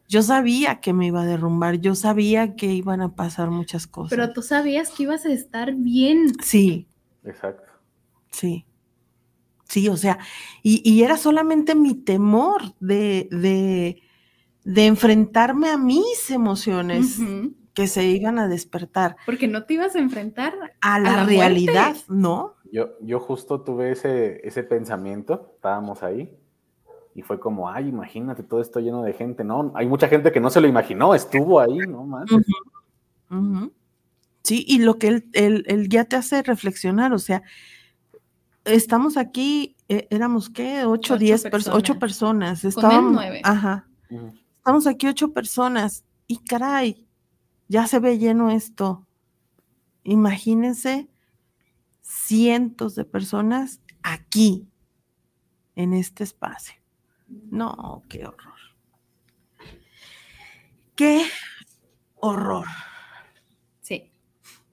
yo 0.09 0.23
sabía 0.23 0.81
que 0.81 0.93
me 0.93 1.07
iba 1.07 1.23
a 1.23 1.27
derrumbar, 1.27 1.81
yo 1.81 1.95
sabía 1.95 2.55
que 2.57 2.67
iban 2.67 3.01
a 3.03 3.15
pasar 3.15 3.51
muchas 3.51 3.87
cosas. 3.87 4.11
Pero 4.11 4.33
tú 4.33 4.43
sabías 4.43 4.91
que 4.91 5.03
ibas 5.03 5.27
a 5.27 5.33
estar 5.33 5.75
bien. 5.75 6.33
sí, 6.43 6.89
Exacto. 7.25 7.65
Sí. 8.31 8.65
Sí, 9.69 9.89
o 9.89 9.97
sea, 9.99 10.19
y, 10.63 10.81
y 10.91 11.03
era 11.03 11.19
solamente 11.19 11.75
mi 11.75 11.95
temor 11.95 12.75
de, 12.81 13.29
de, 13.31 14.03
de 14.65 14.87
enfrentarme 14.87 15.69
a 15.69 15.77
mis 15.77 16.31
emociones. 16.31 17.19
Que 17.83 17.87
se 17.87 18.05
iban 18.05 18.39
a 18.39 18.49
despertar 18.49 19.17
Porque 19.25 19.47
no 19.47 19.65
te 19.65 19.75
ibas 19.75 19.95
a 19.95 20.01
enfrentar. 20.01 20.53
a 20.81 20.99
la, 20.99 21.11
la 21.11 21.17
muerte. 21.19 21.37
realidad, 21.39 21.97
¿no? 22.09 22.55
Yo, 22.73 22.89
yo 23.01 23.21
justo 23.21 23.61
tuve 23.61 23.93
ese, 23.93 24.41
ese 24.47 24.63
pensamiento, 24.65 25.53
estábamos 25.55 26.03
ahí, 26.03 26.29
y 27.15 27.23
fue 27.23 27.39
como, 27.41 27.71
ay, 27.71 27.89
imagínate 27.89 28.43
todo 28.43 28.61
esto 28.61 28.81
lleno 28.81 29.03
de 29.03 29.13
gente. 29.13 29.43
No, 29.45 29.73
hay 29.75 29.87
mucha 29.87 30.09
gente 30.09 30.33
que 30.33 30.41
no 30.41 30.51
se 30.51 30.61
lo 30.61 30.67
imaginó, 30.69 31.15
estuvo 31.15 31.61
ahí, 31.61 31.79
no. 31.79 32.07
Sí, 34.43 34.65
y 34.67 34.79
lo 34.79 34.99
que 34.99 35.09
él, 35.09 35.29
él- 35.33 35.65
él 35.67 35.89
ya 35.89 36.05
te 36.05 36.17
hace 36.17 36.43
reflexionar, 36.43 37.13
o 37.13 37.19
sea, 37.19 37.43
estamos 38.65 39.17
aquí, 39.17 39.77
eh, 39.89 40.07
éramos 40.11 40.49
qué, 40.51 40.85
ocho, 40.85 41.15
Ocho 41.15 41.19
diez, 41.19 41.45
pers- 41.45 41.71
ocho 41.73 41.99
personas. 41.99 42.63
personas. 42.63 42.75
Con 42.75 42.85
él, 42.85 42.91
Estábamos, 42.91 43.13
nueve. 43.13 43.41
Ajá. 43.45 43.87
Estamos 44.57 44.87
aquí 44.87 45.07
ocho 45.07 45.33
personas 45.33 46.05
y 46.27 46.39
caray, 46.45 47.07
ya 47.69 47.87
se 47.87 47.99
ve 47.99 48.19
lleno 48.19 48.51
esto. 48.51 49.07
Imagínense 50.05 51.09
cientos 52.03 52.95
de 52.95 53.05
personas 53.05 53.81
aquí, 54.03 54.67
en 55.77 55.93
este 55.93 56.25
espacio. 56.25 56.75
No, 57.29 58.03
qué 58.09 58.27
horror. 58.27 58.55
Qué 60.97 61.25
horror. 62.17 62.67
Sí. 63.81 64.11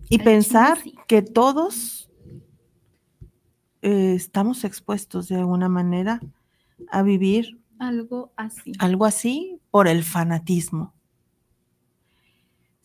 Y 0.10 0.18
Al 0.20 0.24
pensar 0.24 0.82
sí. 0.82 0.96
que 1.08 1.22
todos 1.22 2.10
eh, 3.82 4.14
estamos 4.16 4.64
expuestos 4.64 5.28
de 5.28 5.36
alguna 5.36 5.70
manera 5.70 6.20
a 6.89 7.04
vivir 7.04 7.62
Algo 7.78 8.34
así. 8.36 8.72
algo 8.80 9.06
así 9.06 9.60
por 9.70 9.88
el 9.88 10.04
fanatismo. 10.04 10.93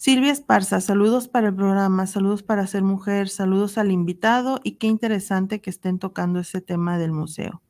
Silvia 0.02 0.32
Esparza, 0.32 0.80
saludos 0.80 1.28
para 1.28 1.48
el 1.48 1.54
programa, 1.54 2.06
saludos 2.06 2.42
para 2.42 2.66
ser 2.66 2.82
mujer, 2.82 3.28
saludos 3.28 3.76
al 3.76 3.90
invitado 3.90 4.58
y 4.64 4.76
qué 4.76 4.86
interesante 4.86 5.60
que 5.60 5.68
estén 5.68 5.98
tocando 5.98 6.40
ese 6.40 6.62
tema 6.62 6.96
del 6.96 7.12
museo. 7.12 7.60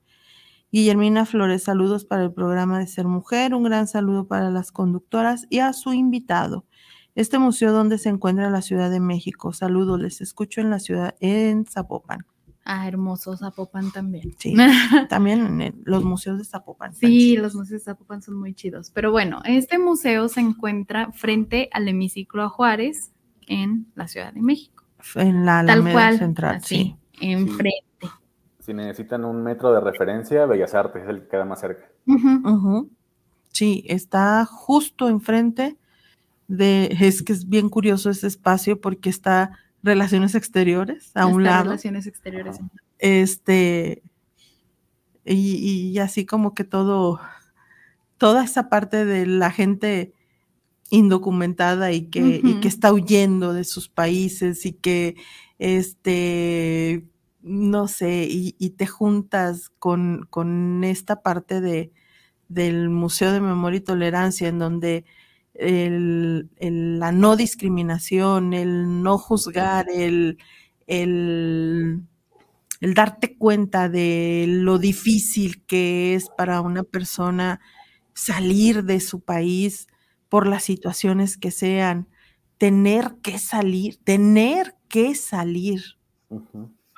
Guillermina 0.70 1.26
Flores, 1.26 1.64
saludos 1.64 2.05
para 2.05 2.22
el 2.22 2.33
programa 2.33 2.78
de 2.78 2.87
ser 2.87 3.07
mujer, 3.07 3.53
un 3.53 3.64
gran 3.64 3.89
saludo 3.89 4.28
para 4.28 4.49
las 4.49 4.70
conductoras 4.70 5.49
y 5.51 5.59
a 5.59 5.72
su 5.72 5.93
invitado. 5.93 6.66
Este 7.16 7.41
museo 7.41 7.72
donde 7.72 7.99
se 7.99 8.11
encuentra 8.11 8.49
la 8.49 8.62
Ciudad 8.62 8.93
de 8.93 9.01
México. 9.01 9.53
Saludos, 9.53 9.99
les 9.99 10.20
escucho 10.20 10.61
en 10.61 10.70
la 10.70 10.78
ciudad, 10.78 11.16
en 11.18 11.66
Zapopan. 11.66 12.26
Ah, 12.64 12.86
hermoso, 12.86 13.36
Zapopan 13.36 13.90
también. 13.90 14.34
Sí, 14.38 14.54
también 15.08 15.74
los 15.84 16.04
museos 16.04 16.38
de 16.38 16.44
Zapopan. 16.44 16.94
Sí, 16.94 17.06
chidos. 17.06 17.42
los 17.44 17.54
museos 17.54 17.80
de 17.80 17.84
Zapopan 17.84 18.22
son 18.22 18.38
muy 18.38 18.54
chidos. 18.54 18.90
Pero 18.94 19.11
bueno, 19.11 19.40
este 19.44 19.78
museo 19.78 20.28
se 20.28 20.40
encuentra 20.40 21.11
frente 21.12 21.68
al 21.72 21.88
hemiciclo 21.88 22.42
a 22.42 22.48
Juárez 22.48 23.12
en 23.46 23.86
la 23.94 24.08
Ciudad 24.08 24.32
de 24.32 24.42
México. 24.42 24.84
En 25.14 25.46
la 25.46 25.58
Tal 25.64 25.70
Alameda 25.70 25.92
cual, 25.94 26.18
Central, 26.18 26.56
así, 26.56 26.96
sí. 27.12 27.26
enfrente. 27.26 27.80
Si 28.58 28.74
necesitan 28.74 29.24
un 29.24 29.42
metro 29.42 29.72
de 29.72 29.80
referencia, 29.80 30.44
Bellas 30.46 30.74
Artes 30.74 31.02
es 31.02 31.08
el 31.08 31.22
que 31.22 31.28
queda 31.28 31.44
más 31.46 31.61
cerca. 31.61 31.90
Ujú. 32.06 32.90
Sí, 33.48 33.84
está 33.88 34.44
justo 34.44 35.08
enfrente 35.08 35.76
de, 36.46 36.88
es 37.00 37.22
que 37.22 37.32
es 37.32 37.48
bien 37.48 37.68
curioso 37.68 38.11
ese 38.11 38.26
espacio 38.26 38.80
porque 38.80 39.08
está 39.11 39.58
Relaciones 39.83 40.35
Exteriores 40.35 41.11
a 41.14 41.26
un 41.26 41.45
lado, 41.45 41.64
Relaciones 41.64 42.07
exteriores. 42.07 42.59
Este, 42.99 44.03
y, 45.24 45.91
y 45.93 45.99
así 45.99 46.26
como 46.26 46.55
que 46.55 46.64
todo, 46.64 47.20
toda 48.18 48.45
esa 48.45 48.68
parte 48.68 49.05
de 49.05 49.26
la 49.26 49.51
gente 49.51 50.12
indocumentada 50.91 51.93
y 51.93 52.07
que, 52.07 52.41
y 52.43 52.61
que 52.61 52.68
está 52.68 52.93
huyendo 52.93 53.53
de 53.55 53.64
sus 53.64 53.89
países 53.89 54.66
y 54.66 54.72
que, 54.72 55.16
este, 55.59 57.07
no 57.43 57.87
sé, 57.89 58.26
y, 58.28 58.57
y 58.59 58.70
te 58.70 58.87
juntas 58.87 59.70
con, 59.78 60.26
con 60.31 60.83
esta 60.85 61.22
parte 61.22 61.61
de, 61.61 61.93
del 62.49 62.91
Museo 62.91 63.33
de 63.33 63.41
Memoria 63.41 63.78
y 63.78 63.83
Tolerancia, 63.83 64.49
en 64.49 64.59
donde 64.59 65.05
el- 65.61 66.50
el- 66.58 66.98
la 66.98 67.12
no 67.12 67.36
discriminación, 67.36 68.52
el 68.54 69.02
no 69.02 69.18
juzgar, 69.18 69.86
el, 69.94 70.38
el 70.86 72.02
el 72.80 72.94
darte 72.94 73.36
cuenta 73.36 73.88
de 73.88 74.46
lo 74.48 74.78
difícil 74.78 75.64
que 75.66 76.14
es 76.14 76.28
para 76.30 76.61
una 76.62 76.82
persona 76.82 77.61
salir 78.14 78.84
de 78.84 79.00
su 79.00 79.20
país 79.20 79.86
por 80.28 80.46
las 80.46 80.64
situaciones 80.64 81.36
que 81.36 81.50
sean, 81.50 82.08
tener 82.58 83.16
que 83.22 83.38
salir, 83.38 83.98
tener 84.04 84.76
que 84.88 85.14
salir. 85.14 85.82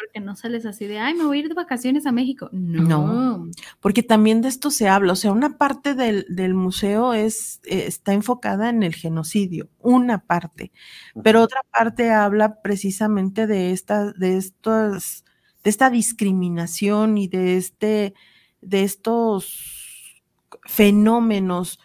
Porque 0.02 0.20
no 0.20 0.34
sales 0.34 0.66
así 0.66 0.86
de, 0.86 0.98
ay, 0.98 1.14
me 1.14 1.24
voy 1.24 1.38
a 1.38 1.40
ir 1.42 1.48
de 1.48 1.54
vacaciones 1.54 2.06
a 2.06 2.12
México. 2.12 2.48
No. 2.52 2.82
No, 2.82 3.50
porque 3.80 4.02
también 4.02 4.42
de 4.42 4.48
esto 4.48 4.70
se 4.70 4.88
habla. 4.88 5.12
O 5.12 5.16
sea, 5.16 5.30
una 5.32 5.58
parte 5.58 5.94
del, 5.94 6.26
del 6.28 6.54
museo 6.54 7.14
es, 7.14 7.60
eh, 7.64 7.84
está 7.86 8.12
enfocada 8.12 8.68
en 8.68 8.82
el 8.82 8.94
genocidio, 8.94 9.68
una 9.78 10.18
parte, 10.18 10.72
pero 11.22 11.42
otra 11.42 11.60
parte 11.70 12.10
habla 12.10 12.60
precisamente 12.62 13.46
de 13.46 13.70
esta, 13.70 14.12
de 14.12 14.36
estos, 14.36 15.24
de 15.62 15.70
esta 15.70 15.88
discriminación 15.90 17.16
y 17.18 17.28
de 17.28 17.56
este, 17.56 18.14
de 18.60 18.82
estos 18.82 20.22
fenómenos 20.64 21.78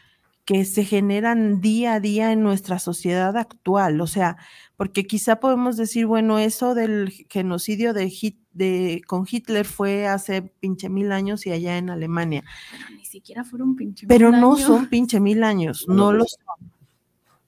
que 0.48 0.64
se 0.64 0.86
generan 0.86 1.60
día 1.60 1.96
a 1.96 2.00
día 2.00 2.32
en 2.32 2.42
nuestra 2.42 2.80
sociedad 2.80 3.36
actual. 3.36 4.00
O 4.00 4.08
sea, 4.08 4.38
porque 4.78 5.06
quizá 5.06 5.40
podemos 5.40 5.76
decir, 5.76 6.06
bueno, 6.06 6.40
eso 6.40 6.74
del 6.76 7.10
genocidio 7.30 7.94
de, 7.94 8.06
Hit- 8.10 8.40
de 8.54 9.02
con 9.08 9.26
Hitler 9.30 9.66
fue 9.66 10.08
hace 10.08 10.44
pinche 10.44 10.88
mil 10.88 11.12
años 11.12 11.46
y 11.46 11.52
allá 11.52 11.78
en 11.78 11.90
Alemania, 11.90 12.44
Pero 12.72 12.90
ni 12.96 13.04
siquiera 13.06 13.44
fueron 13.44 13.76
pinche 13.76 14.08
pero 14.08 14.32
mil 14.32 14.40
no 14.40 14.54
años. 14.56 14.68
son 14.68 14.88
pinche 14.88 15.20
mil 15.20 15.44
años, 15.44 15.86
No 15.88 15.96
no 15.96 16.12
lo 16.14 16.18
lo 16.20 16.26
son. 16.26 16.72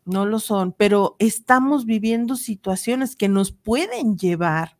No 0.05 0.25
lo 0.25 0.39
son, 0.39 0.71
pero 0.73 1.15
estamos 1.19 1.85
viviendo 1.85 2.35
situaciones 2.35 3.15
que 3.15 3.29
nos 3.29 3.51
pueden 3.51 4.17
llevar 4.17 4.75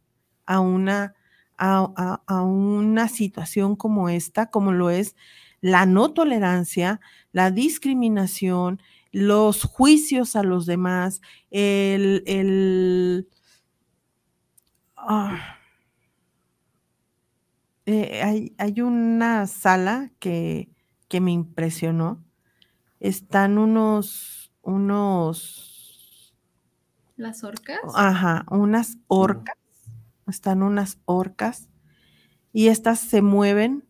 a 0.47 0.59
una, 0.59 1.13
a, 1.55 1.91
a- 1.95 2.21
a 2.25 2.41
una 2.41 3.07
situación 3.09 3.75
como 3.75 4.09
esta, 4.09 4.49
como 4.49 4.71
lo 4.71 4.89
es 4.89 5.15
la 5.61 5.85
no 5.85 6.13
tolerancia, 6.13 6.99
la 7.31 7.51
discriminación, 7.51 8.81
los 9.12 9.64
juicios 9.64 10.36
a 10.36 10.43
los 10.43 10.66
demás, 10.66 11.22
el, 11.51 12.24
el- 12.28 13.28
ah, 14.97 15.57
eh, 17.86 18.22
hay, 18.24 18.55
hay 18.57 18.82
una 18.82 19.47
sala 19.47 20.12
que, 20.20 20.70
que 21.07 21.22
me 21.22 21.32
impresionó. 21.32 22.24
Están 22.99 23.57
unos, 23.57 24.53
unos, 24.64 26.36
Las 27.18 27.43
orcas. 27.43 27.80
ajá, 27.95 28.45
unas 28.49 28.97
orcas, 29.07 29.55
están 30.28 30.64
unas 30.64 30.99
orcas 31.05 31.70
y 32.53 32.70
estas 32.70 32.99
se 32.99 33.22
mueven 33.22 33.88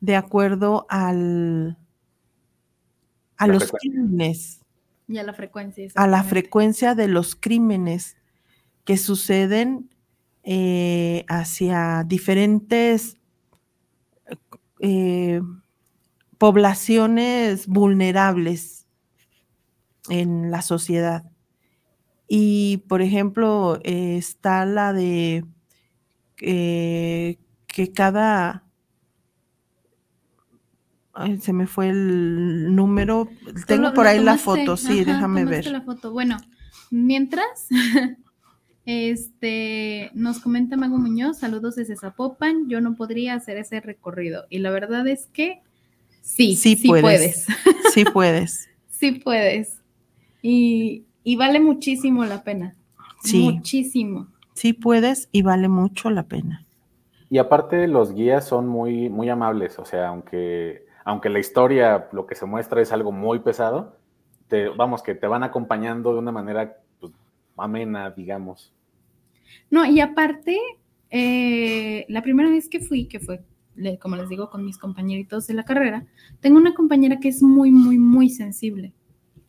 de 0.00 0.16
acuerdo 0.16 0.86
al, 0.90 1.78
a 3.36 3.46
La 3.46 3.54
los 3.54 3.72
crímenes, 3.72 4.60
Y 5.08 5.18
a 5.18 5.22
la 5.22 5.34
frecuencia. 5.34 5.88
a 5.94 6.06
la 6.06 6.22
frecuencia 6.24 6.94
de 6.94 7.08
los 7.08 7.36
crímenes 7.36 8.16
que 8.84 8.96
suceden 8.96 9.90
eh, 10.44 11.24
hacia 11.28 12.04
diferentes 12.06 13.16
eh, 14.80 15.40
poblaciones 16.38 17.66
vulnerables 17.66 18.86
en 20.10 20.50
la 20.50 20.62
sociedad. 20.62 21.24
Y, 22.28 22.78
por 22.88 23.02
ejemplo, 23.02 23.80
eh, 23.84 24.16
está 24.18 24.66
la 24.66 24.92
de 24.92 25.44
eh, 26.40 27.38
que 27.66 27.92
cada... 27.92 28.63
ay, 31.14 31.38
se 31.40 31.52
me 31.52 31.66
fue 31.66 31.88
el 31.90 32.74
número. 32.74 33.28
Tengo 33.66 33.88
lo- 33.88 33.94
por 33.94 34.04
lo 34.04 34.10
ahí 34.10 34.20
la 34.22 34.36
foto, 34.38 34.76
sí, 34.76 35.00
ajá, 35.00 35.12
déjame 35.12 35.44
ver. 35.44 35.66
la 35.66 35.80
foto. 35.82 36.12
Bueno, 36.12 36.36
mientras, 36.90 37.66
este, 38.86 40.10
nos 40.14 40.40
comenta 40.40 40.76
Mago 40.76 40.98
Muñoz, 40.98 41.38
saludos 41.38 41.76
desde 41.76 41.96
Zapopan, 41.96 42.68
yo 42.68 42.80
no 42.80 42.94
podría 42.96 43.34
hacer 43.34 43.56
ese 43.56 43.80
recorrido. 43.80 44.44
Y 44.50 44.58
la 44.58 44.70
verdad 44.70 45.06
es 45.08 45.26
que 45.26 45.60
sí, 46.20 46.56
Sí 46.56 46.76
sí, 46.76 46.88
puedes. 46.88 47.02
puedes, 47.02 47.46
Sí 47.94 48.04
puedes. 48.04 48.68
sí 48.90 49.12
puedes. 49.12 49.80
Y, 50.42 51.04
y 51.22 51.36
vale 51.36 51.60
muchísimo 51.60 52.24
la 52.24 52.42
pena. 52.44 52.74
Sí. 53.22 53.42
Muchísimo. 53.50 54.28
Sí 54.54 54.72
puedes 54.74 55.28
y 55.32 55.42
vale 55.42 55.68
mucho 55.68 56.10
la 56.10 56.24
pena. 56.24 56.66
Y 57.30 57.38
aparte 57.38 57.88
los 57.88 58.14
guías 58.14 58.46
son 58.46 58.68
muy, 58.68 59.08
muy 59.08 59.28
amables, 59.30 59.78
o 59.78 59.84
sea, 59.84 60.08
aunque, 60.08 60.83
aunque 61.04 61.28
la 61.28 61.38
historia, 61.38 62.08
lo 62.12 62.26
que 62.26 62.34
se 62.34 62.46
muestra 62.46 62.80
es 62.80 62.90
algo 62.90 63.12
muy 63.12 63.38
pesado, 63.40 63.98
te, 64.48 64.68
vamos, 64.68 65.02
que 65.02 65.14
te 65.14 65.26
van 65.26 65.42
acompañando 65.42 66.12
de 66.14 66.18
una 66.18 66.32
manera 66.32 66.78
pues, 66.98 67.12
amena, 67.56 68.10
digamos. 68.10 68.72
No, 69.70 69.84
y 69.84 70.00
aparte, 70.00 70.58
eh, 71.10 72.06
la 72.08 72.22
primera 72.22 72.48
vez 72.48 72.68
que 72.68 72.80
fui, 72.80 73.06
que 73.06 73.20
fue, 73.20 73.42
como 74.00 74.16
les 74.16 74.28
digo, 74.30 74.50
con 74.50 74.64
mis 74.64 74.78
compañeritos 74.78 75.46
de 75.46 75.54
la 75.54 75.64
carrera, 75.64 76.06
tengo 76.40 76.56
una 76.56 76.74
compañera 76.74 77.20
que 77.20 77.28
es 77.28 77.42
muy, 77.42 77.70
muy, 77.70 77.98
muy 77.98 78.30
sensible, 78.30 78.94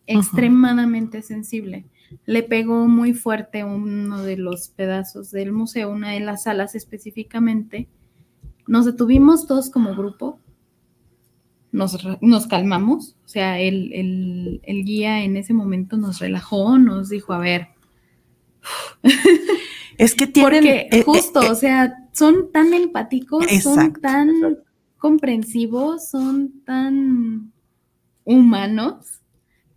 extremadamente 0.07 1.21
sensible. 1.21 1.85
Le 2.25 2.43
pegó 2.43 2.85
muy 2.87 3.13
fuerte 3.13 3.63
uno 3.63 4.21
de 4.21 4.37
los 4.37 4.69
pedazos 4.69 5.31
del 5.31 5.53
museo, 5.53 5.89
una 5.89 6.11
de 6.11 6.19
las 6.19 6.43
salas 6.43 6.75
específicamente. 6.75 7.87
Nos 8.67 8.85
detuvimos 8.85 9.47
todos 9.47 9.69
como 9.69 9.95
grupo, 9.95 10.39
nos, 11.75 12.47
calmamos, 12.47 13.15
o 13.25 13.27
sea, 13.27 13.59
el, 13.59 13.91
el- 13.93 14.61
el 14.63 14.83
guía 14.85 15.23
en 15.23 15.37
ese 15.37 15.53
momento 15.53 15.97
nos 15.97 16.19
relajó, 16.19 16.77
nos 16.79 17.09
dijo, 17.09 17.33
a 17.33 17.39
ver, 17.39 17.67
Es 19.97 20.15
que 20.15 20.27
tienen. 20.27 20.51
porque 20.51 20.75
eh, 20.75 20.89
eh, 20.91 21.03
justo, 21.03 21.41
eh, 21.43 21.49
o 21.49 21.55
sea, 21.55 21.95
son 22.11 22.51
tan 22.51 22.73
empáticos, 22.73 23.45
son 23.61 23.93
tan 23.93 24.29
exacto. 24.29 24.63
comprensivos, 24.97 26.09
son 26.09 26.61
tan 26.65 27.51
humanos 28.25 29.21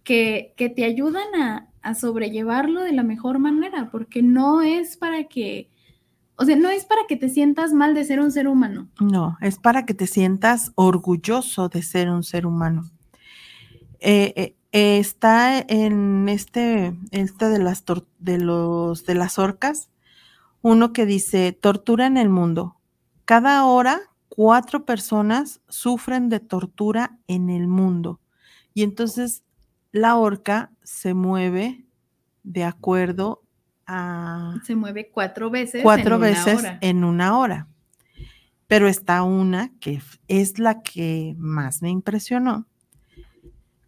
que, 0.03 0.55
que 0.57 0.69
te 0.71 0.85
ayudan 0.85 1.35
a, 1.41 1.69
a 1.83 1.95
sobrellevarlo 1.95 2.83
de 2.83 2.93
la 2.93 3.03
mejor 3.05 3.39
manera, 3.39 3.91
porque 3.93 4.23
no 4.23 4.63
es 4.63 4.97
para 4.97 5.25
que, 5.25 5.69
o 6.41 6.45
sea, 6.45 6.55
no 6.55 6.71
es 6.71 6.85
para 6.85 7.03
que 7.09 7.17
te 7.17 7.29
sientas 7.29 7.73
mal 7.73 7.95
de 7.95 8.05
ser 8.05 8.21
un 8.21 8.31
ser 8.31 8.47
humano. 8.47 8.89
no, 9.01 9.37
es 9.41 9.59
para 9.59 9.85
que 9.85 9.95
te 9.95 10.07
sientas 10.07 10.71
orgulloso 10.77 11.69
de 11.69 11.83
ser 11.83 12.09
un 12.11 12.23
ser 12.23 12.47
humano. 12.47 12.89
Eh, 13.99 14.33
eh, 14.37 14.57
eh, 14.71 14.99
está 14.99 15.59
en 15.59 16.29
este, 16.29 16.97
este 17.11 17.49
de 17.49 17.59
las 17.59 17.85
de 18.21 18.39
los 18.39 19.05
de 19.05 19.15
las 19.17 19.41
orcas, 19.41 19.91
uno 20.63 20.93
que 20.93 21.07
dice 21.07 21.53
tortura 21.53 22.07
en 22.07 22.17
el 22.17 22.29
mundo. 22.29 22.77
Cada 23.25 23.65
hora 23.65 24.01
cuatro 24.29 24.85
personas 24.85 25.61
sufren 25.69 26.29
de 26.29 26.39
tortura 26.39 27.19
en 27.27 27.51
el 27.51 27.67
mundo. 27.67 28.21
Y 28.75 28.85
entonces 28.85 29.43
la 29.91 30.15
orca 30.15 30.71
se 30.85 31.15
mueve 31.15 31.85
de 32.45 32.63
acuerdo 32.63 33.43
a 33.89 34.55
Se 34.65 34.77
mueve 34.77 35.11
cuatro 35.11 35.51
veces. 35.51 35.83
cuatro 35.83 36.17
en 36.17 36.21
una 36.21 36.29
veces 36.29 36.59
hora. 36.59 36.79
en 36.81 37.05
una 37.05 37.39
hora. 37.39 37.69
Pero 38.67 38.87
está 38.87 39.23
una 39.23 39.73
que 39.81 40.03
es 40.29 40.59
la 40.59 40.83
que 40.83 41.35
más 41.39 41.81
me 41.83 41.89
impresionó. 41.91 42.67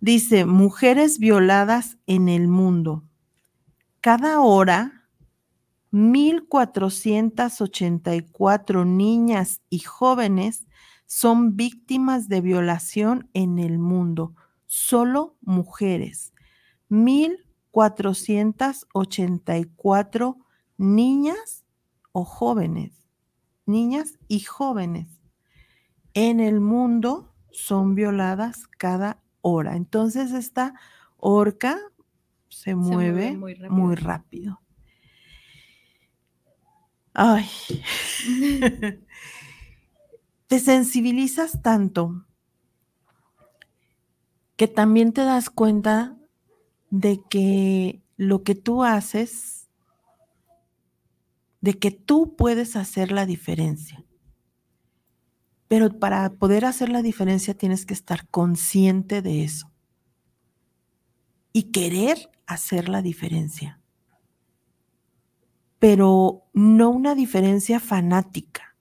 Dice, 0.00 0.46
mujeres 0.46 1.18
violadas 1.18 1.98
en 2.06 2.30
el 2.30 2.48
mundo. 2.48 3.04
Cada 4.00 4.40
hora, 4.40 5.06
1.484 5.92 8.86
niñas 8.86 9.60
y 9.68 9.80
jóvenes 9.80 10.66
son 11.04 11.56
víctimas 11.56 12.28
de 12.28 12.40
violación 12.40 13.28
en 13.34 13.58
el 13.58 13.78
mundo. 13.78 14.34
Solo 14.64 15.36
mujeres. 15.42 16.32
1.484 17.72 20.36
niñas 20.76 21.64
o 22.12 22.24
jóvenes. 22.24 23.06
Niñas 23.66 24.18
y 24.26 24.40
jóvenes 24.40 25.20
en 26.14 26.40
el 26.40 26.60
mundo 26.60 27.32
son 27.52 27.94
violadas 27.94 28.66
cada 28.66 29.22
hora. 29.40 29.76
Entonces 29.76 30.32
esta 30.32 30.74
orca 31.16 31.78
se 32.48 32.74
mueve, 32.74 33.36
mueve 33.36 33.38
muy 33.38 33.54
rápido. 33.54 33.74
muy 33.74 33.94
rápido. 33.94 34.60
Ay, 37.12 37.48
te 40.46 40.60
sensibilizas 40.60 41.60
tanto 41.60 42.24
que 44.56 44.68
también 44.68 45.12
te 45.12 45.24
das 45.24 45.50
cuenta 45.50 46.16
de 46.90 47.20
que 47.30 48.02
lo 48.16 48.42
que 48.42 48.54
tú 48.54 48.84
haces 48.84 49.60
de 51.60 51.74
que 51.74 51.90
tú 51.90 52.36
puedes 52.36 52.76
hacer 52.76 53.12
la 53.12 53.26
diferencia. 53.26 54.04
Pero 55.68 55.98
para 55.98 56.30
poder 56.30 56.64
hacer 56.64 56.88
la 56.88 57.02
diferencia 57.02 57.54
tienes 57.54 57.86
que 57.86 57.94
estar 57.94 58.28
consciente 58.28 59.22
de 59.22 59.44
eso 59.44 59.70
y 61.52 61.64
querer 61.64 62.30
hacer 62.46 62.88
la 62.88 63.02
diferencia. 63.02 63.80
Pero 65.78 66.44
no 66.52 66.90
una 66.90 67.14
diferencia 67.14 67.78
fanática, 67.78 68.76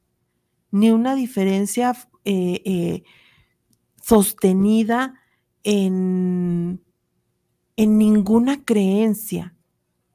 ni 0.72 0.92
una 0.92 1.16
diferencia 1.16 1.96
eh, 2.26 2.62
eh, 2.66 3.04
sostenida 4.02 5.16
en, 5.64 6.82
en 7.80 7.98
ninguna 7.98 8.66
creencia, 8.66 9.56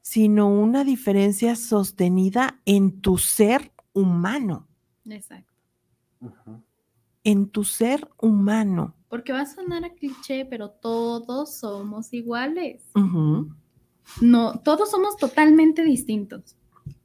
sino 0.03 0.47
una 0.47 0.83
diferencia 0.83 1.55
sostenida 1.55 2.61
en 2.65 3.01
tu 3.01 3.17
ser 3.17 3.71
humano. 3.91 4.67
Exacto. 5.09 5.51
En 7.23 7.49
tu 7.49 7.63
ser 7.63 8.07
humano. 8.21 8.93
Porque 9.09 9.33
va 9.33 9.41
a 9.41 9.45
sonar 9.47 9.83
a 9.83 9.95
cliché, 9.95 10.45
pero 10.45 10.69
todos 10.69 11.55
somos 11.55 12.13
iguales. 12.13 12.83
No, 14.21 14.59
todos 14.59 14.91
somos 14.91 15.17
totalmente 15.17 15.83
distintos. 15.83 16.55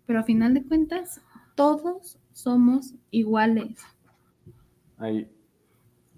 Pero 0.04 0.20
a 0.20 0.24
final 0.24 0.52
de 0.52 0.62
cuentas, 0.62 1.22
todos 1.54 2.18
somos 2.34 2.96
iguales. 3.10 3.78
Hay, 4.98 5.26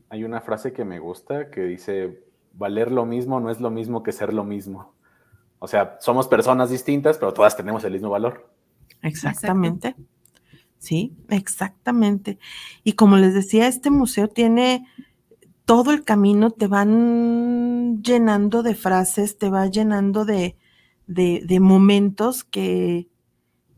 hay 0.09 0.25
una 0.25 0.41
frase 0.41 0.73
que 0.73 0.85
me 0.85 0.99
gusta 0.99 1.49
que 1.49 1.63
dice, 1.63 2.32
valer 2.55 2.91
lo 2.91 3.07
mismo 3.07 3.41
no 3.41 3.51
es 3.51 3.61
lo 3.61 3.71
mismo 3.71 4.03
que 4.03 4.13
ser 4.13 4.33
lo 4.33 4.45
mismo. 4.45 4.95
O 5.59 5.69
sea, 5.69 5.97
somos 6.01 6.27
personas 6.27 6.71
distintas, 6.71 7.19
pero 7.19 7.33
todas 7.33 7.57
tenemos 7.57 7.85
el 7.85 7.93
mismo 7.93 8.11
valor. 8.11 8.51
Exactamente. 9.03 9.95
Sí, 10.79 11.15
exactamente. 11.29 12.39
Y 12.83 12.95
como 12.95 13.17
les 13.17 13.35
decía, 13.35 13.69
este 13.69 13.91
museo 13.91 14.27
tiene 14.27 14.85
todo 15.65 15.93
el 15.93 16.03
camino, 16.03 16.51
te 16.51 16.67
van 16.67 18.03
llenando 18.03 18.65
de 18.65 18.75
frases, 18.75 19.39
te 19.39 19.49
va 19.49 19.67
llenando 19.69 20.25
de, 20.25 20.57
de, 21.07 21.61
momentos 21.61 22.43
que, 22.43 23.09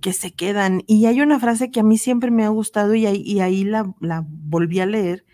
que, 0.00 0.14
se 0.14 0.32
quedan. 0.32 0.82
Y 0.86 1.04
hay 1.04 1.20
una 1.20 1.38
frase 1.38 1.70
que 1.70 1.80
a 1.80 1.84
mí 1.84 1.98
siempre 1.98 2.30
me 2.30 2.44
ha 2.44 2.48
gustado 2.48 2.94
y 2.94 3.06
ahí, 3.06 3.64
la 3.64 4.24
volví 4.26 4.80
a 4.80 4.86
leer, 4.86 5.26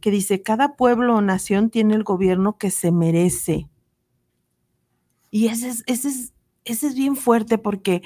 que 0.00 0.10
dice, 0.10 0.42
cada 0.42 0.76
pueblo 0.76 1.16
o 1.16 1.20
nación 1.20 1.70
tiene 1.70 1.94
el 1.94 2.04
gobierno 2.04 2.58
que 2.58 2.70
se 2.70 2.92
merece 2.92 3.68
y 5.30 5.46
ese 5.48 5.68
es, 5.68 5.84
ese 5.86 6.08
es, 6.08 6.34
ese 6.64 6.86
es 6.88 6.94
bien 6.94 7.16
fuerte 7.16 7.58
porque 7.58 8.02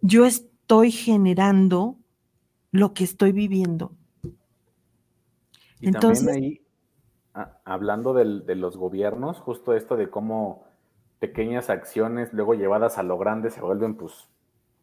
yo 0.00 0.24
estoy 0.24 0.90
generando 0.90 1.96
lo 2.70 2.94
que 2.94 3.04
estoy 3.04 3.32
viviendo. 3.32 3.92
Y 5.80 5.88
Entonces, 5.88 6.24
también 6.24 6.60
ahí, 7.34 7.46
hablando 7.64 8.14
de 8.14 8.54
los 8.54 8.76
gobiernos, 8.76 9.38
justo 9.38 9.74
esto 9.74 9.96
de 9.96 10.10
cómo 10.10 10.64
pequeñas 11.18 11.70
acciones 11.70 12.32
luego 12.32 12.54
llevadas 12.54 12.98
a 12.98 13.02
lo 13.02 13.18
grande 13.18 13.50
se 13.50 13.60
vuelven 13.60 13.96
pues 13.96 14.28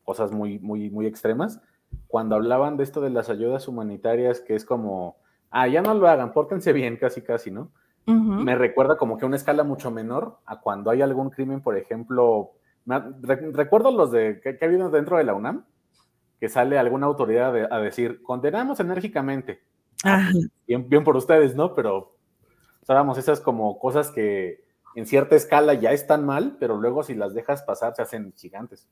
cosas 0.04 0.32
muy, 0.32 0.60
muy, 0.60 0.90
muy 0.90 1.06
extremas. 1.06 1.62
Cuando 2.10 2.36
hablaban 2.36 2.76
de 2.76 2.84
esto 2.84 3.02
de 3.02 3.12
las 3.12 3.30
ayudas 3.30 3.68
humanitarias, 3.68 4.42
que 4.42 4.56
es 4.56 4.66
como, 4.66 5.18
ah, 5.52 5.68
ya 5.68 5.84
no 5.84 5.94
lo 5.94 6.08
hagan, 6.10 6.34
pórtense 6.34 6.74
bien, 6.74 6.98
casi, 6.98 7.22
casi, 7.22 7.52
¿no? 7.52 7.72
me 8.08 8.56
recuerda 8.56 8.98
como 8.98 9.20
que 9.20 9.26
una 9.28 9.36
escala 9.36 9.64
mucho 9.64 9.92
menor 9.92 10.40
a 10.48 10.60
cuando 10.60 10.90
hay 10.90 11.04
algún 11.04 11.30
crimen, 11.30 11.62
por 11.62 11.78
ejemplo, 11.78 12.54
recuerdo 13.52 13.92
los 13.92 14.12
de 14.12 14.42
que, 14.42 14.58
ha 14.60 14.66
habido 14.66 14.90
dentro 14.90 15.18
de 15.18 15.24
la 15.24 15.36
UNAM, 15.36 15.66
que 16.40 16.50
sale 16.50 16.80
alguna 16.80 17.06
autoridad 17.06 17.72
a 17.72 17.80
decir, 17.80 18.24
condenamos 18.24 18.80
enérgicamente. 18.80 19.62
Ah, 20.04 20.32
bien, 20.66 20.90
bien 20.90 21.04
por 21.04 21.16
ustedes, 21.16 21.56
¿no? 21.56 21.76
Pero, 21.76 22.16
sabemos, 22.82 23.20
esas 23.20 23.42
como 23.42 23.78
cosas 23.78 24.10
que 24.10 24.64
en 24.96 25.06
cierta 25.06 25.36
escala 25.36 25.76
ya 25.76 25.92
están 25.92 26.26
mal, 26.26 26.58
pero 26.60 26.78
luego 26.78 27.04
si 27.04 27.14
las 27.14 27.36
dejas 27.36 27.62
pasar 27.62 27.94
se 27.96 28.02
hacen 28.02 28.34
gigantes. 28.36 28.90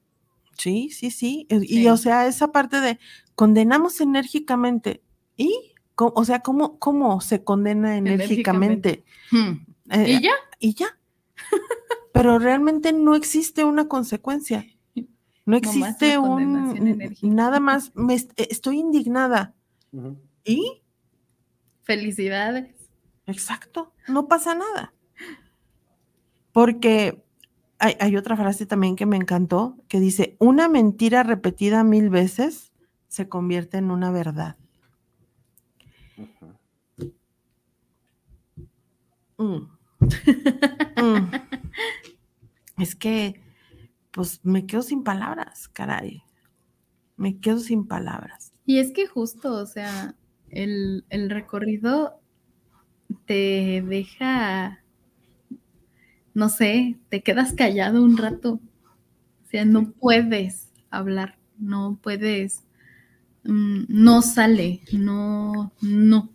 Sí, 0.58 0.90
sí, 0.90 1.12
sí. 1.12 1.48
Y, 1.50 1.88
o 1.88 1.98
sea, 1.98 2.28
esa 2.28 2.52
parte 2.52 2.82
de 2.82 3.00
condenamos 3.36 4.02
enérgicamente. 4.02 5.04
¿Y? 5.36 5.54
o 5.96 6.26
sea, 6.26 6.42
¿cómo, 6.42 6.78
cómo 6.78 7.22
se 7.22 7.44
condena 7.44 7.98
enérgicamente? 7.98 9.04
Hmm. 9.32 9.66
Eh, 9.92 10.12
¿Y 10.14 10.22
ya? 10.22 10.34
Y 10.60 10.74
ya. 10.74 10.98
Pero 12.14 12.40
realmente 12.40 12.94
no 12.94 13.16
existe 13.16 13.64
una 13.64 13.88
consecuencia. 13.88 14.66
No 15.46 15.56
existe 15.56 16.18
un 16.18 17.16
nada 17.22 17.60
más. 17.60 17.96
Me, 17.96 18.16
estoy 18.16 18.80
indignada. 18.80 19.56
¿Y? 20.44 20.82
Felicidades. 21.84 22.76
Exacto. 23.26 23.94
No 24.08 24.28
pasa 24.28 24.56
nada. 24.56 24.94
Porque 26.52 27.24
hay, 27.80 27.96
hay, 28.00 28.18
otra 28.18 28.36
frase 28.36 28.66
también 28.66 28.96
que 28.96 29.06
me 29.06 29.18
encantó 29.18 29.78
que 29.88 30.00
dice: 30.00 30.36
Una 30.40 30.70
mentira 30.70 31.24
repetida 31.24 31.84
mil 31.84 32.10
veces 32.10 32.72
se 33.08 33.30
convierte 33.30 33.78
en 33.78 33.92
una 33.92 34.12
verdad. 34.12 34.58
Mm. 39.38 39.68
Mm. 40.98 41.32
es 42.82 42.96
que, 42.96 43.42
pues 44.12 44.44
me 44.44 44.66
quedo 44.66 44.82
sin 44.82 45.04
palabras, 45.04 45.68
caray. 45.68 46.24
Me 47.16 47.40
quedo 47.40 47.60
sin 47.60 47.88
palabras. 47.88 48.54
Y 48.66 48.80
es 48.80 48.92
que 48.92 49.08
justo, 49.08 49.54
o 49.54 49.66
sea, 49.66 50.16
el, 50.50 51.06
el 51.10 51.30
recorrido 51.30 52.20
te 53.26 53.84
deja, 53.86 54.84
no 56.38 56.50
sé, 56.50 57.00
te 57.10 57.24
quedas 57.24 57.54
callado 57.54 58.04
un 58.04 58.16
rato. 58.16 58.60
O 59.44 59.50
sea, 59.50 59.66
no 59.66 59.90
puedes 59.90 60.72
hablar, 60.92 61.40
no 61.58 61.98
puedes, 62.00 62.64
mm, 63.44 63.86
no 63.88 64.22
sale, 64.22 64.82
no, 64.92 65.72
no. 65.82 66.30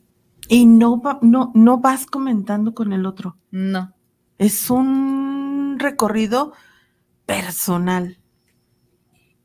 Y 0.49 0.67
no, 0.67 1.01
no, 1.23 1.53
no 1.55 1.79
vas 1.79 2.05
comentando 2.07 2.75
con 2.75 2.93
el 2.93 3.07
otro. 3.07 3.37
No. 3.53 3.95
Es 4.39 4.71
un 4.71 5.77
recorrido 5.79 6.53
personal. 7.25 8.19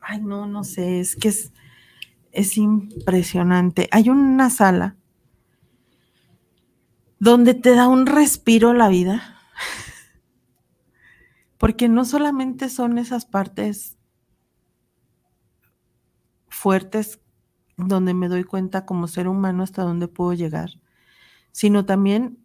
Ay, 0.00 0.20
no, 0.20 0.48
no 0.48 0.64
sé, 0.64 0.98
es 0.98 1.14
que 1.14 1.28
es, 1.28 1.52
es 2.32 2.58
impresionante. 2.58 3.88
Hay 3.92 4.10
una 4.10 4.50
sala 4.50 4.96
donde 7.20 7.54
te 7.54 7.76
da 7.76 7.86
un 7.86 8.06
respiro 8.06 8.74
la 8.74 8.88
vida, 8.88 9.37
porque 11.58 11.88
no 11.88 12.04
solamente 12.04 12.68
son 12.68 12.98
esas 12.98 13.26
partes 13.26 13.98
fuertes 16.48 17.20
donde 17.76 18.14
me 18.14 18.28
doy 18.28 18.44
cuenta 18.44 18.86
como 18.86 19.06
ser 19.06 19.28
humano 19.28 19.62
hasta 19.62 19.82
dónde 19.82 20.08
puedo 20.08 20.32
llegar, 20.32 20.70
sino 21.52 21.84
también 21.84 22.38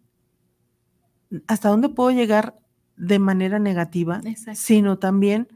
hasta 1.48 1.68
dónde 1.68 1.88
puedo 1.88 2.10
llegar 2.10 2.58
de 2.96 3.18
manera 3.18 3.58
negativa, 3.58 4.20
sino 4.54 4.98
también 4.98 5.48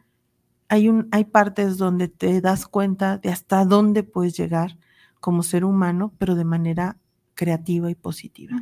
hay, 0.68 0.88
un, 0.88 1.08
hay 1.12 1.24
partes 1.24 1.76
donde 1.76 2.08
te 2.08 2.40
das 2.40 2.66
cuenta 2.66 3.18
de 3.18 3.30
hasta 3.30 3.64
dónde 3.64 4.02
puedes 4.02 4.36
llegar 4.36 4.78
como 5.20 5.42
ser 5.42 5.64
humano, 5.64 6.12
pero 6.18 6.34
de 6.34 6.44
manera 6.44 6.98
creativa 7.34 7.90
y 7.90 7.94
positiva. 7.94 8.56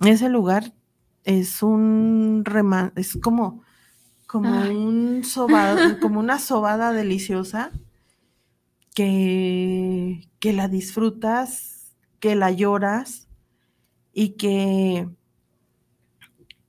Ese 0.00 0.28
lugar 0.28 0.72
es 1.24 1.62
un 1.62 2.44
es 2.96 3.16
como, 3.16 3.62
como 4.26 4.62
un 4.62 5.24
sobado, 5.24 5.98
como 6.00 6.20
una 6.20 6.38
sobada 6.38 6.92
deliciosa 6.92 7.72
que, 8.94 10.28
que 10.38 10.52
la 10.52 10.68
disfrutas 10.68 11.72
que 12.22 12.36
la 12.36 12.52
lloras 12.52 13.26
y 14.12 14.30
que, 14.36 15.08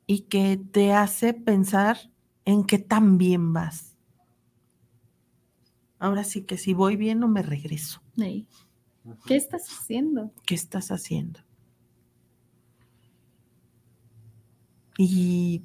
y 0.07 0.21
que 0.21 0.57
te 0.57 0.93
hace 0.93 1.35
pensar 1.35 2.11
en 2.43 2.63
qué 2.63 2.79
tan 2.79 3.19
bien 3.19 3.53
vas. 3.53 3.95
Ahora 5.99 6.23
sí 6.23 6.41
que 6.41 6.57
si 6.57 6.73
voy 6.73 6.95
bien 6.95 7.23
o 7.23 7.27
me 7.27 7.43
regreso. 7.43 8.01
¿Qué 9.27 9.35
estás 9.35 9.69
haciendo? 9.69 10.31
¿Qué 10.43 10.55
estás 10.55 10.89
haciendo? 10.89 11.41
Y 14.97 15.63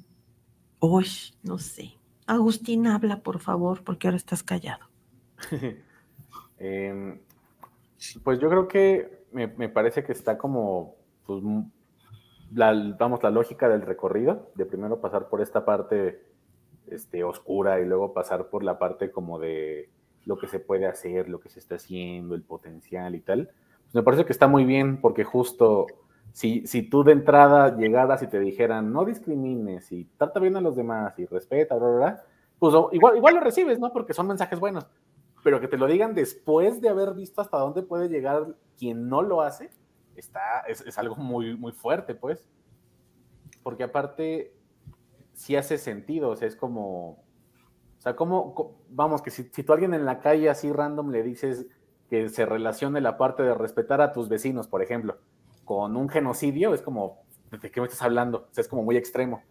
hoy, 0.79 1.07
no 1.43 1.57
sé. 1.57 1.93
Agustín, 2.25 2.87
habla, 2.87 3.21
por 3.21 3.39
favor, 3.39 3.83
porque 3.83 4.07
ahora 4.07 4.17
estás 4.17 4.43
callado. 4.43 4.85
Em, 6.61 7.17
pues 8.21 8.37
yo 8.39 8.49
creo 8.49 8.67
que 8.67 9.23
me, 9.31 9.47
parece 9.69 10.03
que 10.03 10.11
está 10.11 10.37
como, 10.37 10.95
pues, 11.25 11.41
la, 12.53 12.95
vamos, 12.99 13.23
la 13.23 13.29
lógica 13.29 13.69
del 13.69 13.83
recorrido, 13.83 14.51
de 14.55 14.65
primero 14.65 14.99
pasar 14.99 15.29
por 15.29 15.41
esta 15.41 15.63
parte 15.63 16.21
este, 16.87 17.23
oscura 17.23 17.79
y 17.79 17.85
luego 17.85 18.13
pasar 18.13 18.49
por 18.49 18.65
la 18.65 18.77
parte 18.77 19.09
como 19.09 19.39
de 19.39 19.89
lo 20.25 20.37
que 20.37 20.47
se 20.47 20.59
puede 20.59 20.85
hacer, 20.85 21.29
lo 21.29 21.39
que 21.39 21.47
se 21.47 21.59
está 21.59 21.75
haciendo, 21.75 22.35
el 22.35 22.43
potencial 22.43 23.15
y 23.15 23.21
tal, 23.21 23.51
pues 23.83 23.95
me 23.95 24.03
parece 24.03 24.25
que 24.25 24.33
está 24.33 24.47
muy 24.47 24.65
bien 24.65 24.99
porque 24.99 25.23
justo 25.23 25.87
si, 26.31 26.65
si 26.67 26.83
tú 26.83 27.03
de 27.03 27.13
entrada 27.13 27.75
llegaras 27.75 28.21
y 28.23 28.27
te 28.27 28.39
dijeran 28.39 28.91
no 28.93 29.05
discrimines 29.05 29.91
y 29.91 30.05
trata 30.17 30.39
bien 30.39 30.55
a 30.57 30.61
los 30.61 30.75
demás 30.75 31.17
y 31.17 31.25
respeta, 31.25 31.75
bla, 31.75 32.23
pues 32.59 32.73
igual, 32.91 33.17
igual 33.17 33.35
lo 33.35 33.41
recibes, 33.41 33.79
¿no? 33.79 33.91
Porque 33.91 34.13
son 34.13 34.27
mensajes 34.27 34.59
buenos, 34.59 34.85
pero 35.43 35.59
que 35.59 35.67
te 35.67 35.77
lo 35.77 35.87
digan 35.87 36.13
después 36.13 36.81
de 36.81 36.89
haber 36.89 37.13
visto 37.13 37.41
hasta 37.41 37.57
dónde 37.57 37.83
puede 37.83 38.09
llegar 38.09 38.55
quien 38.77 39.07
no 39.09 39.21
lo 39.21 39.41
hace, 39.41 39.69
está, 40.15 40.61
es, 40.67 40.81
es 40.81 40.97
algo 40.97 41.15
muy, 41.15 41.57
muy 41.57 41.71
fuerte, 41.71 42.15
pues. 42.15 42.45
Porque 43.63 43.83
aparte, 43.83 44.53
sí 45.33 45.55
hace 45.55 45.77
sentido, 45.77 46.29
o 46.29 46.35
sea, 46.35 46.47
es 46.47 46.55
como, 46.55 47.11
o 47.11 48.01
sea, 48.01 48.15
como, 48.15 48.77
vamos, 48.89 49.21
que 49.21 49.31
si, 49.31 49.43
si 49.43 49.63
tú 49.63 49.71
a 49.71 49.75
alguien 49.75 49.93
en 49.93 50.05
la 50.05 50.19
calle 50.19 50.49
así 50.49 50.71
random 50.71 51.11
le 51.11 51.23
dices 51.23 51.67
que 52.09 52.29
se 52.29 52.45
relacione 52.45 53.01
la 53.01 53.17
parte 53.17 53.43
de 53.43 53.53
respetar 53.53 54.01
a 54.01 54.11
tus 54.11 54.29
vecinos, 54.29 54.67
por 54.67 54.81
ejemplo, 54.81 55.17
con 55.69 55.95
un 55.95 56.09
genocidio, 56.09 56.73
es 56.73 56.81
como, 56.81 57.19
¿de 57.51 57.69
qué 57.69 57.79
me 57.79 57.85
estás 57.85 58.01
hablando? 58.01 58.47
O 58.49 58.53
sea, 58.53 58.63
es 58.63 58.67
como 58.67 58.81
muy 58.81 58.97
extremo. 58.97 59.43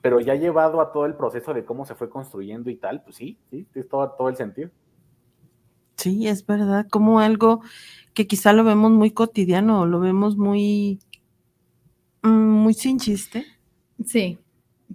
Pero 0.00 0.20
ya 0.20 0.36
llevado 0.36 0.80
a 0.80 0.92
todo 0.92 1.06
el 1.06 1.16
proceso 1.16 1.52
de 1.54 1.64
cómo 1.64 1.84
se 1.84 1.96
fue 1.96 2.08
construyendo 2.08 2.70
y 2.70 2.76
tal, 2.76 3.02
pues 3.02 3.16
sí, 3.16 3.36
sí, 3.50 3.66
tiene 3.72 3.88
todo, 3.88 4.08
todo 4.16 4.28
el 4.28 4.36
sentido. 4.36 4.70
Sí, 5.96 6.28
es 6.28 6.46
verdad, 6.46 6.86
como 6.88 7.18
algo 7.18 7.62
que 8.14 8.28
quizá 8.28 8.52
lo 8.52 8.62
vemos 8.62 8.92
muy 8.92 9.10
cotidiano, 9.10 9.86
lo 9.86 9.98
vemos 9.98 10.36
muy, 10.36 11.00
mm, 12.22 12.28
muy 12.28 12.74
sin 12.74 13.00
chiste. 13.00 13.44
Sí, 14.04 14.38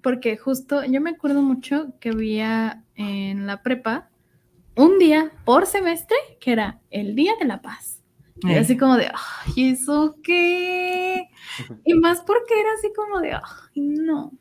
porque 0.02 0.38
justo 0.38 0.86
yo 0.86 1.02
me 1.02 1.10
acuerdo 1.10 1.42
mucho 1.42 1.88
que 2.00 2.12
había 2.12 2.86
en 2.96 3.46
la 3.46 3.62
prepa 3.62 4.10
un 4.78 5.00
día 5.00 5.34
por 5.44 5.66
semestre 5.66 6.16
que 6.40 6.54
era 6.54 6.80
el 6.92 7.14
Día 7.14 7.34
de 7.42 7.46
la 7.46 7.62
Paz. 7.62 8.01
Y 8.44 8.54
así 8.56 8.78
como 8.78 8.98
de, 8.98 9.08
ay, 9.08 9.72
¿eso 9.72 10.18
qué? 10.24 11.30
Y 11.86 11.94
más 11.96 12.22
porque 12.22 12.60
era 12.60 12.70
así 12.78 12.92
como 12.96 13.20
de, 13.20 13.34
ay, 13.34 13.42
no, 13.76 14.32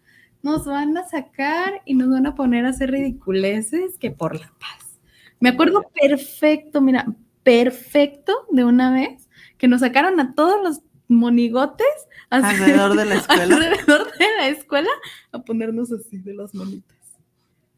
nos 0.42 0.64
van 0.64 0.96
a 0.96 1.07
sacar 1.07 1.82
y 1.84 1.94
nos 1.94 2.09
van 2.09 2.26
a 2.26 2.34
poner 2.34 2.64
a 2.64 2.70
hacer 2.70 2.90
ridiculeces 2.90 3.98
que 3.98 4.11
por 4.11 4.38
la 4.38 4.53
paz. 4.59 5.01
Me 5.38 5.51
acuerdo 5.51 5.90
perfecto, 5.94 6.80
mira, 6.80 7.07
perfecto 7.42 8.46
de 8.51 8.64
una 8.64 8.92
vez 8.92 9.28
que 9.59 9.68
nos 9.68 9.80
sacaron 9.80 10.20
a 10.20 10.34
todos 10.34 10.62
los 10.62 10.80
monigotes 11.09 11.86
alrededor 12.30 12.96
de 12.96 13.05
la 13.05 13.14
escuela. 13.16 13.42
alrededor 13.42 14.12
de 14.18 14.26
la 14.38 14.48
escuela 14.48 14.90
a 15.32 15.42
ponernos 15.42 15.92
así 15.92 16.18
de 16.18 16.34
las 16.34 16.55
manitas. 16.55 16.99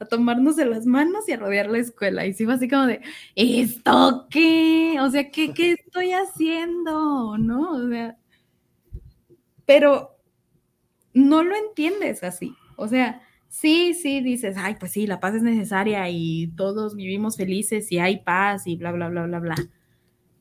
A 0.03 0.07
tomarnos 0.07 0.57
de 0.57 0.67
las 0.67 0.87
manos 0.87 1.29
y 1.29 1.33
a 1.33 1.37
rodear 1.37 1.69
la 1.69 1.79
escuela. 1.79 2.27
Y 2.27 2.35
sí 2.35 2.45
fue 2.45 2.55
así 2.55 2.69
como 2.69 2.87
de, 2.87 3.01
¿esto 3.35 4.27
qué? 4.31 4.99
O 5.01 5.11
sea, 5.11 5.31
¿qué, 5.31 5.53
qué 5.55 5.73
estoy 5.87 6.13
haciendo? 6.13 7.39
¿No? 7.39 7.73
O 7.73 7.89
sea, 7.89 8.17
pero 9.67 10.17
no 11.15 11.43
lo 11.43 11.55
entiendes 11.55 12.23
así. 12.23 12.55
O 12.77 12.89
sea, 12.89 13.23
sí, 13.49 13.95
sí, 13.95 14.21
dices, 14.21 14.57
ay, 14.59 14.77
pues 14.79 14.93
sí, 14.93 15.07
la 15.07 15.21
paz 15.21 15.35
es 15.35 15.43
necesaria 15.43 16.09
y 16.11 16.53
todos 16.57 16.97
vivimos 16.97 17.37
felices 17.37 17.91
y 17.93 17.99
hay 17.99 18.19
paz 18.19 18.67
y 18.67 18.77
bla, 18.77 18.93
bla, 18.93 19.09
bla, 19.09 19.27
bla, 19.27 19.39
bla. 19.39 19.55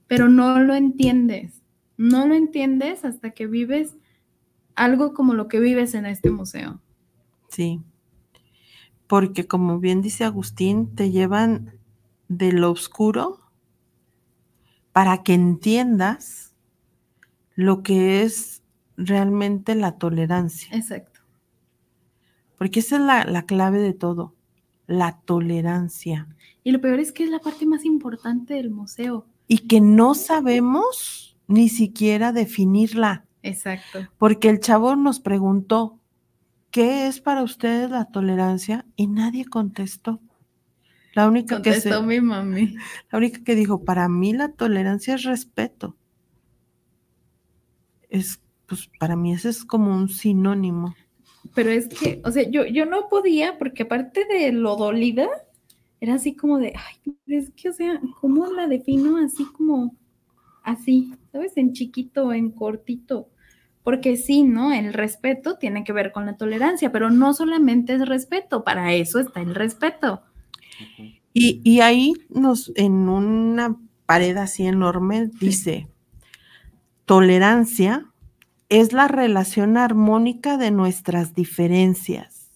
Pero 0.07 0.27
no 0.27 0.59
lo 0.59 0.75
entiendes 0.75 1.61
no 2.01 2.27
lo 2.27 2.33
entiendes 2.33 3.05
hasta 3.05 3.29
que 3.29 3.45
vives 3.45 3.95
algo 4.73 5.13
como 5.13 5.35
lo 5.35 5.47
que 5.47 5.59
vives 5.59 5.93
en 5.93 6.07
este 6.07 6.31
museo. 6.31 6.81
Sí, 7.47 7.79
porque 9.11 9.45
como 9.45 9.81
bien 9.81 10.01
dice 10.01 10.23
Agustín, 10.23 10.95
te 10.95 11.11
llevan 11.11 11.77
de 12.29 12.53
lo 12.53 12.71
oscuro 12.71 13.41
para 14.93 15.21
que 15.21 15.33
entiendas 15.33 16.55
lo 17.55 17.83
que 17.83 18.23
es 18.23 18.63
realmente 18.95 19.75
la 19.75 19.97
tolerancia. 19.97 20.69
Exacto. 20.71 21.19
Porque 22.57 22.79
esa 22.79 22.95
es 22.95 23.01
la, 23.01 23.25
la, 23.25 23.41
clave 23.41 23.79
de 23.79 23.91
todo, 23.91 24.33
la 24.87 25.19
tolerancia. 25.25 26.33
Y 26.63 26.71
lo 26.71 26.79
peor 26.79 27.01
es 27.01 27.11
que 27.11 27.25
es 27.25 27.29
la 27.29 27.39
parte 27.39 27.65
más 27.65 27.83
importante 27.83 28.53
del 28.53 28.69
museo. 28.69 29.27
Y 29.45 29.67
que 29.67 29.81
no 29.81 30.15
sabemos 30.15 31.37
ni 31.47 31.67
siquiera 31.67 32.31
definirla. 32.31 33.25
Exacto. 33.43 34.07
Porque 34.17 34.47
el 34.47 34.61
chavo 34.61 34.95
nos 34.95 35.19
preguntó, 35.19 36.00
¿qué 36.71 37.07
es 37.07 37.21
para 37.21 37.43
ustedes 37.43 37.89
la 37.89 38.05
tolerancia? 38.05 38.85
Y 38.95 39.07
nadie 39.07 39.45
contestó. 39.45 40.21
La 41.13 41.27
única 41.27 41.55
contestó 41.55 41.89
que 41.89 41.95
se, 41.95 42.01
mi 42.01 42.21
mami. 42.21 42.75
La 43.11 43.17
única 43.17 43.43
que 43.43 43.55
dijo, 43.55 43.83
para 43.83 44.07
mí 44.07 44.33
la 44.33 44.53
tolerancia 44.53 45.15
es 45.15 45.23
respeto. 45.23 45.97
Es, 48.09 48.39
pues 48.65 48.89
para 48.99 49.15
mí 49.15 49.33
ese 49.33 49.49
es 49.49 49.65
como 49.65 49.93
un 49.93 50.07
sinónimo. 50.07 50.95
Pero 51.53 51.69
es 51.69 51.87
que, 51.89 52.21
o 52.23 52.31
sea, 52.31 52.49
yo, 52.49 52.65
yo 52.65 52.85
no 52.85 53.09
podía, 53.09 53.57
porque 53.57 53.83
aparte 53.83 54.25
de 54.25 54.51
lo 54.53 54.77
dolida, 54.77 55.27
era 55.99 56.15
así 56.15 56.35
como 56.35 56.59
de, 56.59 56.73
ay, 56.75 57.13
es 57.27 57.51
que, 57.51 57.69
o 57.69 57.73
sea, 57.73 57.99
¿cómo 58.21 58.47
la 58.47 58.67
defino 58.67 59.17
así 59.17 59.45
como 59.45 59.95
así, 60.63 61.13
¿sabes? 61.31 61.57
En 61.57 61.73
chiquito, 61.73 62.31
en 62.31 62.51
cortito. 62.51 63.29
Porque 63.83 64.15
sí, 64.17 64.43
¿no? 64.43 64.71
El 64.71 64.93
respeto 64.93 65.57
tiene 65.57 65.83
que 65.83 65.93
ver 65.93 66.11
con 66.11 66.25
la 66.25 66.37
tolerancia, 66.37 66.91
pero 66.91 67.09
no 67.09 67.33
solamente 67.33 67.93
es 67.93 68.07
respeto, 68.07 68.63
para 68.63 68.93
eso 68.93 69.19
está 69.19 69.41
el 69.41 69.55
respeto. 69.55 70.21
Y, 71.33 71.61
y 71.63 71.81
ahí 71.81 72.13
nos, 72.29 72.71
en 72.75 73.09
una 73.09 73.77
pared 74.05 74.37
así 74.37 74.65
enorme, 74.65 75.29
dice, 75.39 75.87
tolerancia 77.05 78.11
es 78.71 78.93
la 78.93 79.07
relación 79.07 79.77
armónica 79.77 80.57
de 80.57 80.71
nuestras 80.71 81.33
diferencias. 81.33 82.49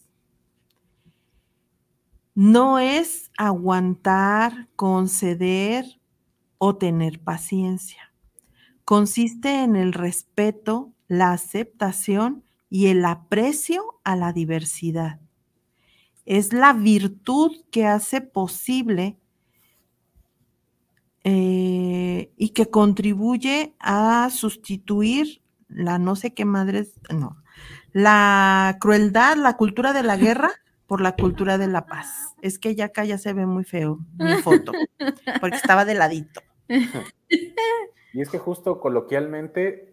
No 2.36 2.80
es 2.80 3.32
aguantar, 3.38 4.67
conceder 4.76 5.99
o 6.57 6.78
tener 6.78 7.19
paciencia. 7.19 8.13
Consiste 8.86 9.63
en 9.63 9.76
el 9.76 9.93
respeto, 9.93 10.93
la 11.08 11.32
aceptación 11.32 12.43
y 12.70 12.88
el 12.88 13.06
aprecio 13.06 13.99
a 14.03 14.16
la 14.16 14.34
diversidad. 14.34 15.20
Es 16.26 16.53
la 16.53 16.74
virtud 16.74 17.51
que 17.72 17.86
hace 17.86 18.22
posible 18.22 19.18
eh, 21.24 22.32
y 22.38 22.49
que 22.49 22.70
contribuye 22.70 23.76
a 23.80 24.30
sustituir 24.32 25.41
la 25.68 25.99
no 25.99 26.16
sé 26.16 26.34
qué 26.34 26.45
madres, 26.45 26.99
no, 27.14 27.41
la 27.91 28.78
crueldad, 28.80 29.38
la 29.38 29.58
cultura 29.58 29.93
de 29.93 30.03
la 30.03 30.18
guerra 30.18 30.51
por 30.88 31.01
la 31.01 31.16
cultura 31.16 31.58
de 31.58 31.68
la 31.68 31.86
paz. 31.86 32.36
Es 32.41 32.60
que 32.60 32.76
ya 32.76 32.86
acá 32.86 33.06
ya 33.06 33.18
se 33.18 33.34
ve 33.34 33.45
muy 33.45 33.64
feo 33.64 33.99
mi 34.18 34.36
foto, 34.36 34.72
porque 35.41 35.58
estaba 35.58 35.86
de 35.86 35.95
ladito. 35.95 36.41
Y 38.16 38.22
es 38.22 38.30
que 38.30 38.38
justo 38.38 38.80
coloquialmente, 38.80 39.91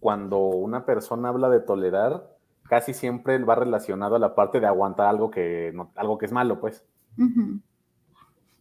cuando 0.00 0.38
una 0.38 0.84
persona 0.84 1.28
habla 1.28 1.48
de 1.48 1.60
tolerar, 1.60 2.36
casi 2.68 2.94
siempre 2.94 3.38
va 3.38 3.54
relacionado 3.54 4.16
a 4.16 4.18
la 4.18 4.34
parte 4.34 4.60
de 4.60 4.66
aguantar 4.66 5.08
algo 5.08 5.30
que, 5.30 5.72
no, 5.74 5.90
algo 5.96 6.18
que 6.18 6.26
es 6.26 6.32
malo, 6.32 6.60
pues. 6.60 6.84
Uh 7.16 7.22
-huh. 7.22 7.60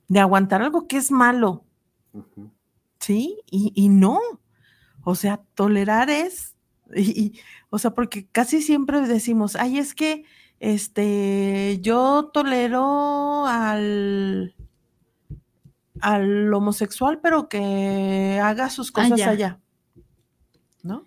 De 0.08 0.20
aguantar 0.20 0.62
algo 0.62 0.88
que 0.88 0.98
es 0.98 1.12
malo. 1.12 1.64
Uh 2.14 2.24
-huh. 2.36 2.52
Sí, 3.00 3.40
y, 3.52 3.72
y, 3.76 3.90
no. 3.90 4.20
O 5.04 5.16
sea, 5.16 5.42
tolerar 5.54 6.10
es, 6.10 6.56
y, 6.96 7.22
y, 7.22 7.40
o 7.70 7.78
sea, 7.78 7.92
porque 7.92 8.28
casi 8.32 8.62
siempre 8.62 9.02
decimos, 9.02 9.56
ay, 9.56 9.78
es 9.78 9.94
que 9.94 10.24
este, 10.60 11.80
yo 11.82 12.32
tolero 12.34 13.46
al, 13.46 14.56
al 16.02 16.54
homosexual, 16.54 17.20
pero 17.22 17.48
que 17.48 18.40
haga 18.42 18.70
sus 18.70 18.92
cosas 18.92 19.12
allá. 19.14 19.30
allá. 19.30 19.60
¿No? 20.84 21.04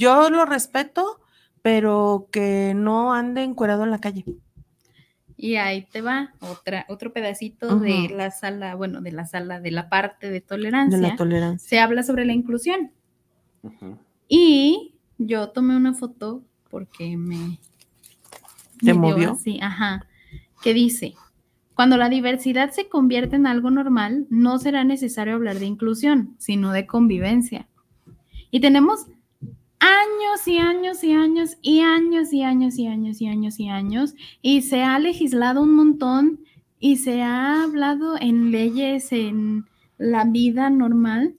Yo 0.00 0.30
lo 0.30 0.46
respeto, 0.46 1.20
pero 1.60 2.28
que 2.32 2.72
no 2.74 3.12
ande 3.12 3.42
encuerado 3.42 3.84
en 3.84 3.90
la 3.90 3.98
calle. 3.98 4.24
Y 5.36 5.56
ahí 5.56 5.82
te 5.92 6.00
va 6.00 6.32
otra, 6.40 6.86
otro 6.88 7.12
pedacito 7.12 7.66
uh 7.68 7.78
-huh. 7.78 8.08
de 8.08 8.14
la 8.14 8.30
sala, 8.30 8.76
bueno, 8.76 9.02
de 9.02 9.12
la 9.12 9.26
sala 9.26 9.60
de 9.60 9.70
la 9.70 9.90
parte 9.90 10.30
de 10.30 10.40
tolerancia. 10.40 10.98
De 10.98 11.08
la 11.08 11.16
tolerancia. 11.16 11.68
Se 11.68 11.78
habla 11.78 12.02
sobre 12.02 12.24
la 12.24 12.32
inclusión. 12.32 12.92
Uh 13.62 13.70
-huh. 13.70 13.98
Y 14.26 14.94
yo 15.18 15.50
tomé 15.50 15.76
una 15.76 15.92
foto 15.92 16.42
porque 16.70 17.18
me... 17.18 17.58
¿Te 18.82 18.94
movió? 18.94 19.36
Sí, 19.36 19.58
ajá. 19.60 20.06
Que 20.62 20.72
dice, 20.72 21.14
cuando 21.74 21.98
la 21.98 22.08
diversidad 22.08 22.70
se 22.70 22.88
convierte 22.88 23.36
en 23.36 23.46
algo 23.46 23.70
normal, 23.70 24.26
no 24.30 24.58
será 24.58 24.82
necesario 24.84 25.34
hablar 25.34 25.58
de 25.58 25.66
inclusión, 25.66 26.36
sino 26.38 26.72
de 26.72 26.86
convivencia. 26.86 27.68
Y 28.50 28.60
tenemos 28.60 29.06
años 29.80 30.46
y 30.46 30.58
años 30.58 31.02
y 31.02 31.12
años 31.12 31.56
y 31.62 31.80
años 31.80 32.32
y 32.32 32.42
años 32.42 32.78
y 32.78 32.86
años 32.86 33.20
y 33.20 33.26
años 33.26 33.60
y 33.60 33.68
años 33.68 34.14
y 34.42 34.62
se 34.62 34.82
ha 34.82 34.98
legislado 34.98 35.62
un 35.62 35.74
montón 35.74 36.40
y 36.78 36.96
se 36.96 37.22
ha 37.22 37.62
hablado 37.62 38.16
en 38.18 38.50
leyes, 38.50 39.12
en 39.12 39.66
la 39.98 40.24
vida 40.24 40.70
normal 40.70 41.36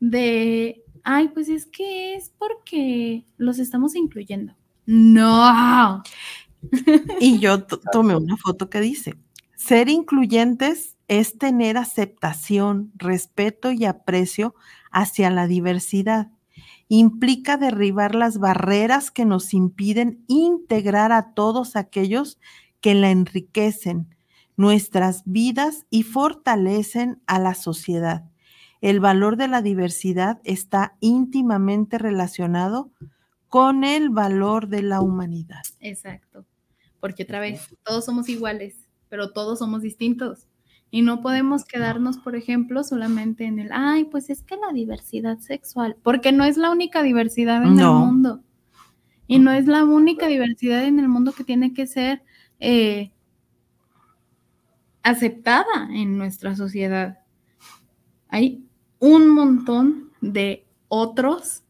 de, 0.00 0.82
ay, 1.04 1.28
pues 1.28 1.48
es 1.48 1.66
que 1.66 2.14
es 2.14 2.32
porque 2.38 3.24
los 3.36 3.58
estamos 3.58 3.94
incluyendo. 3.94 4.54
No. 4.86 6.02
Y 7.20 7.40
yo 7.40 7.64
tomé 7.64 8.14
una 8.14 8.36
foto 8.36 8.70
que 8.70 8.80
dice, 8.80 9.16
ser 9.56 9.88
incluyentes 9.88 10.96
es 11.08 11.36
tener 11.36 11.76
aceptación, 11.76 12.92
respeto 12.94 13.72
y 13.72 13.84
aprecio 13.84 14.54
hacia 14.92 15.28
la 15.30 15.48
diversidad. 15.48 16.30
Implica 16.88 17.56
derribar 17.56 18.14
las 18.14 18.38
barreras 18.38 19.10
que 19.10 19.24
nos 19.24 19.54
impiden 19.54 20.24
integrar 20.28 21.12
a 21.12 21.32
todos 21.34 21.76
aquellos 21.76 22.38
que 22.80 22.94
la 22.94 23.10
enriquecen, 23.10 24.14
nuestras 24.56 25.22
vidas 25.24 25.86
y 25.88 26.02
fortalecen 26.02 27.22
a 27.26 27.38
la 27.38 27.54
sociedad. 27.54 28.24
El 28.80 29.00
valor 29.00 29.36
de 29.36 29.48
la 29.48 29.62
diversidad 29.62 30.40
está 30.44 30.96
íntimamente 31.00 31.98
relacionado 31.98 32.90
con 33.48 33.84
el 33.84 34.10
valor 34.10 34.68
de 34.68 34.82
la 34.82 35.00
humanidad. 35.00 35.62
Exacto. 35.80 36.44
Porque 37.00 37.22
otra 37.22 37.38
vez, 37.38 37.74
todos 37.84 38.04
somos 38.04 38.28
iguales, 38.28 38.88
pero 39.08 39.32
todos 39.32 39.58
somos 39.58 39.82
distintos. 39.82 40.48
Y 40.94 41.00
no 41.00 41.22
podemos 41.22 41.64
quedarnos, 41.64 42.18
por 42.18 42.36
ejemplo, 42.36 42.84
solamente 42.84 43.46
en 43.46 43.58
el, 43.58 43.70
ay, 43.72 44.04
pues 44.04 44.28
es 44.28 44.42
que 44.42 44.56
la 44.56 44.74
diversidad 44.74 45.38
sexual, 45.38 45.96
porque 46.02 46.32
no 46.32 46.44
es 46.44 46.58
la 46.58 46.70
única 46.70 47.02
diversidad 47.02 47.62
en 47.64 47.80
el 47.80 47.86
mundo. 47.86 48.42
Y 49.26 49.38
no 49.38 49.52
es 49.52 49.66
la 49.66 49.84
única 49.84 50.26
diversidad 50.26 50.84
en 50.84 50.98
el 50.98 51.08
mundo 51.08 51.32
que 51.32 51.44
tiene 51.44 51.72
que 51.72 51.86
ser 51.86 52.22
eh, 52.60 53.10
aceptada 55.02 55.88
en 55.90 56.18
nuestra 56.18 56.56
sociedad. 56.56 57.20
Hay 58.28 58.66
un 58.98 59.30
montón 59.30 60.10
de 60.20 60.66
otros 60.88 61.62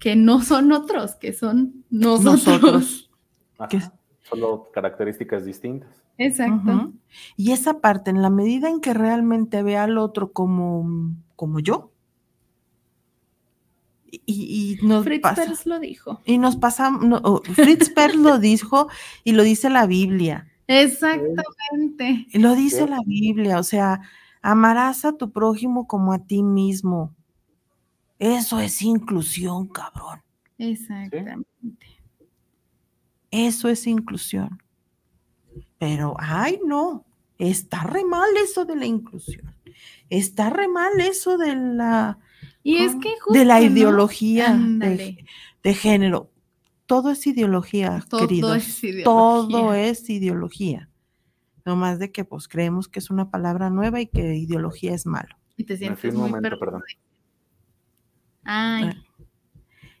que 0.00 0.16
no 0.16 0.42
son 0.42 0.72
otros, 0.72 1.14
que 1.14 1.32
son 1.32 1.84
nosotros. 1.90 3.08
Solo 4.22 4.68
características 4.74 5.44
distintas. 5.44 5.99
Exacto. 6.20 6.92
Y 7.36 7.52
esa 7.52 7.80
parte, 7.80 8.10
en 8.10 8.20
la 8.20 8.28
medida 8.28 8.68
en 8.68 8.80
que 8.80 8.92
realmente 8.92 9.62
ve 9.62 9.78
al 9.78 9.96
otro 9.96 10.32
como, 10.32 11.14
como 11.34 11.60
yo, 11.60 11.92
y, 14.26 14.76
nos 14.82 15.04
Fritz 15.04 15.22
Perls 15.34 15.66
lo 15.66 15.78
dijo. 15.78 16.20
Y 16.24 16.38
nos 16.38 16.56
pasamos, 16.56 17.22
Fritz 17.54 17.90
Perls 17.90 18.16
lo 18.16 18.38
dijo 18.38 18.88
y 19.24 19.32
lo 19.32 19.42
dice 19.44 19.70
la 19.70 19.86
Biblia. 19.86 20.48
Exactamente. 20.66 22.26
Lo 22.34 22.54
dice 22.54 22.86
la 22.86 23.00
Biblia, 23.06 23.58
o 23.58 23.62
sea, 23.62 24.02
amarás 24.42 25.04
a 25.04 25.16
tu 25.16 25.32
prójimo 25.32 25.86
como 25.86 26.12
a 26.12 26.18
ti 26.18 26.42
mismo. 26.42 27.14
Eso 28.18 28.60
es 28.60 28.82
inclusión, 28.82 29.68
cabrón. 29.68 30.20
Exactamente. 30.58 31.46
Eso 33.30 33.68
es 33.68 33.86
inclusión. 33.86 34.60
Pero, 35.78 36.14
ay, 36.18 36.60
no, 36.64 37.04
está 37.38 37.84
re 37.84 38.04
mal 38.04 38.28
eso 38.42 38.64
de 38.64 38.76
la 38.76 38.86
inclusión. 38.86 39.54
Está 40.08 40.50
re 40.50 40.68
mal 40.68 41.00
eso 41.00 41.38
de 41.38 41.56
la... 41.56 42.18
Y 42.62 42.78
es 42.78 42.94
que 42.96 43.14
de 43.30 43.44
la 43.46 43.62
ideología 43.62 44.54
de, 44.54 45.74
género 45.74 46.30
todo 46.84 47.10
es 47.10 47.26
ideología, 47.26 48.04
todo 48.08 48.54
Es 48.54 48.82
ideología. 48.82 49.04
Todo 49.04 49.74
es 49.74 50.10
ideología. 50.10 50.90
No 51.64 51.76
más 51.76 51.98
de 51.98 52.10
que 52.10 52.24
pues 52.24 52.48
creemos 52.48 52.88
que 52.88 52.98
es 52.98 53.10
una 53.10 53.30
palabra 53.30 53.70
nueva 53.70 54.00
y 54.00 54.08
que 54.08 54.34
ideología 54.34 54.94
es 54.94 55.06
malo. 55.06 55.36
Y 55.56 55.64
te 55.64 55.76
sientes 55.76 56.12
muy 56.12 56.28
momento, 56.28 56.58
perdón. 56.58 56.82
Ay. 58.44 58.90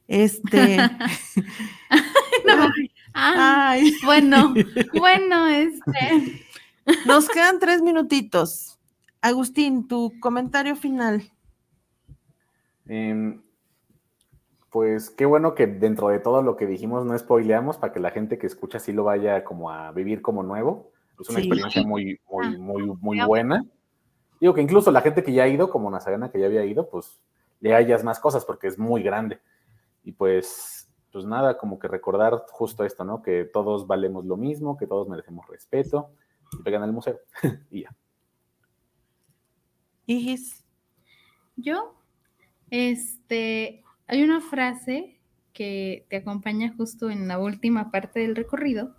Ah. 3.20 3.70
Ay. 3.70 3.92
Bueno, 4.04 4.54
bueno, 4.98 5.46
este. 5.48 6.46
Nos 7.06 7.28
quedan 7.28 7.58
tres 7.58 7.82
minutitos. 7.82 8.78
Agustín, 9.20 9.86
tu 9.86 10.12
comentario 10.20 10.74
final. 10.74 11.22
Eh, 12.86 13.38
pues 14.70 15.10
qué 15.10 15.26
bueno 15.26 15.54
que 15.54 15.66
dentro 15.66 16.08
de 16.08 16.20
todo 16.20 16.42
lo 16.42 16.56
que 16.56 16.66
dijimos 16.66 17.04
no 17.04 17.16
spoileamos 17.18 17.76
para 17.76 17.92
que 17.92 18.00
la 18.00 18.10
gente 18.10 18.38
que 18.38 18.46
escucha 18.46 18.78
sí 18.78 18.92
lo 18.92 19.04
vaya 19.04 19.44
como 19.44 19.70
a 19.70 19.92
vivir 19.92 20.22
como 20.22 20.42
nuevo. 20.42 20.90
Es 21.20 21.28
una 21.28 21.40
experiencia 21.40 21.82
muy, 21.82 22.18
muy, 22.30 22.46
ah, 22.46 22.58
muy, 22.58 22.82
muy 23.00 23.20
buena. 23.20 23.66
Digo 24.40 24.54
que 24.54 24.62
incluso 24.62 24.90
la 24.90 25.02
gente 25.02 25.22
que 25.22 25.32
ya 25.34 25.42
ha 25.42 25.48
ido, 25.48 25.68
como 25.68 25.90
Nazarena 25.90 26.30
que 26.30 26.40
ya 26.40 26.46
había 26.46 26.64
ido, 26.64 26.88
pues 26.88 27.20
le 27.60 27.74
hayas 27.74 28.02
más 28.02 28.18
cosas 28.18 28.44
porque 28.46 28.68
es 28.68 28.78
muy 28.78 29.02
grande. 29.02 29.38
Y 30.02 30.12
pues, 30.12 30.79
pues 31.12 31.24
nada, 31.24 31.58
como 31.58 31.78
que 31.78 31.88
recordar 31.88 32.44
justo 32.50 32.84
esto, 32.84 33.04
¿no? 33.04 33.22
Que 33.22 33.44
todos 33.44 33.86
valemos 33.86 34.24
lo 34.24 34.36
mismo, 34.36 34.76
que 34.76 34.86
todos 34.86 35.08
merecemos 35.08 35.46
respeto. 35.48 36.10
Y 36.52 36.62
pegan 36.62 36.82
al 36.82 36.92
museo. 36.92 37.18
y 37.70 37.82
ya. 37.82 37.96
¿Igis? 40.06 40.64
Yo, 41.56 41.94
este, 42.70 43.84
hay 44.06 44.22
una 44.22 44.40
frase 44.40 45.20
que 45.52 46.06
te 46.08 46.16
acompaña 46.16 46.74
justo 46.76 47.10
en 47.10 47.28
la 47.28 47.38
última 47.38 47.90
parte 47.90 48.20
del 48.20 48.36
recorrido 48.36 48.96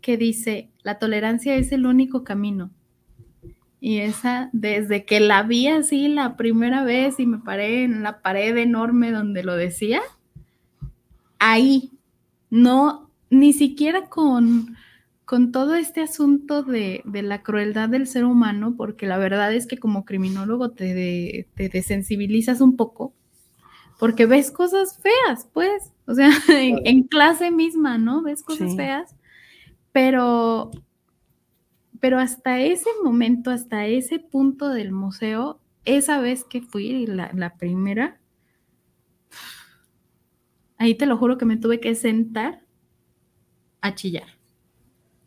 que 0.00 0.16
dice, 0.16 0.70
la 0.82 0.98
tolerancia 0.98 1.56
es 1.56 1.72
el 1.72 1.86
único 1.86 2.24
camino. 2.24 2.70
Y 3.80 3.98
esa, 3.98 4.50
desde 4.52 5.04
que 5.04 5.20
la 5.20 5.42
vi 5.42 5.68
así 5.68 6.08
la 6.08 6.36
primera 6.36 6.82
vez 6.82 7.20
y 7.20 7.26
me 7.26 7.38
paré 7.38 7.84
en 7.84 8.02
la 8.02 8.22
pared 8.22 8.56
enorme 8.56 9.12
donde 9.12 9.44
lo 9.44 9.56
decía, 9.56 10.00
ahí, 11.38 11.92
no, 12.50 13.10
ni 13.30 13.52
siquiera 13.52 14.08
con, 14.08 14.76
con 15.24 15.52
todo 15.52 15.74
este 15.74 16.00
asunto 16.00 16.62
de, 16.62 17.02
la 17.04 17.42
crueldad 17.42 17.88
del 17.88 18.06
ser 18.06 18.24
humano, 18.24 18.74
porque 18.76 19.06
la 19.06 19.18
verdad 19.18 19.52
es 19.52 19.66
que 19.66 19.78
como 19.78 20.04
criminólogo 20.04 20.70
te, 20.70 21.46
te 21.54 21.68
desensibilizas 21.68 22.60
un 22.60 22.76
poco, 22.76 23.12
porque 23.98 24.26
ves 24.26 24.50
cosas 24.50 24.98
feas, 24.98 25.48
pues, 25.52 25.92
o 26.06 26.14
sea, 26.14 26.30
en, 26.48 27.02
clase 27.02 27.50
misma, 27.50 27.98
¿no? 27.98 28.22
Ves 28.22 28.42
cosas 28.42 28.74
feas, 28.76 29.14
pero, 29.92 30.70
pero 32.00 32.18
hasta 32.18 32.60
ese 32.60 32.88
momento, 33.04 33.50
hasta 33.50 33.86
ese 33.86 34.18
punto 34.18 34.70
del 34.70 34.92
museo, 34.92 35.60
esa 35.84 36.20
vez 36.20 36.44
que 36.44 36.62
fui, 36.62 37.06
la, 37.06 37.30
la 37.34 37.56
primera, 37.56 38.18
ahí 40.78 40.94
te 40.94 41.06
lo 41.06 41.16
juro 41.16 41.36
que 41.36 41.44
me 41.44 41.56
tuve 41.56 41.80
que 41.80 41.94
sentar 41.94 42.64
a 43.80 43.94
chillar. 43.94 44.38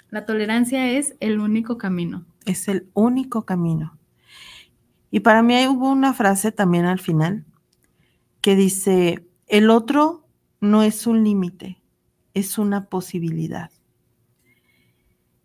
La 0.10 0.26
tolerancia 0.26 0.92
es 0.92 1.16
el 1.20 1.40
único 1.40 1.78
camino. 1.78 2.26
Es 2.46 2.68
el 2.68 2.90
único 2.94 3.46
camino. 3.46 3.98
Y 5.10 5.22
para 5.22 5.44
mí 5.44 5.68
hubo 5.68 5.90
una 5.90 6.14
frase 6.14 6.52
también 6.52 6.86
al 6.86 7.00
final 7.00 7.46
que 8.42 8.56
dice, 8.56 9.28
el 9.48 9.70
otro 9.70 10.26
no 10.60 10.84
es 10.84 11.06
un 11.06 11.24
límite, 11.24 11.82
es 12.34 12.58
una 12.58 12.86
posibilidad. 12.86 13.72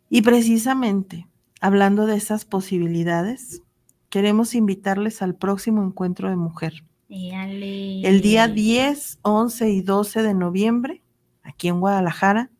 Y 0.08 0.22
precisamente, 0.22 1.28
hablando 1.60 2.06
de 2.06 2.16
esas 2.16 2.44
posibilidades, 2.44 3.62
queremos 4.08 4.54
invitarles 4.54 5.20
al 5.20 5.34
próximo 5.34 5.82
encuentro 5.84 6.30
de 6.30 6.36
mujer. 6.36 6.84
El 7.08 8.20
día 8.20 8.48
10, 8.48 9.20
11 9.22 9.70
y 9.70 9.80
12 9.82 10.22
de 10.22 10.34
noviembre, 10.34 11.02
aquí 11.42 11.68
en 11.68 11.80
Guadalajara. 11.80 12.50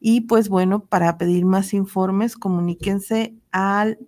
Y 0.00 0.22
pues 0.22 0.48
bueno, 0.48 0.84
para 0.84 1.18
pedir 1.18 1.44
más 1.44 1.74
informes, 1.74 2.36
comuníquense 2.36 3.34
al 3.50 3.98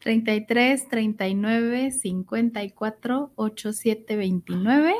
33 0.00 0.88
39 0.88 1.90
54 1.90 3.32
87 3.34 4.16
29. 4.16 4.94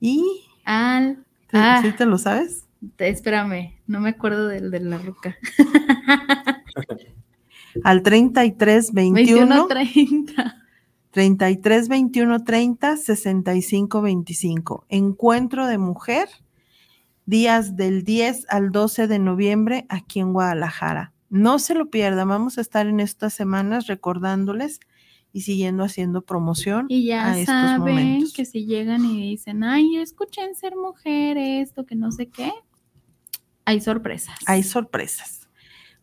Y 0.00 0.24
al. 0.64 1.24
Ah, 1.52 1.80
¿Sí 1.82 1.92
te 1.92 2.06
lo 2.06 2.18
sabes? 2.18 2.66
espérame, 2.98 3.80
no 3.86 4.00
me 4.00 4.10
acuerdo 4.10 4.48
del 4.48 4.70
de 4.70 4.80
la 4.80 4.98
ruca. 4.98 5.36
al 7.84 8.02
33 8.02 8.92
21, 8.92 9.66
30. 9.68 10.61
33 11.12 11.88
21 11.88 12.42
30 12.42 12.96
65 12.96 14.02
25. 14.02 14.86
Encuentro 14.88 15.66
de 15.66 15.78
mujer, 15.78 16.28
días 17.26 17.76
del 17.76 18.02
10 18.02 18.46
al 18.48 18.72
12 18.72 19.06
de 19.06 19.18
noviembre 19.18 19.86
aquí 19.90 20.20
en 20.20 20.32
Guadalajara. 20.32 21.12
No 21.28 21.58
se 21.58 21.74
lo 21.74 21.90
pierdan, 21.90 22.28
vamos 22.28 22.56
a 22.56 22.62
estar 22.62 22.86
en 22.86 22.98
estas 22.98 23.34
semanas 23.34 23.86
recordándoles 23.86 24.80
y 25.34 25.42
siguiendo 25.42 25.84
haciendo 25.84 26.22
promoción. 26.22 26.86
Y 26.88 27.06
ya 27.06 27.32
a 27.32 27.38
estos 27.38 27.54
saben 27.54 27.78
momentos. 27.78 28.32
que 28.32 28.46
si 28.46 28.64
llegan 28.64 29.04
y 29.04 29.30
dicen, 29.30 29.64
ay, 29.64 29.98
escuchen 29.98 30.54
ser 30.54 30.76
mujer, 30.76 31.36
esto, 31.36 31.84
que 31.84 31.94
no 31.94 32.10
sé 32.10 32.28
qué, 32.28 32.52
hay 33.64 33.80
sorpresas. 33.80 34.36
Hay 34.46 34.62
sorpresas. 34.62 35.41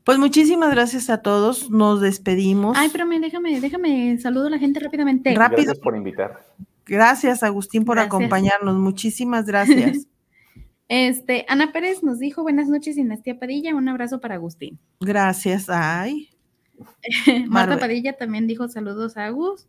Pues 0.10 0.18
muchísimas 0.18 0.72
gracias 0.72 1.08
a 1.12 1.20
todos. 1.20 1.70
Nos 1.70 2.02
despedimos. 2.02 2.76
Ay, 2.76 2.90
pero 2.92 3.06
me, 3.06 3.20
déjame, 3.20 3.62
déjame, 3.62 4.18
saludo 4.18 4.48
a 4.48 4.50
la 4.50 4.58
gente 4.58 4.80
rápidamente. 4.80 5.36
Rápido. 5.36 5.66
Gracias 5.66 5.78
por 5.78 5.96
invitar. 5.96 6.40
Gracias, 6.84 7.44
Agustín, 7.44 7.86
por 7.86 7.98
Gracias. 7.98 8.16
acompañarnos. 8.16 8.76
Muchísimas 8.80 9.46
gracias. 9.46 10.08
Este, 10.88 11.46
Ana 11.48 11.72
Pérez 11.72 12.02
nos 12.02 12.18
dijo 12.18 12.42
buenas 12.42 12.70
noches, 12.70 12.96
Dinastía 12.96 13.38
Padilla, 13.38 13.76
un 13.76 13.88
abrazo 13.88 14.20
para 14.20 14.34
Agustín. 14.34 14.80
gracias. 15.00 15.70
Ay, 15.70 16.30
Marta. 17.48 17.78
Padilla 17.78 18.14
también 18.14 18.48
dijo 18.48 18.68
saludos 18.68 19.16
a 19.16 19.28
Agus. 19.28 19.68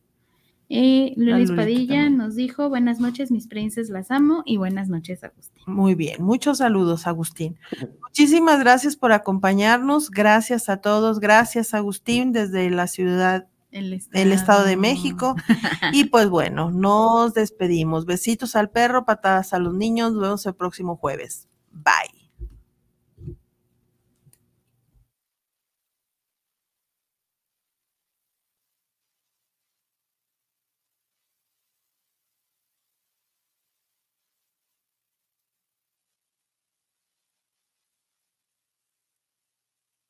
Y 0.73 1.15
Luis 1.17 1.49
Lulita 1.51 1.57
Padilla 1.57 1.95
también. 1.97 2.17
nos 2.17 2.37
dijo 2.37 2.69
buenas 2.69 3.01
noches, 3.01 3.33
mis 3.33 3.49
princes, 3.49 3.91
las 3.91 4.13
amo 4.13 4.45
y 4.47 4.57
buenas 4.57 4.89
noches, 4.89 5.25
Agustín. 5.25 5.65
muy 5.67 5.97
bien. 5.97 6.23
Muchos 6.23 6.59
saludos, 6.59 7.09
Agustín. 7.09 7.59
Muchísimas 8.03 8.61
gracias 8.61 8.95
por 8.95 9.11
acompañarnos. 9.11 10.13
Gracias 10.13 10.69
a 10.69 10.77
todos. 10.77 11.19
Gracias, 11.19 11.75
Agustín, 11.75 12.31
desde 12.31 12.71
la 12.71 12.87
ciudad, 12.87 13.49
El 13.73 13.93
estado, 13.95 14.23
el 14.23 14.31
Estado 14.31 14.65
de 14.65 14.77
México. 14.77 15.35
Y 15.93 16.05
pues 16.05 16.29
bueno, 16.29 16.71
nos 16.71 17.35
despedimos. 17.35 18.07
Besitos 18.07 18.55
al 18.55 18.71
perro, 18.71 19.05
patadas 19.05 19.53
a 19.53 19.59
los 19.59 19.75
niños. 19.75 20.13
Nos 20.13 20.23
vemos 20.23 20.47
el 20.47 20.55
próximo 20.55 20.95
jueves. 20.97 21.49
Bye. 21.73 22.20